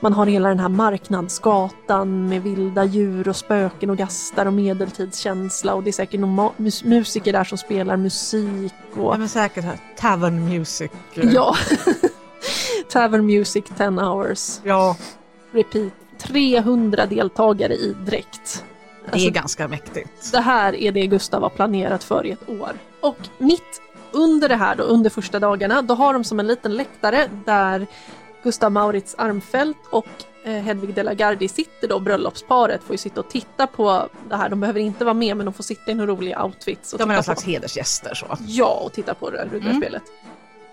Man 0.00 0.12
har 0.12 0.26
hela 0.26 0.48
den 0.48 0.60
här 0.60 0.68
marknadsgatan 0.68 2.28
med 2.28 2.42
vilda 2.42 2.84
djur 2.84 3.28
och 3.28 3.36
spöken 3.36 3.90
och 3.90 3.96
gastar 3.96 4.46
och 4.46 4.52
medeltidskänsla 4.52 5.74
och 5.74 5.82
det 5.82 5.90
är 5.90 5.92
säkert 5.92 6.20
någon 6.20 6.50
mus- 6.56 6.84
musiker 6.84 7.32
där 7.32 7.44
som 7.44 7.58
spelar 7.58 7.96
musik. 7.96 8.74
Och... 8.96 9.14
ja 9.14 9.18
men 9.18 9.28
säkert 9.28 9.64
här, 9.64 9.78
tavern 9.96 10.44
music. 10.44 10.90
Ja. 11.14 11.56
Tavern 12.88 13.26
Music 13.26 13.64
10 13.76 13.90
hours. 13.90 14.60
Ja, 14.64 14.96
Repeat. 15.52 15.92
300 16.18 17.06
deltagare 17.06 17.74
i 17.74 17.94
dräkt. 18.06 18.64
Det 19.06 19.12
Alltså, 19.12 19.28
är 19.28 19.32
ganska 19.32 19.68
mäktigt. 19.68 20.32
det 20.32 20.40
här 20.40 20.74
är 20.74 20.92
det 20.92 21.06
Gustav 21.06 21.42
har 21.42 21.50
planerat 21.50 22.04
för 22.04 22.26
i 22.26 22.30
ett 22.30 22.48
år. 22.48 22.72
Och 23.00 23.18
mitt 23.38 23.82
under 24.12 24.48
det 24.48 24.56
här 24.56 24.76
då, 24.76 24.82
under 24.84 25.10
första 25.10 25.38
dagarna, 25.38 25.82
då 25.82 25.94
har 25.94 26.12
de 26.12 26.24
som 26.24 26.40
en 26.40 26.46
liten 26.46 26.76
läktare 26.76 27.28
där 27.44 27.86
Gustav 28.42 28.72
Maurits 28.72 29.14
Armfelt 29.18 29.76
och 29.90 30.06
eh, 30.44 30.52
Hedvig 30.52 30.94
de 30.94 31.02
la 31.02 31.12
Gardie 31.14 31.48
sitter 31.48 31.88
då, 31.88 32.00
bröllopsparet 32.00 32.82
får 32.82 32.94
ju 32.94 32.98
sitta 32.98 33.20
och 33.20 33.28
titta 33.30 33.66
på 33.66 34.08
det 34.28 34.36
här. 34.36 34.48
De 34.48 34.60
behöver 34.60 34.80
inte 34.80 35.04
vara 35.04 35.14
med 35.14 35.36
men 35.36 35.46
de 35.46 35.52
får 35.54 35.64
sitta 35.64 35.90
i 35.90 35.94
några 35.94 36.12
roliga 36.12 36.44
outfits. 36.44 36.92
Och 36.92 36.98
De 36.98 37.10
är 37.10 37.14
någon 37.14 37.24
slags 37.24 37.44
hedersgäster 37.44 38.14
så. 38.14 38.26
Ja, 38.46 38.80
och 38.84 38.92
titta 38.92 39.14
på 39.14 39.30
det 39.30 39.38
här 39.38 39.48
Rudarspelet. 39.52 40.02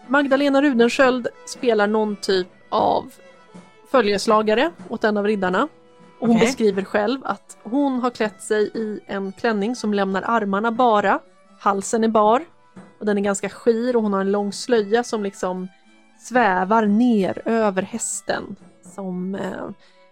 Magdalena 0.08 0.62
Rudensköld 0.62 1.28
spelar 1.46 1.88
någon 1.88 2.16
typ 2.16 2.48
av 2.70 3.12
följeslagare 3.92 4.72
åt 4.90 5.04
en 5.04 5.18
av 5.18 5.26
riddarna. 5.26 5.68
Och 6.20 6.28
hon 6.28 6.36
Okej. 6.36 6.48
beskriver 6.48 6.84
själv 6.84 7.22
att 7.24 7.58
hon 7.64 8.00
har 8.00 8.10
klätt 8.10 8.42
sig 8.42 8.72
i 8.74 9.00
en 9.08 9.32
klänning 9.32 9.76
som 9.76 9.94
lämnar 9.94 10.22
armarna 10.26 10.72
bara, 10.72 11.20
halsen 11.60 12.04
är 12.04 12.08
bar 12.08 12.46
och 13.00 13.06
den 13.06 13.18
är 13.18 13.22
ganska 13.22 13.50
skir 13.50 13.96
och 13.96 14.04
hon 14.04 14.14
har 14.14 14.22
en 14.22 14.32
lång 14.32 14.54
slöja 14.54 15.04
som 15.04 15.24
liksom 15.24 15.68
svävar 16.20 16.86
ner 16.86 17.42
över 17.46 17.82
hästen. 17.82 18.56
Som, 18.96 19.36
eh, 19.36 19.70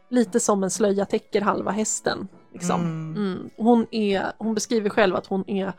lite 0.09 0.39
som 0.39 0.63
en 0.63 0.71
slöja 0.71 1.05
täcker 1.05 1.41
halva 1.41 1.71
hästen. 1.71 2.27
Liksom. 2.53 2.81
Mm. 2.81 3.15
Mm. 3.15 3.49
Hon, 3.57 3.87
är, 3.91 4.31
hon 4.37 4.53
beskriver 4.53 4.89
själv 4.89 5.15
att 5.15 5.25
hon 5.25 5.49
är 5.49 5.73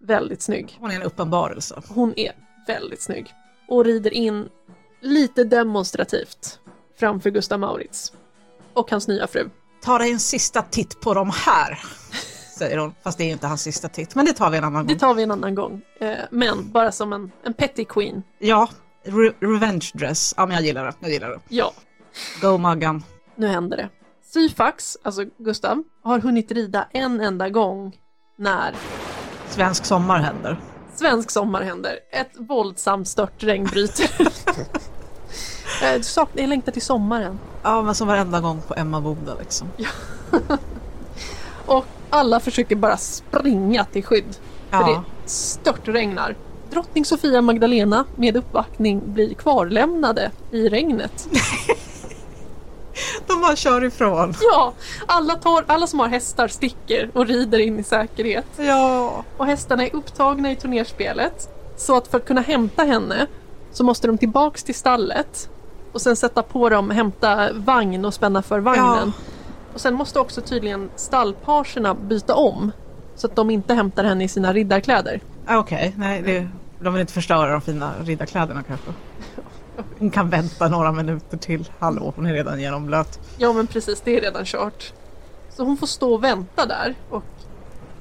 väldigt 0.00 0.42
snygg. 0.42 0.76
Hon 0.80 0.90
är 0.90 0.96
en 0.96 1.02
uppenbarelse. 1.02 1.82
Hon 1.88 2.12
är 2.16 2.32
väldigt 2.66 3.02
snygg 3.02 3.34
och 3.68 3.84
rider 3.84 4.14
in 4.14 4.48
lite 5.00 5.44
demonstrativt 5.44 6.60
framför 6.96 7.30
Gustav 7.30 7.60
Maurits 7.60 8.12
och 8.78 8.90
hans 8.90 9.08
nya 9.08 9.26
fru. 9.26 9.50
Ta 9.82 9.98
dig 9.98 10.12
en 10.12 10.20
sista 10.20 10.62
titt 10.62 11.00
på 11.00 11.14
de 11.14 11.30
här, 11.34 11.78
säger 12.58 12.78
hon. 12.78 12.94
Fast 13.02 13.18
det 13.18 13.24
är 13.24 13.32
inte 13.32 13.46
hans 13.46 13.62
sista 13.62 13.88
titt, 13.88 14.14
men 14.14 14.24
det 14.26 14.32
tar 14.32 14.50
vi 14.50 14.58
en 14.58 14.64
annan 14.64 14.86
Det 14.86 14.92
gång. 14.92 14.98
tar 14.98 15.14
vi 15.14 15.22
en 15.22 15.30
annan 15.30 15.54
gång. 15.54 15.82
Eh, 16.00 16.16
Men 16.30 16.72
bara 16.72 16.92
som 16.92 17.12
en, 17.12 17.30
en 17.44 17.54
petty 17.54 17.84
queen. 17.84 18.22
Ja, 18.38 18.68
re- 19.06 19.34
revenge 19.40 19.90
dress. 19.94 20.34
Ja, 20.36 20.46
men 20.46 20.54
jag 20.56 20.64
gillar 20.64 20.84
det. 20.84 20.92
Jag 21.00 21.10
gillar 21.10 21.28
det. 21.28 21.40
Ja, 21.48 21.72
Go 22.42 22.58
Maggan. 22.58 23.02
nu 23.36 23.46
händer 23.46 23.76
det. 23.76 23.88
Syfax, 24.32 24.96
alltså 25.02 25.24
Gustav, 25.38 25.82
har 26.04 26.18
hunnit 26.18 26.52
rida 26.52 26.88
en 26.92 27.20
enda 27.20 27.48
gång 27.48 27.96
när 28.38 28.74
Svensk 29.48 29.84
sommar 29.84 30.18
händer. 30.18 30.60
svensk 30.94 31.30
sommar 31.30 31.62
händer. 31.62 31.92
Ett 32.12 32.30
våldsamt 32.38 33.08
störtregn 33.08 33.64
bryter. 33.64 34.10
Jag 35.82 36.04
saknar- 36.04 36.42
jag 36.42 36.48
längtar 36.48 36.72
till 36.72 36.82
sommaren. 36.82 37.38
Ja, 37.62 37.82
men 37.82 37.94
som 37.94 38.08
varenda 38.08 38.40
gång 38.40 38.60
på 38.68 38.74
Emma 38.74 39.00
Boda 39.00 39.34
liksom. 39.38 39.68
Och 41.66 41.84
alla 42.10 42.40
försöker 42.40 42.76
bara 42.76 42.96
springa 42.96 43.84
till 43.84 44.04
skydd. 44.04 44.36
För 44.70 44.78
Ja. 44.78 44.86
det 45.24 45.30
störtregnar. 45.30 46.36
Drottning 46.70 47.04
Sofia 47.04 47.42
Magdalena 47.42 48.04
med 48.16 48.36
uppvaktning 48.36 49.02
blir 49.12 49.34
kvarlämnade 49.34 50.30
i 50.50 50.68
regnet. 50.68 51.28
De 53.26 53.40
bara 53.40 53.56
kör 53.56 53.84
ifrån. 53.84 54.34
Ja, 54.40 54.72
alla, 55.06 55.34
tar, 55.34 55.64
alla 55.66 55.86
som 55.86 56.00
har 56.00 56.08
hästar 56.08 56.48
sticker 56.48 57.10
och 57.14 57.26
rider 57.26 57.58
in 57.58 57.78
i 57.78 57.82
säkerhet. 57.84 58.46
Ja. 58.56 59.24
Och 59.36 59.46
hästarna 59.46 59.86
är 59.86 59.94
upptagna 59.96 60.50
i 60.52 60.56
turnerspelet. 60.56 61.48
Så 61.76 61.96
att 61.96 62.08
för 62.08 62.18
att 62.18 62.24
kunna 62.24 62.40
hämta 62.40 62.82
henne 62.84 63.26
så 63.72 63.84
måste 63.84 64.06
de 64.06 64.18
tillbaks 64.18 64.64
till 64.64 64.74
stallet 64.74 65.50
och 65.98 66.02
sen 66.02 66.16
sätta 66.16 66.42
på 66.42 66.68
dem, 66.68 66.90
hämta 66.90 67.52
vagn 67.52 68.04
och 68.04 68.14
spänna 68.14 68.42
för 68.42 68.58
vagnen. 68.60 69.12
Och 69.74 69.80
sen 69.80 69.94
måste 69.94 70.20
också 70.20 70.40
tydligen 70.40 70.90
stallpagerna 70.96 71.94
byta 71.94 72.34
om 72.34 72.72
så 73.14 73.26
att 73.26 73.36
de 73.36 73.50
inte 73.50 73.74
hämtar 73.74 74.04
henne 74.04 74.24
i 74.24 74.28
sina 74.28 74.52
riddarkläder. 74.52 75.20
Ah, 75.46 75.58
Okej, 75.58 75.94
nej, 75.96 76.22
det, 76.22 76.48
de 76.80 76.92
vill 76.94 77.00
inte 77.00 77.12
förstöra 77.12 77.52
de 77.52 77.60
fina 77.60 77.92
riddarkläderna 78.04 78.62
kanske. 78.62 78.90
Hon 79.98 80.10
kan 80.10 80.30
vänta 80.30 80.68
några 80.68 80.92
minuter 80.92 81.36
till. 81.36 81.68
Hallå, 81.78 82.12
hon 82.16 82.26
är 82.26 82.32
redan 82.32 82.60
genomblöt. 82.60 83.20
Ja 83.38 83.52
men 83.52 83.66
precis, 83.66 84.00
det 84.00 84.16
är 84.16 84.20
redan 84.20 84.44
kört. 84.44 84.92
Så 85.50 85.64
hon 85.64 85.76
får 85.76 85.86
stå 85.86 86.14
och 86.14 86.24
vänta 86.24 86.66
där 86.66 86.94
och 87.10 87.24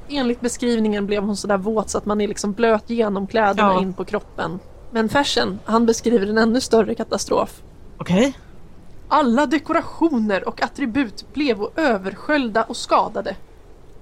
enligt 0.10 0.42
beskrivningen 0.42 1.06
blev 1.06 1.24
hon 1.24 1.38
sådär 1.38 1.58
våt 1.58 1.90
så 1.90 1.98
att 1.98 2.06
man 2.06 2.22
är 2.22 2.28
liksom 2.28 2.54
blöt 2.54 2.90
genom 2.90 3.28
kläderna 3.28 3.74
Ja. 3.74 3.82
in 3.82 3.94
på 3.94 4.06
kroppen. 4.06 4.60
Men 4.92 5.10
Fersen, 5.10 5.60
han 5.66 5.86
beskriver 5.86 6.28
en 6.28 6.38
ännu 6.38 6.62
större 6.62 6.96
katastrof. 6.96 7.62
Okej. 7.98 8.38
Alla 9.10 9.46
dekorationer 9.46 10.48
och 10.48 10.62
attribut 10.62 11.34
blev 11.34 11.58
översköljda 11.76 12.64
och 12.64 12.78
skadade. 12.78 13.36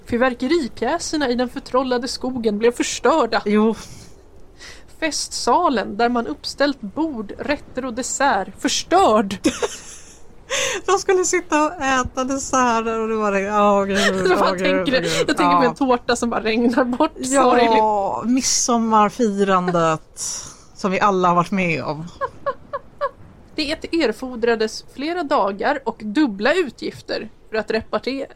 Fyrverkeripjäserna 0.05 1.29
i 1.29 1.35
den 1.35 1.49
förtrollade 1.49 2.07
skogen 2.07 2.57
blev 2.57 2.71
förstörda. 2.71 3.41
Jo, 3.45 3.75
Festsalen 4.99 5.97
där 5.97 6.09
man 6.09 6.27
uppställt 6.27 6.81
bord, 6.81 7.33
rätter 7.39 7.85
och 7.85 7.93
dessert 7.93 8.61
förstörd. 8.61 9.37
de 10.85 10.97
skulle 10.99 11.25
sitta 11.25 11.65
och 11.65 11.71
äta 11.81 12.23
desserter 12.23 12.99
och 12.99 13.09
det 13.09 13.15
var 13.15 13.31
det. 13.31 13.51
Åh 13.51 13.83
gud, 13.83 13.97
Jag, 14.31 14.41
åh, 14.41 14.51
gud, 14.51 14.59
tänker, 14.59 15.01
gud. 15.01 15.11
jag 15.27 15.37
tänker 15.37 15.57
på 15.57 15.63
en 15.63 15.75
tårta 15.75 16.15
som 16.15 16.29
bara 16.29 16.43
regnar 16.43 16.83
bort 16.83 17.11
sorgligt. 17.13 17.69
Ja, 17.71 18.23
midsommarfirandet 18.25 20.21
som 20.75 20.91
vi 20.91 20.99
alla 20.99 21.27
har 21.27 21.35
varit 21.35 21.51
med 21.51 21.83
om. 21.83 22.07
Det 23.55 23.71
erfordrades 24.03 24.85
flera 24.93 25.23
dagar 25.23 25.79
och 25.85 26.01
dubbla 26.05 26.53
utgifter 26.53 27.29
för 27.49 27.57
att 27.57 27.71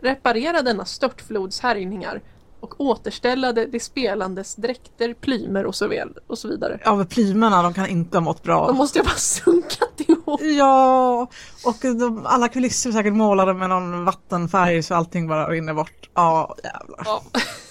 reparera 0.02 0.62
denna 0.62 0.86
störtflods 0.86 1.60
härjningar 1.60 2.22
och 2.60 2.82
återställa 2.82 3.54
de, 3.54 3.66
de 3.66 3.80
spelandes 3.80 4.56
dräkter, 4.56 5.14
plymer 5.14 5.66
och 5.66 5.76
så, 5.76 5.88
väl, 5.88 6.14
och 6.28 6.38
så 6.38 6.48
vidare. 6.48 6.80
Ja, 6.86 6.96
men 6.96 7.08
plymerna 7.08 7.62
de 7.64 7.74
kan 7.74 7.88
inte 7.88 8.18
ha 8.18 8.22
mått 8.22 8.44
De 8.44 8.48
bra. 8.48 8.72
måste 8.72 9.00
ju 9.00 9.04
bara 9.06 9.16
sunkat 9.16 10.00
ihop. 10.08 10.42
Ja, 10.42 11.28
och 11.66 11.76
de, 12.00 12.26
alla 12.26 12.48
kulisser 12.48 12.90
är 12.90 12.94
säkert 12.94 13.14
målade 13.14 13.54
med 13.54 13.70
någon 13.70 14.06
vattenfärg 14.06 14.84
så 14.84 14.96
allting 14.96 15.28
bara 15.28 15.50
rinner 15.50 15.74
bort. 15.74 16.10
Ja, 16.14 16.56
jävlar. 16.64 17.02
Ja. 17.06 17.24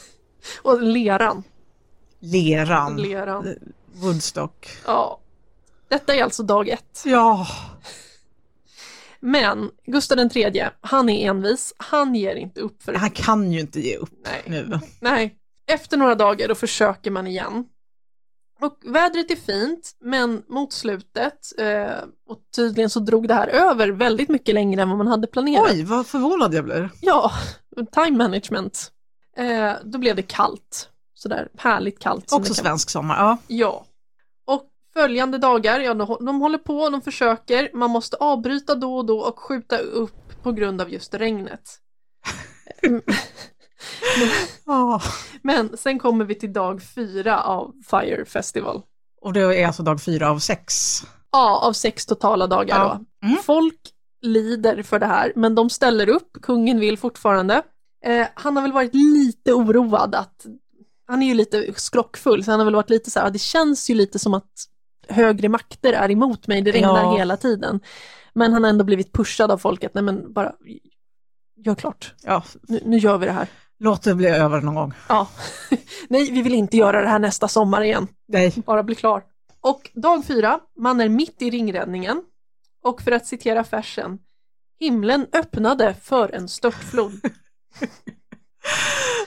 Och 0.63 0.83
leran. 0.83 1.43
Leran. 2.21 2.97
leran. 2.97 3.55
Woodstock. 3.95 4.69
Ja. 4.87 5.21
Detta 5.89 6.15
är 6.15 6.23
alltså 6.23 6.43
dag 6.43 6.69
ett. 6.69 7.03
Ja, 7.05 7.47
Men 9.21 9.71
Gustav 9.87 10.29
tredje, 10.29 10.71
han 10.81 11.09
är 11.09 11.29
envis. 11.29 11.75
Han 11.77 12.15
ger 12.15 12.35
inte 12.35 12.61
upp 12.61 12.83
för 12.83 12.95
han 12.95 13.11
kan 13.11 13.53
ju 13.53 13.61
inte 13.61 13.81
ge 13.81 13.97
upp 13.97 14.11
Nej. 14.25 14.43
nu. 14.47 14.81
Nej. 15.01 15.35
Efter 15.67 15.97
några 15.97 16.15
dagar 16.15 16.49
då 16.49 16.55
försöker 16.55 17.11
man 17.11 17.27
igen. 17.27 17.65
Och 18.61 18.79
vädret 18.85 19.31
är 19.31 19.37
fint, 19.37 19.97
men 20.01 20.43
mot 20.49 20.73
slutet, 20.73 21.39
eh, 21.59 21.99
och 22.29 22.39
tydligen 22.57 22.91
så 22.91 23.01
drog 23.01 23.29
det 23.29 23.35
här 23.35 23.49
över 23.49 23.89
väldigt 23.89 24.29
mycket 24.29 24.55
längre 24.55 24.83
än 24.83 24.89
vad 24.89 24.99
man 24.99 25.07
hade 25.07 25.27
planerat. 25.27 25.71
Oj, 25.71 25.85
vad 25.85 26.07
förvånad 26.07 26.55
jag 26.55 26.65
blir. 26.65 26.91
Ja, 27.01 27.33
time 27.93 28.17
management. 28.17 28.93
Eh, 29.37 29.73
då 29.85 29.99
blev 29.99 30.17
det 30.17 30.23
kallt. 30.23 30.89
Sådär 31.15 31.49
härligt 31.59 31.99
kallt. 31.99 32.33
Också 32.33 32.55
svensk 32.55 32.91
sommar. 32.91 33.17
Ja. 33.17 33.39
Ja. 33.47 33.85
Följande 34.93 35.39
dagar, 35.39 35.81
ja 35.81 35.95
de, 35.95 36.41
håller 36.41 36.59
på, 36.59 36.91
de 36.91 37.03
försöker, 37.03 37.71
man 37.75 37.91
måste 37.91 38.17
avbryta 38.17 38.75
då 38.75 38.97
och 38.97 39.07
då 39.07 39.19
och 39.21 39.39
skjuta 39.39 39.79
upp 39.79 40.43
på 40.43 40.53
grund 40.53 40.81
av 40.81 40.91
just 40.93 41.15
regnet. 41.15 41.61
Ja. 44.67 45.01
Men 45.43 45.77
sen 45.77 45.99
kommer 45.99 46.25
vi 46.25 46.35
till 46.35 46.53
dag 46.53 46.83
fyra 46.83 47.41
av 47.43 47.73
Fire 47.91 48.25
Festival. 48.25 48.83
Och 49.21 49.33
det 49.33 49.41
är 49.41 49.67
alltså 49.67 49.83
dag 49.83 50.03
fyra 50.03 50.31
av 50.31 50.39
sex. 50.39 50.75
Ja, 51.33 51.59
av 51.59 51.73
sex 51.73 52.07
totala 52.07 52.47
dagar 52.47 52.79
Ja. 52.79 53.01
då. 53.21 53.27
Mm. 53.29 53.43
Folk 53.43 53.81
lider 54.23 54.83
för 54.83 54.99
det 54.99 55.07
här, 55.07 55.33
men 55.37 55.55
de 55.55 55.71
ställer 55.71 56.09
upp, 56.09 56.33
kungen 56.43 56.81
vill 56.81 56.99
fortfarande. 56.99 57.63
Eh, 58.05 58.27
han 58.35 58.57
har 58.57 58.63
väl 58.63 58.73
varit 58.73 58.95
lite 58.95 59.53
oroad 59.53 60.15
att, 60.15 60.47
han 61.07 61.23
är 61.23 61.27
ju 61.27 61.35
lite 61.35 61.73
skrockfull, 61.77 62.45
så 62.45 62.51
han 62.51 62.61
har 62.61 62.65
väl 62.65 62.75
varit 62.75 62.91
lite 62.91 63.11
så 63.11 63.19
här, 63.19 63.27
"Ja, 63.27 63.31
det 63.31 63.39
känns 63.39 63.91
ju 63.91 63.95
lite 63.95 64.19
som 64.19 64.35
att 64.35 64.51
högre 65.09 65.49
makter 65.49 65.93
är 65.93 66.11
emot 66.11 66.47
mig, 66.47 66.63
det 66.63 66.73
regnar 66.73 67.03
Ja. 67.03 67.17
hela 67.17 67.37
tiden. 67.37 67.81
Men 68.35 68.53
han 68.53 68.63
har 68.65 68.71
ändå 68.71 68.85
blivit 68.85 69.13
pushad 69.13 69.51
av 69.51 69.59
folket, 69.59 69.95
nej 69.95 70.05
men 70.05 70.33
bara, 70.33 70.53
gör 71.57 71.75
klart, 71.75 72.15
Ja, 72.23 72.43
nu, 72.63 72.81
nu 72.85 72.97
gör 72.99 73.19
vi 73.19 73.27
det 73.27 73.33
här. 73.33 73.49
låt 73.79 74.03
det 74.03 74.15
bli 74.15 74.29
över 74.29 74.61
någon 74.61 74.75
gång. 74.75 74.93
Ja, 75.09 75.29
nej 76.09 76.31
vi 76.31 76.43
vill 76.43 76.55
inte 76.55 76.77
göra 76.77 77.01
det 77.03 77.09
här 77.09 77.19
nästa 77.19 77.49
sommar 77.49 77.83
igen. 77.83 78.09
Nej. 78.29 78.53
bara 78.67 78.83
bli 78.83 78.95
klar. 78.95 79.23
Och 79.61 79.91
dag 79.95 80.25
fyra, 80.25 80.61
man 80.77 81.01
är 81.01 81.09
mitt 81.09 81.43
i 81.43 81.51
ringräddningen. 81.51 82.23
Och 82.85 83.03
för 83.03 83.13
att 83.13 83.27
citera 83.27 83.63
versen, 83.71 84.19
himlen 84.81 85.27
öppnade 85.33 85.95
för 86.03 86.35
en 86.35 86.49
störtflod. 86.49 87.13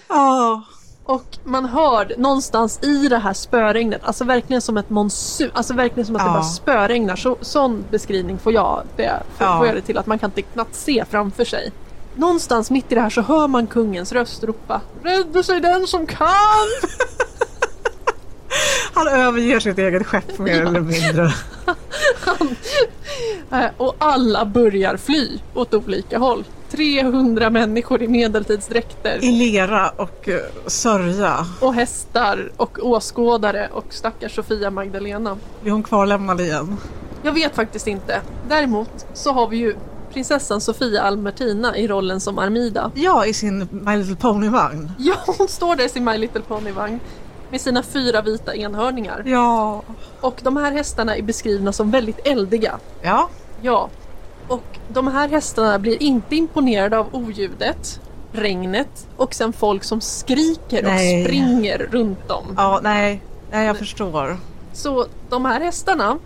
Ja, 0.08 0.64
Och 1.04 1.38
man 1.44 1.66
hör 1.66 2.14
någonstans 2.18 2.80
i 2.84 3.08
det 3.08 3.18
här 3.18 3.34
spöregnet, 3.34 4.02
alltså 4.04 4.24
verkligen 4.24 4.62
som 4.62 4.78
ett 4.78 4.90
monsun, 4.90 5.52
alltså 5.54 5.74
verkligen 5.74 6.06
som 6.06 6.16
att 6.16 6.22
det 6.22 6.28
Ja. 6.28 6.34
bara 6.34 6.44
spöregnar. 6.44 7.16
Så, 7.16 7.38
sån 7.42 7.84
beskrivning 7.92 8.38
får 8.40 8.54
jag 8.54 8.84
det, 8.96 9.12
får, 9.38 9.48
Ja. 9.48 9.58
får 9.58 9.68
jag 9.68 9.76
det 9.76 9.82
till, 9.82 9.98
att 9.98 10.06
man 10.08 10.20
kan 10.20 10.28
inte 10.30 10.42
knappt 10.42 10.76
se 10.76 11.06
framför 11.10 11.46
sig. 11.46 11.72
Någonstans 12.16 12.72
mitt 12.72 12.92
i 12.92 12.96
det 12.96 13.02
här 13.02 13.10
så 13.10 13.22
hör 13.22 13.48
man 13.48 13.68
kungens 13.68 14.12
röst 14.12 14.44
ropa 14.44 14.82
Rädda 15.04 15.44
sig 15.44 15.60
den 15.60 15.88
som 15.88 16.08
kan! 16.08 16.28
Han 18.94 19.08
överger 19.08 19.60
sitt 19.60 19.78
eget 19.78 20.08
skepp 20.08 20.40
mer 20.40 20.62
eller 20.62 20.80
mindre. 20.82 21.34
Eh, 23.52 23.66
Och 23.78 23.96
alla 23.98 24.46
börjar 24.46 24.98
fly 24.98 25.40
åt 25.54 25.74
olika 25.74 26.20
håll. 26.20 26.44
300 26.72 27.50
människor 27.50 28.02
i 28.02 28.08
medeltidsdräkter 28.08 29.24
I 29.24 29.32
lera 29.32 29.90
och 29.90 30.28
uh, 30.28 30.36
sörja. 30.68 31.46
och 31.62 31.74
hästar 31.74 32.52
och 32.58 32.80
åskådare 32.82 33.70
och 33.74 33.86
stackars 33.90 34.36
Sofia 34.36 34.72
Magdalena. 34.72 35.38
Blir 35.62 35.72
hon 35.72 35.84
kvarlämnad 35.84 36.42
igen? 36.42 36.78
Jag 37.24 37.32
vet 37.32 37.56
faktiskt 37.56 37.88
inte. 37.88 38.22
Däremot 38.50 39.06
så 39.14 39.32
har 39.32 39.48
vi 39.48 39.58
ju 39.58 39.76
prinsessan 40.14 40.62
Sofia 40.62 41.02
Albertina 41.02 41.78
i 41.78 41.88
rollen 41.88 42.20
som 42.20 42.40
Armida. 42.40 42.92
Ja, 42.96 43.26
i 43.26 43.34
sin 43.34 43.68
My 43.72 43.98
Little 43.98 44.16
Pony-vagn. 44.16 44.92
Ja, 44.98 45.16
hon 45.38 45.48
står 45.48 45.76
där 45.76 45.86
i 45.86 45.90
sin 45.90 46.04
My 46.04 46.18
Little 46.18 46.42
Pony-vagn 46.42 47.00
med 47.52 47.62
sina 47.62 47.84
fyra 47.84 48.22
vita 48.22 48.56
enhörningar. 48.56 49.24
Ja. 49.26 49.82
Och 50.22 50.40
de 50.44 50.58
här 50.58 50.72
hästarna 50.72 51.16
är 51.16 51.22
beskrivna 51.22 51.74
som 51.74 51.92
väldigt 51.92 52.28
eldiga. 52.28 52.80
Ja. 53.02 53.30
Ja. 53.62 53.90
Och 54.48 54.64
de 54.94 55.08
här 55.08 55.30
hästarna 55.30 55.80
blir 55.80 56.04
inte 56.04 56.36
imponerade 56.36 56.98
av 56.98 57.08
oljudet, 57.16 58.00
regnet 58.32 59.08
och 59.18 59.34
sen 59.34 59.54
folk 59.54 59.84
som 59.84 60.02
skriker 60.02 60.84
Nej. 60.84 61.22
och 61.22 61.28
springer 61.28 61.78
runt 61.78 62.28
dem. 62.28 62.46
Ja, 62.58 62.80
nej. 62.84 63.22
Nej, 63.52 63.66
jag 63.68 63.78
förstår. 63.78 64.38
Så 64.74 65.06
de 65.30 65.46
här 65.46 65.62
hästarna 65.62 66.18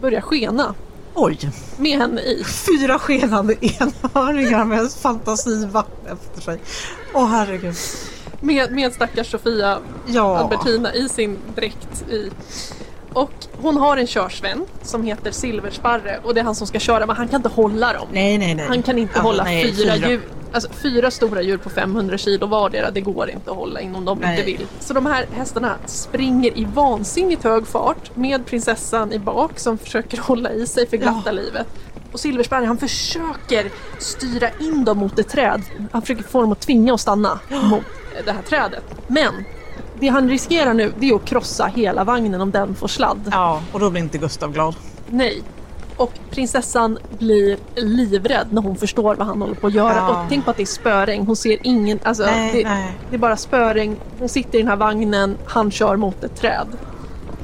börjar 0.00 0.20
skena 0.20 0.74
Oj. 1.14 1.38
med 1.78 1.98
henne 1.98 2.20
i. 2.20 2.44
Fyra 2.44 2.98
skenande 2.98 3.54
enhörningar 3.60 4.64
med 4.64 4.78
en 4.78 4.88
fantasivagn 4.88 5.86
efter 6.12 6.40
sig. 6.40 6.60
Åh 7.14 7.26
herregud. 7.28 7.74
Med, 8.40 8.72
med 8.72 8.92
stackars 8.92 9.30
Sofia 9.30 9.78
Ja. 10.06 10.38
Albertina 10.38 10.94
i 10.94 11.08
sin 11.08 11.38
dräkt 11.54 12.10
i. 12.10 12.30
Och 13.12 13.32
hon 13.62 13.76
har 13.76 13.96
en 13.96 14.06
körsvän 14.06 14.66
som 14.82 15.02
heter 15.04 15.30
Silversparre 15.30 16.20
och 16.22 16.34
det 16.34 16.40
är 16.40 16.44
han 16.44 16.54
som 16.54 16.66
ska 16.66 16.78
köra 16.78 17.06
men 17.06 17.16
han 17.16 17.28
kan 17.28 17.36
inte 17.36 17.48
hålla 17.48 17.92
dem. 17.92 18.08
Nej, 18.12 18.38
nej, 18.38 18.54
nej. 18.54 18.66
Han 18.68 18.82
kan 18.82 18.98
inte 18.98 19.12
Alltså, 19.14 19.26
hålla 19.26 19.44
nej, 19.44 19.74
fyra, 19.74 19.96
djur. 19.96 20.20
Alltså 20.52 20.68
fyra 20.82 21.10
stora 21.10 21.42
djur 21.42 21.56
på 21.56 21.70
500 21.70 22.18
kilo 22.18 22.46
vardera, 22.46 22.90
det 22.90 23.00
går 23.00 23.30
inte 23.30 23.50
att 23.50 23.56
hålla 23.56 23.80
in 23.80 23.94
om 23.94 24.04
de 24.04 24.18
Nej. 24.18 24.30
inte 24.30 24.46
vill. 24.46 24.66
Så 24.80 24.94
de 24.94 25.06
här 25.06 25.26
hästarna 25.32 25.76
springer 25.86 26.58
i 26.58 26.64
vansinnigt 26.74 27.44
hög 27.44 27.66
fart 27.66 28.16
med 28.16 28.46
prinsessan 28.46 29.12
i 29.12 29.18
bak 29.18 29.58
som 29.58 29.78
försöker 29.78 30.18
hålla 30.18 30.52
i 30.52 30.66
sig 30.66 30.86
för 30.88 30.96
glatta 30.96 31.22
Ja. 31.26 31.32
livet. 31.32 31.66
Och 32.12 32.20
Silversparre 32.20 32.64
han 32.64 32.78
försöker 32.78 33.70
styra 33.98 34.48
in 34.60 34.84
dem 34.84 34.98
mot 34.98 35.18
ett 35.18 35.28
träd. 35.28 35.62
Han 35.92 36.02
försöker 36.02 36.22
få 36.22 36.40
dem 36.40 36.52
att 36.52 36.60
tvinga 36.60 36.94
att 36.94 37.00
stanna 37.00 37.38
mot 37.62 37.84
det 38.24 38.32
här 38.32 38.42
trädet. 38.42 38.84
Men 39.06 39.44
det 40.00 40.08
han 40.08 40.28
riskerar 40.28 40.74
nu 40.74 40.92
det 40.98 41.10
är 41.10 41.14
att 41.14 41.24
krossa 41.24 41.66
hela 41.66 42.04
vagnen 42.04 42.40
om 42.40 42.50
den 42.50 42.74
får 42.74 42.88
sladd. 42.88 43.28
Ja, 43.32 43.62
och 43.72 43.80
då 43.80 43.90
blir 43.90 44.02
inte 44.02 44.18
Gustav 44.18 44.52
glad. 44.52 44.74
Nej. 45.08 45.42
Och 45.96 46.12
prinsessan 46.30 46.98
blir 47.18 47.56
livrädd 47.76 48.46
när 48.50 48.62
hon 48.62 48.76
förstår 48.76 49.14
vad 49.14 49.26
han 49.26 49.40
håller 49.40 49.54
på 49.54 49.66
att 49.66 49.72
göra. 49.72 49.94
Ja. 49.96 50.08
Och 50.08 50.28
tänk 50.28 50.44
på 50.44 50.50
att 50.50 50.56
det 50.56 50.62
är 50.62 50.66
spöregn. 50.66 51.26
Hon 51.26 51.36
ser 51.36 51.58
ingen... 51.62 51.98
Alltså, 52.02 52.24
Nej, 52.24 52.52
det, 52.52 52.68
nej. 52.68 52.98
det 53.10 53.16
är 53.16 53.18
bara 53.18 53.36
spöregn. 53.36 53.96
Hon 54.18 54.28
sitter 54.28 54.58
i 54.58 54.62
den 54.62 54.68
här 54.68 54.76
vagnen. 54.76 55.36
Han 55.46 55.70
kör 55.70 55.96
mot 55.96 56.24
ett 56.24 56.36
träd. 56.36 56.66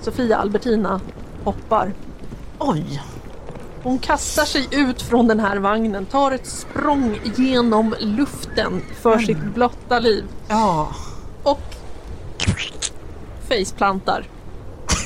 Sofia 0.02 0.36
Albertina 0.36 1.00
hoppar. 1.44 1.92
Oj. 2.59 3.02
Hon 3.82 3.98
kastar 3.98 4.44
sig 4.44 4.68
ut 4.70 5.02
från 5.02 5.26
den 5.28 5.40
här 5.40 5.57
vagnen. 5.57 6.07
Tar 6.07 6.32
ett 6.32 6.46
språng 6.46 7.18
genom 7.36 7.94
luften 7.98 8.82
för 9.00 9.18
sitt 9.18 9.42
blotta 9.54 9.98
liv. 9.98 10.24
Ja. 10.48 10.88
Och 11.42 11.75
faceplantar. 13.49 14.24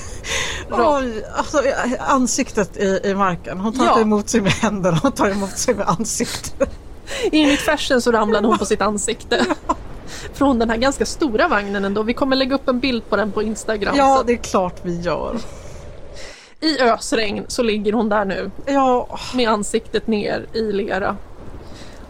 Oj, 0.70 1.24
alltså 1.36 1.62
ansiktet 1.98 2.76
i, 2.76 3.00
i 3.04 3.14
marken. 3.14 3.60
Hon 3.60 3.72
tar 3.72 3.84
Ja. 3.84 3.90
inte 3.90 4.02
emot 4.02 4.28
sig 4.28 4.40
med 4.40 4.52
händerna, 4.52 4.98
hon 5.02 5.12
tar 5.12 5.28
emot 5.30 5.58
sig 5.58 5.74
med 5.74 5.88
ansiktet. 5.88 6.70
Enligt 7.32 7.60
fashion 7.60 8.02
så 8.02 8.12
ramlade 8.12 8.46
hon 8.46 8.58
på 8.58 8.64
sitt 8.66 8.80
ansikte. 8.80 9.46
Från 10.34 10.58
den 10.58 10.70
här 10.70 10.76
ganska 10.76 11.06
stora 11.06 11.48
vagnen 11.48 11.84
ändå. 11.84 12.02
Vi 12.02 12.14
kommer 12.14 12.36
lägga 12.36 12.54
upp 12.54 12.68
en 12.68 12.80
bild 12.80 13.08
på 13.08 13.16
den 13.16 13.32
på 13.32 13.42
Instagram. 13.42 13.94
Ja, 13.96 14.16
Så 14.18 14.22
det 14.22 14.32
är 14.32 14.36
klart 14.36 14.74
vi 14.82 15.00
gör. 15.00 15.36
I 16.60 16.80
ösregn 16.80 17.44
så 17.48 17.62
ligger 17.62 17.92
hon 17.92 18.08
där 18.08 18.24
nu 18.24 18.50
Ja, 18.66 19.18
med 19.34 19.48
ansiktet 19.50 20.06
ner 20.06 20.46
i 20.52 20.72
lera. 20.72 21.16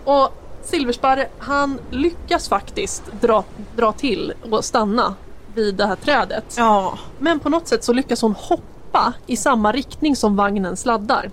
Och 0.04 0.28
Silversparre 0.70 1.28
han 1.38 1.78
lyckas 1.90 2.48
faktiskt 2.48 3.02
dra, 3.20 3.44
dra 3.76 3.92
till 3.92 4.32
och 4.50 4.64
stanna 4.64 5.14
vid 5.54 5.74
det 5.74 5.86
här 5.86 5.96
trädet. 5.96 6.54
ja. 6.58 6.98
Men 7.18 7.40
på 7.40 7.48
något 7.48 7.68
sätt 7.68 7.84
så 7.84 7.92
lyckas 7.92 8.22
hon 8.22 8.34
hoppa 8.34 9.12
i 9.26 9.36
samma 9.36 9.72
riktning 9.72 10.16
som 10.16 10.36
vagnen 10.36 10.76
sladdar. 10.76 11.30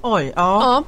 Oj, 0.00 0.32
ja. 0.36 0.84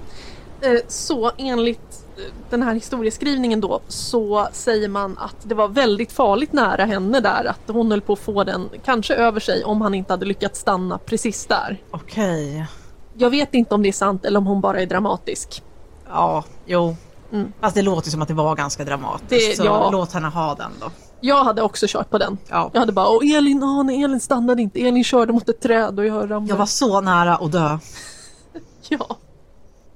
Ja, 0.61 0.69
eh, 0.69 0.81
så 0.89 1.31
enligt 1.37 2.05
eh, 2.17 2.23
den 2.51 2.63
här 2.63 2.75
historieskrivningen 2.75 3.61
då 3.61 3.81
så 3.89 4.49
säger 4.53 4.89
man 4.89 5.19
att 5.19 5.37
det 5.43 5.55
var 5.55 5.69
väldigt 5.69 6.13
farligt 6.13 6.53
nära 6.53 6.85
henne 6.85 7.21
där 7.21 7.45
att 7.45 7.61
hon 7.75 7.91
höll 7.91 8.01
på 8.01 8.13
att 8.13 8.19
få 8.19 8.45
den 8.45 8.69
kanske 8.85 9.15
över 9.15 9.41
sig 9.41 9.65
om 9.65 9.81
han 9.81 9.95
inte 9.95 10.13
hade 10.13 10.27
lyckats 10.27 10.61
stanna 10.61 10.99
precis 10.99 11.47
där. 11.47 11.83
Okej. 11.91 12.67
Jag 13.15 13.31
vet 13.31 13.55
inte 13.55 13.75
om 13.75 13.83
det 13.83 13.89
är 13.89 13.93
sant 13.93 14.25
eller 14.25 14.39
om 14.39 14.47
hon 14.47 14.61
bara 14.61 14.81
är 14.81 14.87
dramatisk. 14.87 15.63
Ja, 16.09 16.45
jo. 16.67 16.97
Mm. 17.33 17.53
Fast 17.61 17.75
det 17.75 17.83
låter 17.83 18.11
som 18.11 18.23
att 18.23 18.29
det 18.29 18.35
var 18.35 18.57
ganska 18.57 18.85
dramatiskt. 18.85 19.51
Det- 19.51 19.57
så 19.57 19.65
ja. 19.65 19.91
låt 19.91 20.13
henne 20.13 20.29
ha 20.29 20.55
den 20.55 20.71
då. 20.81 20.91
Jag 21.21 21.45
hade 21.45 21.63
också 21.63 21.87
kört 21.89 22.11
på 22.11 22.19
den. 22.19 22.39
Ja. 22.49 22.71
Jag 22.73 22.81
hade 22.81 22.93
bara 22.93 23.09
åh 23.09 23.37
Elin, 23.37 23.63
åh 23.63 23.85
nej 23.85 24.03
Elin 24.03 24.21
stannade 24.21 24.63
inte, 24.63 24.81
Elin 24.81 25.05
körde 25.05 25.33
mot 25.33 25.49
ett 25.49 25.61
träd 25.61 25.99
och 25.99 26.07
jag 26.07 26.23
ramlade. 26.31 26.47
Jag 26.49 26.57
var 26.57 26.67
så 26.67 27.01
nära 27.01 27.37
att 27.37 27.53
dö. 27.53 27.79
Ja. 28.89 29.17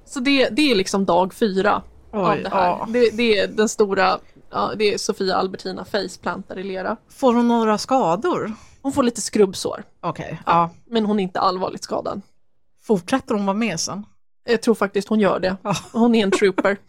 Så 0.07 0.20
det, 0.20 0.49
det 0.49 0.70
är 0.70 0.74
liksom 0.74 1.05
dag 1.05 1.35
fyra 1.35 1.82
av 2.12 2.28
Oj, 2.30 2.41
det 2.43 2.49
här. 2.49 2.66
ja. 2.66 2.87
Det, 2.91 3.11
det 3.16 3.39
är 3.39 3.49
den 3.49 3.68
stora, 3.68 4.18
ja, 4.51 4.70
det 4.76 4.95
är 4.95 4.99
Sofia 4.99 5.37
Albertina 5.37 5.85
faceplantar 5.85 6.59
i 6.59 6.62
lera. 6.64 6.97
Får 7.11 7.35
hon 7.35 7.49
några 7.49 7.78
skador? 7.78 8.53
Hon 8.82 8.93
får 8.93 9.03
lite 9.03 9.20
skrubbsår, 9.20 9.82
Okej, 10.03 10.43
ja. 10.47 10.70
men 10.91 11.07
hon 11.07 11.18
är 11.20 11.22
inte 11.24 11.41
allvarligt 11.41 11.85
skadad. 11.85 12.20
Fortsätter 12.82 13.35
hon 13.35 13.47
vara 13.47 13.57
med 13.57 13.80
sen? 13.80 14.07
Jag 14.45 14.63
tror 14.63 14.75
faktiskt 14.75 15.09
hon 15.09 15.21
gör 15.21 15.41
det. 15.41 15.57
Hon 15.93 16.15
är 16.15 16.23
en 16.25 16.31
trooper. 16.31 16.79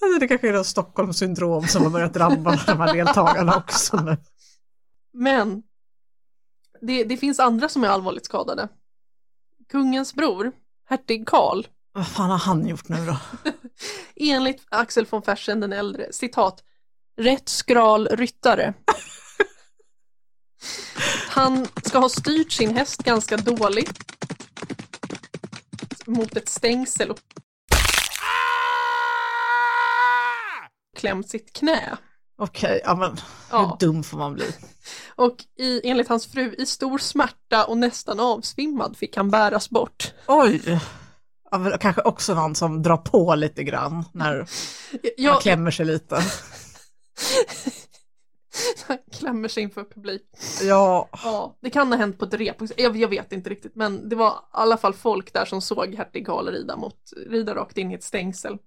Alltså, 0.00 0.18
Det 0.20 0.28
kanske 0.28 0.48
är 0.48 0.52
något 0.52 0.66
Stockholmssyndrom 0.66 1.66
som 1.66 1.82
har 1.82 1.90
börjat 1.90 2.14
drabba 2.14 2.58
de 2.66 2.80
här 2.80 2.94
deltagarna 2.94 3.56
också 3.56 3.96
nu. 3.96 4.16
Men 5.12 5.62
det, 6.80 7.04
det 7.04 7.16
finns 7.16 7.40
andra 7.40 7.68
som 7.68 7.84
är 7.84 7.88
allvarligt 7.88 8.24
skadade. 8.24 8.68
Kungens 9.70 10.14
bror, 10.14 10.52
hertig 10.88 11.26
Karl, 11.26 11.66
Vad 11.92 12.08
fan 12.08 12.30
har 12.30 12.38
han 12.38 12.66
gjort 12.68 12.88
nu 12.88 13.06
då? 13.06 13.16
enligt 14.16 14.66
Axel 14.68 15.06
von 15.10 15.22
Fersen 15.22 15.60
den 15.60 15.72
äldre, 15.72 16.12
citat, 16.12 16.64
rätt 17.16 17.48
skral 17.48 18.08
ryttare. 18.08 18.74
Han 21.28 21.66
ska 21.84 21.98
ha 21.98 22.08
styrt 22.08 22.52
sin 22.52 22.76
häst 22.76 23.02
ganska 23.02 23.36
dåligt 23.36 23.98
mot 26.08 26.36
ett 26.36 26.48
stängsel 26.48 27.10
och 27.10 27.18
klämt 30.96 31.28
sitt 31.28 31.52
knä. 31.52 31.96
Okej, 32.38 32.80
ja 32.84 32.94
men 32.94 33.16
Ja. 33.50 33.78
hur 33.80 33.86
dum 33.86 34.02
får 34.04 34.18
man 34.18 34.34
bli? 34.34 34.46
Och 35.16 35.36
i, 35.58 35.80
enligt 35.90 36.08
hans 36.08 36.26
fru, 36.26 36.54
i 36.58 36.66
stor 36.66 36.98
smärta 36.98 37.64
och 37.64 37.78
nästan 37.78 38.20
avsvimmad 38.20 38.96
fick 38.96 39.16
han 39.16 39.30
bäras 39.30 39.70
bort. 39.70 40.12
Oj! 40.26 40.80
Ja, 41.50 41.76
kanske 41.80 42.02
också 42.02 42.34
någon 42.34 42.54
som 42.54 42.82
drar 42.82 42.96
på 42.96 43.34
lite 43.34 43.64
grann 43.64 44.04
när 44.12 44.36
man 44.36 44.46
Jag, 45.16 45.42
klämmer 45.42 45.70
sig 45.70 45.86
lite. 45.86 46.22
klämmer 49.18 49.48
sig 49.48 49.62
inför 49.62 49.84
publik. 49.84 50.22
Ja, 50.62 51.08
Ja, 51.24 51.56
det 51.60 51.70
kan 51.70 51.88
ha 51.92 51.98
hänt 51.98 52.18
på 52.18 52.24
ett 52.24 52.34
rep. 52.34 52.56
Jag, 52.76 52.96
jag 52.96 53.08
vet 53.08 53.32
inte 53.32 53.50
riktigt, 53.50 53.74
men 53.74 54.08
det 54.08 54.16
var 54.16 54.30
i 54.30 54.34
alla 54.50 54.76
fall 54.76 54.94
folk 54.94 55.32
där 55.32 55.44
som 55.44 55.60
såg 55.60 55.94
hertig 55.94 56.26
Karl 56.26 56.48
rida, 56.48 56.76
mot, 56.76 56.96
rida 57.26 57.54
rakt 57.54 57.78
in 57.78 57.90
i 57.90 57.94
ett 57.94 58.04
stängsel. 58.04 58.58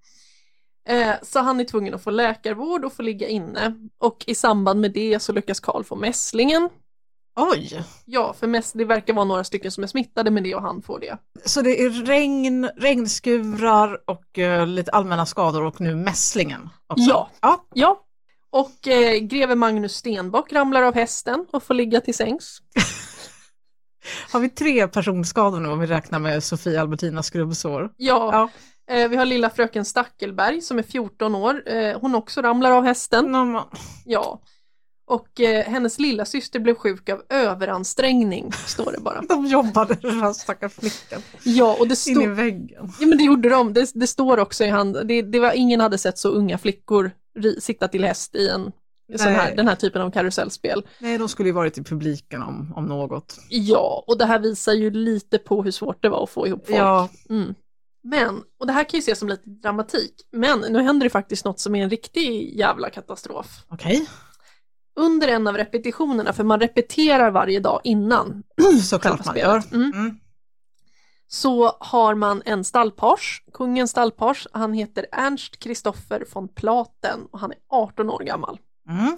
Eh, 0.88 1.14
så 1.22 1.40
han 1.40 1.60
är 1.60 1.64
tvungen 1.64 1.94
att 1.94 2.04
få 2.04 2.10
läkarvård 2.12 2.86
och 2.86 2.94
få 2.94 3.02
ligga 3.02 3.28
inne. 3.28 3.74
Och 3.98 4.24
i 4.28 4.36
samband 4.36 4.82
med 4.82 4.92
det 4.92 5.20
så 5.20 5.34
lyckas 5.34 5.60
Karl 5.60 5.84
få 5.84 5.96
mässlingen. 5.96 6.70
oj! 7.36 7.84
Ja, 8.06 8.34
för 8.34 8.48
mäss, 8.48 8.72
det 8.72 8.86
verkar 8.86 9.14
vara 9.14 9.26
några 9.26 9.44
stycken 9.44 9.72
som 9.72 9.84
är 9.84 9.88
smittade 9.88 10.32
med 10.32 10.44
det 10.44 10.56
och 10.56 10.62
han 10.62 10.82
får 10.82 11.00
det. 11.00 11.18
Så 11.46 11.62
det 11.62 11.82
är 11.82 11.90
regn, 11.90 12.70
regnskurar 12.78 14.10
och 14.10 14.40
eh, 14.40 14.68
lite 14.68 14.92
allmänna 14.92 15.26
skador 15.26 15.64
och 15.64 15.82
nu 15.82 15.96
mässlingen 15.96 16.70
också? 16.88 17.10
Ja. 17.10 17.30
ja. 17.42 17.66
Ja, 17.74 18.06
Och 18.52 18.88
eh, 18.88 19.18
greve 19.20 19.56
Magnus 19.56 19.96
Stenbock 19.96 20.54
ramlar 20.54 20.82
av 20.82 20.96
hästen 20.96 21.46
och 21.52 21.64
får 21.64 21.74
ligga 21.74 22.02
till 22.02 22.14
sängs. 22.16 22.62
Har 24.32 24.40
vi 24.40 24.50
tre 24.50 24.88
personskador 24.88 25.60
nu 25.60 25.70
om 25.70 25.80
vi 25.80 25.88
räknar 25.88 26.20
med 26.20 26.44
Sofia 26.44 26.82
Albertinas 26.82 27.26
skrubbsår? 27.28 27.92
Ja, 27.98 28.50
eh, 28.92 29.08
vi 29.08 29.16
har 29.16 29.26
lilla 29.26 29.50
fröken 29.50 29.86
Stackelberg 29.86 30.62
som 30.62 30.80
är 30.80 30.84
14 30.84 31.36
år. 31.36 31.64
Eh, 31.70 32.00
hon 32.00 32.16
också 32.16 32.42
ramlar 32.42 32.72
av 32.72 32.84
hästen. 32.84 33.32
Men- 33.32 33.62
Ja. 34.06 34.42
Och 35.08 35.40
eh, 35.42 35.66
hennes 35.66 36.00
lilla 36.00 36.26
syster 36.26 36.60
blev 36.60 36.76
sjuk 36.76 37.10
av 37.10 37.22
överansträngning, 37.30 38.52
står 38.68 38.92
det 38.92 39.00
bara. 39.02 39.22
De 39.30 39.46
jobbade 39.46 39.94
den 40.02 40.20
här 40.22 40.34
stackars 40.34 40.74
flickan 40.74 41.22
Ja, 41.44 41.76
och 41.80 41.88
det 41.88 42.08
in 42.08 42.18
i 42.18 42.24
stod... 42.24 42.30
väggen. 42.30 42.92
Ja 43.00 43.08
men 43.08 43.18
det 43.18 43.24
gjorde 43.24 43.50
de, 43.50 43.74
det, 43.74 43.92
det 43.94 44.08
står 44.08 44.38
också 44.40 44.64
i 44.64 44.68
hand, 44.70 45.08
det, 45.08 45.22
det 45.22 45.40
var 45.40 45.52
ingen 45.54 45.80
hade 45.82 45.98
sett 45.98 46.18
så 46.18 46.30
unga 46.30 46.58
flickor 46.58 47.12
ri, 47.40 47.62
sitta 47.62 47.88
till 47.88 48.04
häst 48.04 48.36
i 48.36 48.48
en 48.50 48.72
här, 49.20 49.56
den 49.56 49.68
här 49.68 49.76
typen 49.76 50.02
av 50.02 50.12
karusellspel. 50.12 50.88
Nej, 51.00 51.18
de 51.18 51.30
skulle 51.30 51.50
ju 51.50 51.54
varit 51.54 51.78
i 51.78 51.84
publiken 51.84 52.42
om, 52.42 52.74
om 52.76 52.86
något. 52.86 53.38
Ja, 53.50 54.04
och 54.08 54.18
det 54.18 54.26
här 54.26 54.40
visar 54.40 54.74
ju 54.74 54.92
lite 54.92 55.38
på 55.38 55.64
hur 55.64 55.72
svårt 55.72 56.02
det 56.02 56.10
var 56.10 56.24
att 56.24 56.30
få 56.30 56.48
ihop 56.48 56.66
folk. 56.68 56.80
Ja, 56.80 57.10
Mm. 57.30 57.56
Men, 58.04 58.44
och 58.60 58.68
det 58.68 58.74
här 58.74 58.84
kan 58.84 58.98
ju 58.98 59.02
ses 59.02 59.20
som 59.20 59.30
lite 59.30 59.50
dramatik, 59.50 60.14
men 60.32 60.60
nu 60.60 60.82
händer 60.82 61.06
det 61.06 61.10
faktiskt 61.10 61.46
något 61.46 61.60
som 61.60 61.76
är 61.76 61.84
en 61.84 61.90
riktig 61.90 62.58
jävla 62.58 62.90
katastrof. 62.90 63.66
okej. 63.68 64.08
Under 65.00 65.28
en 65.28 65.48
av 65.48 65.58
repetitionerna, 65.58 66.34
för 66.34 66.44
man 66.44 66.60
repeterar 66.60 67.32
varje 67.32 67.60
dag 67.60 67.82
innan 67.84 68.44
Såklart 68.84 69.26
man 69.26 69.38
gör. 69.38 69.64
Mm. 69.74 69.92
Mm. 69.96 70.18
Så 71.34 71.78
har 71.80 72.16
man 72.16 72.42
en 72.46 72.64
stallpage, 72.64 73.44
kungens 73.54 73.92
stallpage, 73.92 74.48
han 74.54 74.74
heter 74.74 75.06
Ernst 75.12 75.60
Kristoffer 75.60 76.26
von 76.34 76.48
Platen 76.48 77.28
och 77.32 77.40
han 77.40 77.52
är 77.52 77.58
18 77.70 78.10
år 78.10 78.20
gammal. 78.20 78.60
Mm. 78.90 79.18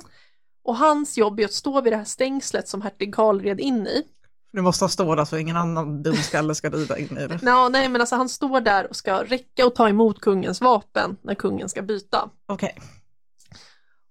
Och 0.64 0.78
hans 0.78 1.18
jobb 1.18 1.40
är 1.40 1.46
att 1.46 1.54
stå 1.54 1.82
vid 1.82 1.94
det 1.94 1.98
här 1.98 2.04
stängslet 2.04 2.68
som 2.68 2.82
hertig 2.82 3.16
Karl 3.16 3.42
red 3.42 3.60
in 3.60 3.88
i. 3.88 4.04
Du 4.52 4.62
måste 4.62 4.90
stå 4.90 5.16
där 5.16 5.26
så 5.26 5.38
ingen 5.38 5.58
annan 5.58 6.04
dumskalle 6.04 6.56
ska 6.56 6.70
rida 6.70 6.98
in 6.98 7.18
i 7.18 7.28
det. 7.28 7.42
Nå, 7.42 7.70
nej 7.70 7.90
men 7.90 8.02
alltså 8.02 8.16
han 8.16 8.30
står 8.30 8.62
där 8.62 8.90
och 8.90 8.96
ska 8.96 9.24
räcka 9.24 9.66
och 9.66 9.76
ta 9.76 9.90
emot 9.90 10.22
kungens 10.22 10.62
vapen 10.62 11.18
när 11.22 11.36
kungen 11.36 11.70
ska 11.70 11.82
byta. 11.82 12.30
Okej. 12.46 12.82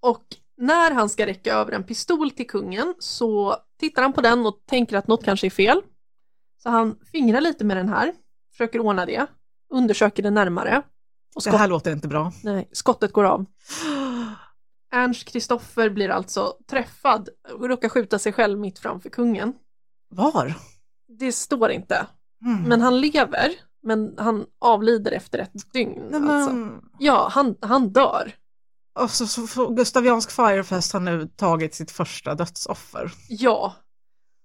Och 0.00 0.24
när 0.56 0.90
han 0.90 1.08
ska 1.08 1.26
räcka 1.26 1.54
över 1.54 1.72
en 1.72 1.84
pistol 1.84 2.30
till 2.30 2.48
kungen 2.48 2.94
så 2.98 3.56
tittar 3.80 4.02
han 4.02 4.12
på 4.12 4.20
den 4.20 4.46
och 4.46 4.62
tänker 4.66 4.96
att 4.96 5.06
något 5.06 5.24
kanske 5.24 5.46
är 5.46 5.50
fel. 5.50 5.82
Så 6.62 6.68
han 6.70 6.96
fingrar 7.12 7.40
lite 7.40 7.64
med 7.64 7.76
den 7.76 7.88
här, 7.88 8.12
försöker 8.50 8.80
ordna 8.80 9.06
det, 9.06 9.26
undersöker 9.70 10.22
den 10.22 10.34
närmare. 10.34 10.76
Och 11.34 11.42
Det 11.44 11.50
skott, 11.50 11.60
här 11.60 11.68
låter 11.68 11.92
inte 11.92 12.08
bra. 12.08 12.32
nej, 12.44 12.68
skottet 12.72 13.12
går 13.12 13.24
av. 13.24 13.44
Ernst 14.92 15.24
Kristoffer 15.28 15.90
blir 15.90 16.08
alltså 16.08 16.54
träffad 16.70 17.28
och 17.54 17.68
råkar 17.68 17.88
skjuta 17.88 18.18
sig 18.18 18.32
själv 18.32 18.58
mitt 18.58 18.78
framför 18.78 19.10
kungen. 19.10 19.52
Var? 20.08 20.54
Det 21.18 21.32
står 21.32 21.70
inte, 21.70 22.06
Mm. 22.44 22.62
men 22.62 22.80
han 22.80 23.00
lever, 23.00 23.48
men 23.82 24.14
han 24.18 24.46
avlider 24.60 25.12
efter 25.12 25.38
ett 25.38 25.72
dygn. 25.72 26.02
Nej, 26.10 26.20
Alltså. 26.30 26.52
men... 26.54 26.80
Ja, 26.98 27.28
han, 27.32 27.56
han 27.60 27.88
dör. 27.92 28.32
Och 29.00 29.10
så, 29.10 29.26
så, 29.26 29.46
så 29.46 29.68
Gustaviansk 29.68 30.30
Firefest 30.30 30.92
har 30.92 31.00
nu 31.00 31.26
tagit 31.36 31.74
sitt 31.74 31.90
första 31.90 32.34
dödsoffer. 32.34 33.12
Ja. 33.28 33.74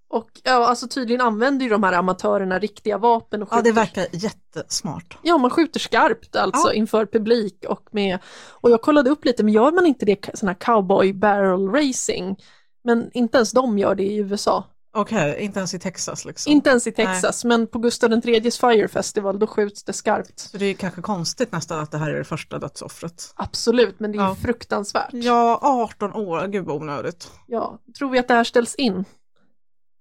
Och 0.10 0.30
ja, 0.43 0.51
alltså 0.68 0.88
tydligen 0.88 1.22
använder 1.22 1.64
ju 1.66 1.70
de 1.72 1.84
här 1.84 1.93
amatörerna 1.93 2.60
riktiga 2.60 2.97
vapen 2.97 3.43
och 3.43 3.49
Ja, 3.51 3.62
det 3.62 3.72
verkar 3.72 4.05
jättesmart. 4.12 5.18
Ja, 5.22 5.38
man 5.38 5.49
skjuter 5.51 5.80
skarpt 5.80 6.36
alltså 6.36 6.68
Ja. 6.68 6.74
inför 6.74 7.05
publik 7.05 7.66
och 7.70 7.88
med, 7.91 8.20
och 8.51 8.72
jag 8.72 8.82
kollade 8.82 9.10
upp 9.10 9.26
lite, 9.26 9.43
men 9.43 9.53
gör 9.53 9.72
man 9.72 9.86
inte 9.86 10.05
det 10.05 10.30
sån 10.34 10.47
här 10.47 10.55
cowboy 10.55 11.14
barrel 11.14 11.70
racing? 11.70 12.36
Men 12.84 13.10
inte 13.14 13.38
ens 13.38 13.51
de 13.51 13.78
gör 13.80 13.95
det 13.95 14.03
i 14.03 14.18
USA. 14.18 14.64
Okej, 14.95 15.38
inte 15.39 15.60
ens 15.60 15.74
i 15.74 15.80
Texas 15.80 16.26
liksom. 16.26 16.51
Inte 16.51 16.70
ens 16.70 16.88
i 16.88 16.91
Texas, 16.91 17.45
men 17.45 17.68
på 17.68 17.80
Gustav 17.80 18.14
IIIs 18.14 18.58
Fire 18.60 18.88
Festival 18.88 19.39
då 19.39 19.47
skjuts 19.47 19.84
det 19.84 19.93
skarpt. 19.93 20.39
Så 20.39 20.58
det 20.58 20.66
är 20.66 20.74
kanske 20.74 21.01
konstigt 21.01 21.51
nästan 21.51 21.80
att 21.80 21.91
det 21.91 21.97
här 21.97 22.10
är 22.10 22.18
det 22.18 22.24
första 22.24 22.60
dödsoffret. 22.60 23.34
Absolut, 23.36 23.99
men 23.99 24.12
det 24.12 24.18
är 24.18 24.22
Ja. 24.22 24.36
fruktansvärt. 24.36 25.10
Ja, 25.12 25.60
18 25.62 26.14
år, 26.14 26.47
gud 26.47 26.66
vad 26.66 26.76
onödigt. 26.76 27.32
Ja. 27.47 27.80
Tror 27.97 28.10
vi 28.10 28.20
att 28.20 28.28
det 28.28 28.34
här 28.34 28.43
ställs 28.43 28.76
in? 28.76 29.05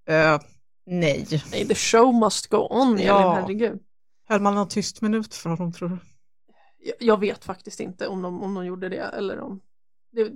Eh, 0.07 0.39
nej. 0.85 1.27
Nej, 1.51 1.67
the 1.67 1.75
show 1.75 2.13
must 2.13 2.47
go 2.47 2.57
on, 2.69 2.97
Ja. 2.99 3.21
Elin, 3.21 3.43
herregud. 3.43 3.79
Höll 4.27 4.41
man 4.41 4.55
någon 4.55 4.67
tyst 4.67 5.01
minut 5.01 5.35
för 5.35 5.49
honom 5.49 5.73
tror 5.73 5.89
du? 5.89 5.97
Jag, 6.79 6.95
jag 6.99 7.19
vet 7.19 7.45
faktiskt 7.45 7.79
inte 7.79 8.07
om 8.07 8.21
de, 8.21 8.43
om 8.43 8.53
de 8.53 8.65
gjorde 8.65 8.89
det 8.89 8.97
eller 9.01 9.39
om... 9.39 9.61
Det, 10.11 10.31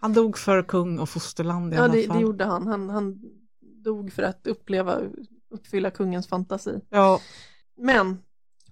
Han 0.00 0.12
dog 0.12 0.38
för 0.38 0.62
kung 0.62 0.98
och 0.98 1.08
fosterland 1.08 1.72
i 1.72 1.76
Ja, 1.76 1.82
alla 1.82 1.92
fall. 1.92 2.16
det 2.16 2.22
gjorde 2.22 2.44
han. 2.44 2.66
han. 2.66 2.88
Han 2.88 3.18
dog 3.84 4.12
för 4.12 4.22
att 4.22 4.46
uppleva, 4.46 5.00
uppfylla 5.50 5.90
kungens 5.90 6.28
fantasi. 6.28 6.80
Ja, 6.90 7.20
Men 7.76 8.22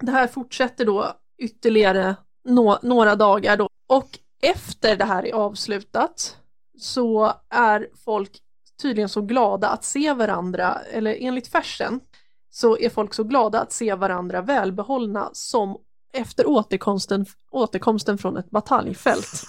det 0.01 0.11
här 0.13 0.27
fortsätter 0.27 0.85
då 0.87 1.13
ytterligare 1.39 2.17
nå- 2.45 2.79
några 2.83 3.17
dagar 3.17 3.57
då. 3.57 3.69
Och 3.87 4.19
efter 4.43 4.97
det 4.97 5.05
här 5.05 5.27
är 5.27 5.33
avslutat 5.33 6.37
så 6.79 7.33
är 7.49 7.89
folk 8.05 8.41
tydligen 8.83 9.09
så 9.09 9.21
glada 9.21 9.69
att 9.69 9.85
se 9.85 10.13
varandra, 10.13 10.79
eller 10.93 11.17
enligt 11.21 11.49
färsen 11.49 12.01
så 12.51 12.79
är 12.79 12.91
folk 12.91 13.15
så 13.15 13.25
glada 13.25 13.61
att 13.61 13.73
se 13.73 13.95
varandra 13.95 14.43
välbehållna 14.43 15.31
som 15.33 15.77
efter 16.17 16.47
återkomsten, 16.49 17.27
återkomsten 17.51 18.19
från 18.19 18.37
ett 18.37 18.51
bataljfält. 18.51 19.45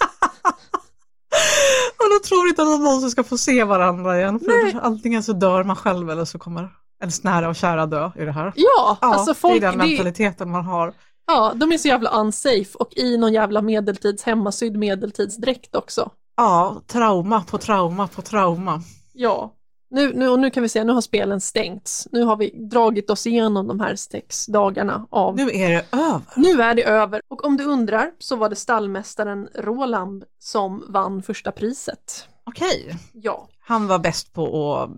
och 1.98 2.10
då 2.10 2.28
tror 2.28 2.48
inte 2.48 2.62
att 2.62 2.68
de 2.68 2.84
någonsin 2.84 3.10
ska 3.10 3.24
få 3.24 3.38
se 3.38 3.64
varandra 3.64 4.18
igen. 4.18 4.40
Nej. 4.42 4.72
För 4.72 4.80
antingen 4.80 5.22
så 5.22 5.32
dör 5.32 5.64
man 5.64 5.76
själv 5.76 6.10
eller 6.10 6.24
så 6.24 6.38
kommer 6.38 6.68
ens 7.02 7.24
nära 7.24 7.48
och 7.48 7.56
kära 7.56 7.86
dö 7.86 8.10
i 8.16 8.24
det 8.24 8.32
här. 8.32 8.52
Ja, 8.56 8.98
Ja, 9.00 9.14
alltså 9.14 9.34
folk, 9.34 9.60
det 9.60 9.66
är 9.66 9.70
den 9.70 9.78
det, 9.78 9.86
mentaliteten 9.86 10.50
man 10.50 10.64
har. 10.64 10.94
Ja, 11.26 11.52
de 11.54 11.72
är 11.72 11.78
så 11.78 11.88
jävla 11.88 12.10
unsafe 12.10 12.78
och 12.78 12.96
i 12.96 13.16
någon 13.16 13.32
jävla 13.32 13.62
medeltids 13.62 14.22
hemmasydd 14.22 14.76
medeltidsdräkt 14.76 15.74
också. 15.74 16.10
Ja, 16.36 16.82
trauma 16.86 17.42
på 17.42 17.58
trauma 17.58 18.08
på 18.08 18.22
trauma. 18.22 18.82
Ja. 19.16 19.52
Nu, 19.90 20.12
nu, 20.14 20.28
och 20.28 20.38
nu 20.38 20.50
kan 20.50 20.62
vi 20.62 20.68
säga, 20.68 20.84
nu 20.84 20.92
har 20.92 21.00
spelen 21.00 21.40
stängts. 21.40 22.08
Nu 22.12 22.22
har 22.22 22.36
vi 22.36 22.50
dragit 22.70 23.10
oss 23.10 23.26
igenom 23.26 23.66
de 23.68 23.80
här 23.80 23.96
sex 23.96 24.46
dagarna 24.46 25.06
av... 25.10 25.36
Nu, 25.36 25.44
Nu 25.44 25.50
är 25.50 25.70
det 25.70 25.86
över. 25.92 26.70
är 26.70 26.74
det 26.74 26.84
över. 26.84 27.20
Och 27.28 27.44
om 27.44 27.56
du 27.56 27.64
undrar 27.64 28.10
så 28.18 28.36
var 28.36 28.48
det 28.48 28.56
stallmästaren 28.56 29.48
Roland 29.54 30.24
som 30.38 30.84
vann 30.88 31.22
första 31.22 31.52
priset. 31.52 32.28
Okej, 32.46 32.96
Ja, 33.12 33.48
han 33.60 33.86
var 33.86 33.98
bäst 33.98 34.32
på 34.32 34.74
att 34.76 34.90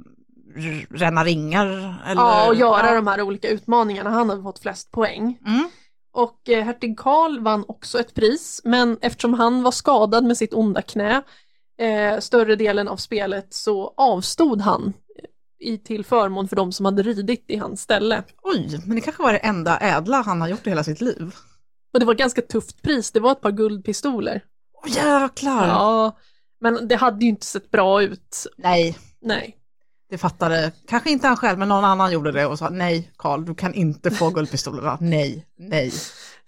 ränna 0.90 1.24
ringar? 1.24 1.66
Eller? 2.06 2.22
ja 2.22 2.48
och 2.48 2.54
göra 2.54 2.86
Ja. 2.86 2.94
de 2.94 3.06
här 3.06 3.22
olika 3.22 3.48
utmaningarna. 3.48 4.10
Han 4.10 4.28
hade 4.30 4.42
fått 4.42 4.58
flest 4.58 4.90
poäng. 4.90 5.38
Mm. 5.46 5.68
Och 6.12 6.48
eh, 6.48 6.64
hertig 6.64 6.98
Karl 6.98 7.40
vann 7.40 7.64
också 7.68 8.00
ett 8.00 8.14
pris, 8.14 8.60
men 8.64 8.98
eftersom 9.00 9.34
han 9.34 9.62
var 9.62 9.70
skadad 9.70 10.24
med 10.24 10.36
sitt 10.36 10.54
onda 10.54 10.82
knä 10.82 11.22
eh, 11.78 12.18
större 12.20 12.56
delen 12.56 12.88
av 12.88 12.96
spelet 12.96 13.54
så 13.54 13.94
avstod 13.96 14.60
han 14.60 14.92
eh, 15.18 15.68
i, 15.68 15.78
till 15.78 16.04
förmån 16.04 16.48
för 16.48 16.56
de 16.56 16.72
som 16.72 16.84
hade 16.86 17.02
ridit 17.02 17.44
i 17.48 17.56
hans 17.56 17.80
ställe. 17.80 18.22
Oj, 18.42 18.80
men 18.86 18.94
det 18.96 19.00
kanske 19.00 19.22
var 19.22 19.32
det 19.32 19.38
enda 19.38 19.78
ädla 19.78 20.22
han 20.22 20.40
har 20.40 20.48
gjort 20.48 20.66
i 20.66 20.70
hela 20.70 20.84
sitt 20.84 21.00
liv. 21.00 21.34
Och 21.92 22.00
det 22.00 22.06
var 22.06 22.12
ett 22.12 22.18
ganska 22.18 22.42
tufft 22.42 22.82
pris, 22.82 23.10
det 23.10 23.20
var 23.20 23.32
ett 23.32 23.40
par 23.40 23.50
guldpistoler. 23.50 24.44
Åh 24.84 24.90
jäklar! 24.96 25.66
Ja, 25.68 26.16
men 26.60 26.88
det 26.88 26.96
hade 26.96 27.24
ju 27.24 27.28
inte 27.28 27.46
sett 27.46 27.70
bra 27.70 28.02
ut. 28.02 28.46
Nej, 28.56 28.98
Nej. 29.20 29.56
det 30.10 30.18
fattade 30.18 30.72
kanske 30.88 31.10
inte 31.10 31.26
han 31.26 31.36
själv, 31.36 31.58
men 31.58 31.68
någon 31.68 31.84
annan 31.84 32.12
gjorde 32.12 32.32
det 32.32 32.46
och 32.46 32.58
sa 32.58 32.68
nej 32.68 33.12
Karl, 33.16 33.44
du 33.44 33.54
kan 33.54 33.74
inte 33.74 34.10
få 34.10 34.30
guldpistolerna. 34.30 34.98
nej, 35.00 35.46
nej. 35.58 35.92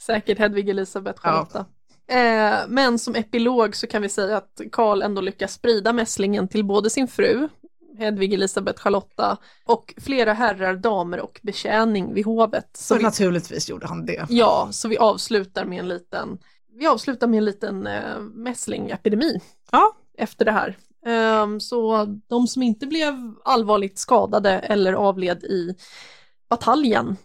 Säkert 0.07 0.39
Hedvig 0.39 0.69
Elisabeth 0.69 1.21
Charlotta. 1.21 1.67
Eh, 2.11 2.59
men 2.69 2.99
som 2.99 3.15
epilog 3.15 3.77
så 3.77 3.87
kan 3.87 4.03
vi 4.03 4.09
säga 4.09 4.37
att 4.37 4.61
Karl 4.73 5.03
ändå 5.03 5.21
lyckas 5.21 5.53
sprida 5.53 5.93
mässlingen 5.93 6.49
till 6.49 6.65
både 6.65 6.91
sin 6.91 7.09
fru, 7.09 7.49
Hedvig 7.99 8.35
Elisabeth 8.35 8.83
Charlotta, 8.83 9.37
och 9.65 9.95
flera 9.97 10.33
herrar, 10.33 10.77
damer 10.77 11.21
och 11.21 11.41
betjäning 11.43 12.15
vid 12.15 12.25
hovet. 12.25 12.71
Så 12.75 12.95
vi, 12.97 13.03
naturligtvis 13.03 13.69
gjorde 13.69 13.87
han 13.87 14.07
det. 14.07 14.27
ja, 14.29 14.69
så 14.73 14.89
vi 14.89 14.99
avslutar 14.99 15.65
med 15.65 15.79
en 15.79 15.89
liten, 15.89 16.39
vi 16.79 16.87
avslutar 16.87 17.27
med 17.27 17.39
en 17.39 17.45
liten 17.45 17.87
eh, 17.87 18.19
mässlingepidemi 18.35 19.41
Ja, 19.71 19.97
efter 20.19 20.45
det 20.45 20.53
här. 20.53 20.77
Ehm, 21.07 21.61
så 21.61 22.05
de 22.29 22.47
som 22.47 22.63
inte 22.63 22.87
blev 22.87 23.15
allvarligt 23.45 23.99
skadade 23.99 24.51
eller 24.51 24.93
avled 24.93 25.45
i 25.45 25.75
bataljen, 26.49 27.17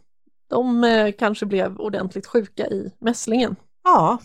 de 0.49 0.83
eh, 0.83 1.11
kanske 1.19 1.45
blev 1.45 1.77
ordentligt 1.79 2.27
sjuka 2.27 2.67
i 2.67 2.91
mässlingen. 2.99 3.55
ja. 3.83 4.19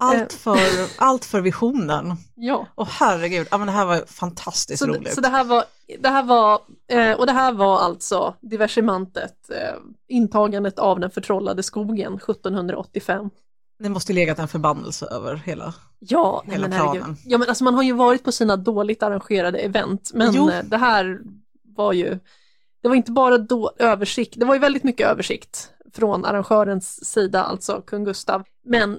Allt 0.00 0.32
Eh. 0.32 0.38
för, 0.38 0.58
allt 0.98 1.24
för 1.24 1.40
visionen. 1.40 2.14
Ja. 2.34 2.66
Och 2.74 2.86
herregud, 2.86 3.48
ja, 3.50 3.58
men 3.58 3.66
det 3.66 3.72
här 3.72 3.86
var 3.86 4.04
fantastiskt 4.06 4.78
Så, 4.82 4.86
roligt. 4.86 5.14
så 5.14 5.20
det 5.20 5.28
här 5.28 5.44
var, 5.44 5.64
det 6.00 6.08
här 6.08 6.22
var 6.22 6.60
eh, 6.88 7.12
och 7.12 7.26
det 7.26 7.32
här 7.32 7.52
var 7.52 7.78
alltså 7.80 8.34
diversementet, 8.40 9.50
eh, 9.50 9.74
intagandet 10.08 10.78
av 10.78 11.00
den 11.00 11.10
förtrollade 11.10 11.62
skogen 11.62 12.14
1785. 12.14 13.30
Det 13.78 13.88
måste 13.88 14.12
ju 14.12 14.16
legat 14.18 14.38
en 14.38 14.48
förbannelse 14.48 15.06
över 15.06 15.34
hela. 15.36 15.74
Ja, 15.98 16.42
Hela 16.46 16.60
men 16.68 16.72
herregud. 16.72 17.00
planen. 17.02 17.16
Ja, 17.24 17.38
men 17.38 17.48
alltså 17.48 17.64
man 17.64 17.74
har 17.74 17.82
ju 17.82 17.92
varit 17.92 18.24
på 18.24 18.32
sina 18.32 18.56
dåligt 18.56 19.02
arrangerade 19.02 19.58
event, 19.58 20.10
men 20.14 20.34
Jo. 20.34 20.50
det 20.64 20.76
här 20.76 21.20
var 21.76 21.92
ju, 21.92 22.18
det 22.82 22.88
var 22.88 22.94
inte 22.94 23.12
bara 23.12 23.38
då, 23.38 23.72
översikt, 23.78 24.34
det 24.36 24.44
var 24.46 24.54
ju 24.54 24.60
väldigt 24.60 24.84
mycket 24.84 25.06
översikt 25.08 25.70
från 25.94 26.24
arrangörens 26.24 27.04
sida, 27.10 27.44
alltså 27.44 27.82
kung 27.86 28.04
Gustav, 28.04 28.42
men 28.64 28.98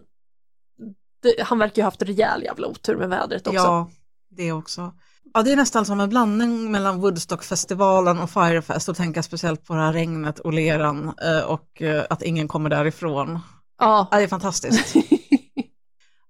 det, 1.21 1.43
han 1.43 1.59
verkar 1.59 1.75
ju 1.75 1.81
ha 1.81 1.87
haft 1.87 2.01
rejäl 2.01 2.43
jävla 2.43 2.67
otur 2.67 2.97
med 2.97 3.09
vädret 3.09 3.47
också. 3.47 3.59
Ja, 3.59 3.89
det 4.29 4.51
också. 4.51 4.93
Ja, 5.33 5.43
det 5.43 5.51
är 5.51 5.55
nästan 5.55 5.85
som 5.85 5.99
en 5.99 6.09
blandning 6.09 6.71
mellan 6.71 7.01
Woodstockfestivalen 7.01 8.19
och 8.19 8.29
Firefest 8.29 8.89
och 8.89 8.97
tänka 8.97 9.23
speciellt 9.23 9.65
på 9.65 9.73
det 9.73 9.79
här 9.79 9.93
regnet 9.93 10.39
och 10.39 10.53
leran 10.53 11.13
eh, 11.21 11.43
och 11.43 11.81
eh, 11.81 12.05
att 12.09 12.21
ingen 12.21 12.47
kommer 12.47 12.69
därifrån. 12.69 13.39
Ja. 13.79 14.07
Ja, 14.11 14.17
det 14.17 14.23
är 14.23 14.27
fantastiskt. 14.27 14.95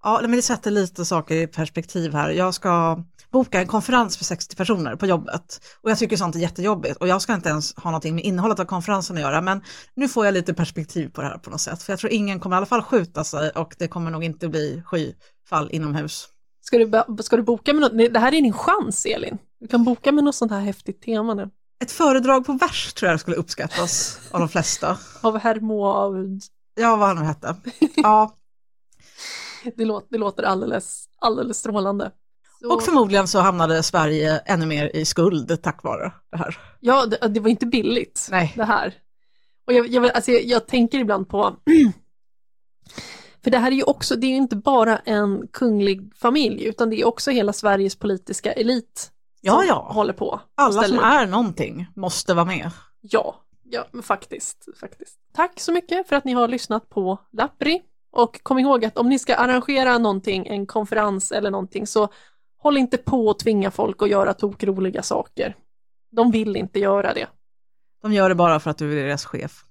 Ja, 0.04 0.20
men 0.22 0.32
det 0.32 0.42
sätter 0.42 0.72
lite 0.72 1.06
saker 1.06 1.36
i 1.36 1.48
perspektiv 1.48 2.14
här. 2.14 2.30
Jag 2.30 2.54
ska 2.54 3.04
boka 3.32 3.62
en 3.62 3.68
konferens 3.68 4.18
för 4.18 4.26
60 4.26 4.56
personer 4.56 4.96
på 4.96 5.06
jobbet 5.06 5.62
och 5.82 5.92
jag 5.92 5.98
tycker 5.98 6.18
sånt 6.18 6.36
är 6.36 6.40
jättejobbigt 6.40 6.98
och 6.98 7.08
jag 7.08 7.22
ska 7.22 7.34
inte 7.34 7.50
ens 7.50 7.76
ha 7.76 7.92
någonting 7.92 8.16
med 8.16 8.24
innehållet 8.24 8.60
av 8.60 8.66
konferensen 8.66 9.16
att 9.16 9.22
göra 9.22 9.42
men 9.42 9.62
nu 9.96 10.08
får 10.08 10.26
jag 10.26 10.34
lite 10.34 10.54
perspektiv 10.54 11.10
på 11.10 11.22
det 11.22 11.28
här 11.28 11.38
på 11.38 11.50
något 11.50 11.62
sätt 11.62 11.84
för 11.84 11.94
jag 11.94 12.00
tror 12.00 12.12
ingen 12.12 12.40
kommer 12.40 12.56
i 12.56 12.58
alla 12.58 12.66
fall 12.66 12.82
skjuta 12.82 13.24
sig 13.24 13.50
och 13.50 13.76
det 13.80 13.88
kommer 13.88 14.12
nog 14.12 14.24
inte 14.24 14.50
bli 14.50 14.82
skyfall 14.86 15.70
inomhus. 15.72 16.28
Ska 16.62 16.78
du, 16.78 17.24
ska 17.24 17.36
du 17.36 17.44
boka 17.44 17.74
med 17.74 17.82
något, 17.82 18.14
det 18.14 18.20
här 18.20 18.34
är 18.34 18.42
din 18.42 18.54
chans 18.54 19.06
Elin, 19.06 19.38
du 19.60 19.68
kan 19.68 19.84
boka 19.84 20.12
med 20.12 20.24
något 20.24 20.36
sånt 20.36 20.52
här 20.52 20.60
häftigt 20.60 21.02
tema 21.02 21.34
nu. 21.34 21.50
Ett 21.84 21.92
föredrag 21.92 22.46
på 22.46 22.54
vers 22.54 22.94
tror 22.94 23.12
jag 23.12 23.20
skulle 23.20 23.38
uppskattas 23.38 24.20
av 24.32 24.40
de 24.40 24.50
flesta. 24.50 24.98
Av 25.22 25.38
Hermoaud, 25.38 26.42
Ja, 26.80 26.96
vad 26.96 27.08
han 27.08 27.18
nu 27.18 27.24
hette. 27.24 27.56
Ja, 27.96 28.36
det, 29.76 29.86
låter, 29.86 30.08
det 30.12 30.18
låter 30.18 30.44
alldeles, 30.44 31.06
alldeles 31.20 31.58
strålande. 31.58 32.12
Så- 32.62 32.74
och 32.74 32.84
förmodligen 32.84 33.28
så 33.28 33.39
hamnade 33.39 33.84
Sverige 33.84 34.38
ännu 34.45 34.66
mer 34.66 34.95
i 34.95 35.05
skuld 35.05 35.62
tack 35.64 35.84
vare 35.84 36.12
det 36.32 36.38
här. 36.38 36.57
Ja, 36.80 37.05
det, 37.05 37.28
det 37.28 37.39
var 37.39 37.49
inte 37.49 37.66
billigt 37.66 38.28
Nej. 38.32 38.53
det 38.55 38.64
här. 38.66 38.93
Och 39.68 39.74
jag, 39.74 39.88
jag, 39.88 40.12
alltså 40.12 40.32
jag, 40.32 40.43
jag 40.43 40.68
tänker 40.68 40.99
ibland 40.99 41.30
på, 41.30 41.55
för 43.43 43.51
det 43.51 43.57
här 43.57 43.72
är 43.72 43.76
ju 43.76 43.84
också, 43.84 44.16
det 44.16 44.28
är 44.28 44.32
ju 44.32 44.36
inte 44.38 44.55
bara 44.55 44.97
en 44.97 45.47
kunglig 45.53 46.12
familj, 46.16 46.64
utan 46.66 46.89
det 46.89 47.01
är 47.01 47.07
också 47.07 47.32
hela 47.32 47.53
Sveriges 47.53 47.95
politiska 47.95 48.51
elit 48.53 49.12
Ja, 49.41 49.53
som 49.57 49.68
ja. 49.68 49.91
håller 49.93 50.14
på. 50.14 50.41
Alla 50.55 50.84
som 50.84 50.99
är 50.99 51.26
någonting 51.28 51.88
måste 51.95 52.34
vara 52.34 52.45
med. 52.45 52.72
Ja, 53.01 53.36
ja, 53.64 53.86
faktiskt, 54.03 54.68
faktiskt. 54.80 55.20
Tack 55.34 55.60
så 55.60 55.72
mycket 55.72 56.07
för 56.07 56.16
att 56.16 56.26
ni 56.26 56.34
har 56.34 56.47
lyssnat 56.47 56.89
på 56.89 57.18
Lappri. 57.32 57.82
Och 58.12 58.43
kom 58.43 58.60
ihåg 58.60 58.86
att 58.86 58.97
om 58.97 59.10
ni 59.10 59.20
ska 59.20 59.36
arrangera 59.36 59.97
någonting, 59.97 60.47
en 60.47 60.66
konferens 60.66 61.32
eller 61.32 61.51
någonting, 61.51 61.88
så 61.88 62.10
håll 62.60 62.78
inte 62.78 62.97
på 62.97 63.28
och 63.28 63.39
tvinga 63.39 63.72
folk 63.72 64.01
att 64.01 64.10
göra 64.10 64.34
tokroliga 64.34 65.03
saker. 65.03 65.55
De 66.12 66.32
vill 66.32 66.55
inte 66.55 66.80
göra 66.80 67.14
det. 67.14 67.28
De 68.01 68.14
gör 68.14 68.30
det 68.30 68.36
bara 68.36 68.60
för 68.60 68.72
att 68.72 68.78
du 68.78 68.91
är 68.91 69.03
deras 69.03 69.26
chef. 69.26 69.64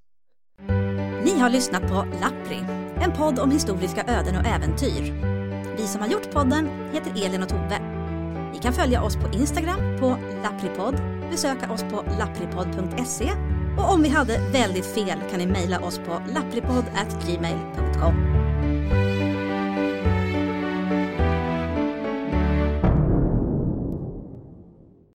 Ni 1.24 1.39
har 1.39 1.51
lyssnat 1.51 1.82
på 1.82 2.07
Lappri, 2.20 2.64
en 3.01 3.12
podd 3.12 3.39
om 3.39 3.51
historiska 3.51 4.03
öden 4.03 4.36
och 4.36 4.47
äventyr. 4.47 5.12
Vi 5.76 5.86
som 5.86 6.01
har 6.01 6.09
gjort 6.09 6.30
podden 6.30 6.68
heter 6.93 7.26
Elin 7.26 7.43
och 7.43 7.49
Tove. 7.49 7.80
Ni 8.53 8.59
kan 8.59 8.72
följa 8.72 9.03
oss 9.03 9.16
på 9.16 9.28
Instagram 9.32 9.99
på 10.01 10.18
lappripodd, 10.43 10.95
besöka 11.30 11.72
oss 11.72 11.82
på 11.82 12.05
lappripodd.se 12.18 13.30
och 13.78 13.93
om 13.93 14.03
vi 14.03 14.09
hade 14.09 14.39
väldigt 14.53 14.86
fel 14.86 15.18
kan 15.30 15.39
ni 15.39 15.47
mejla 15.47 15.80
oss 15.80 15.99
på 15.99 16.22
lappripodd@gmail.com. 16.34 18.47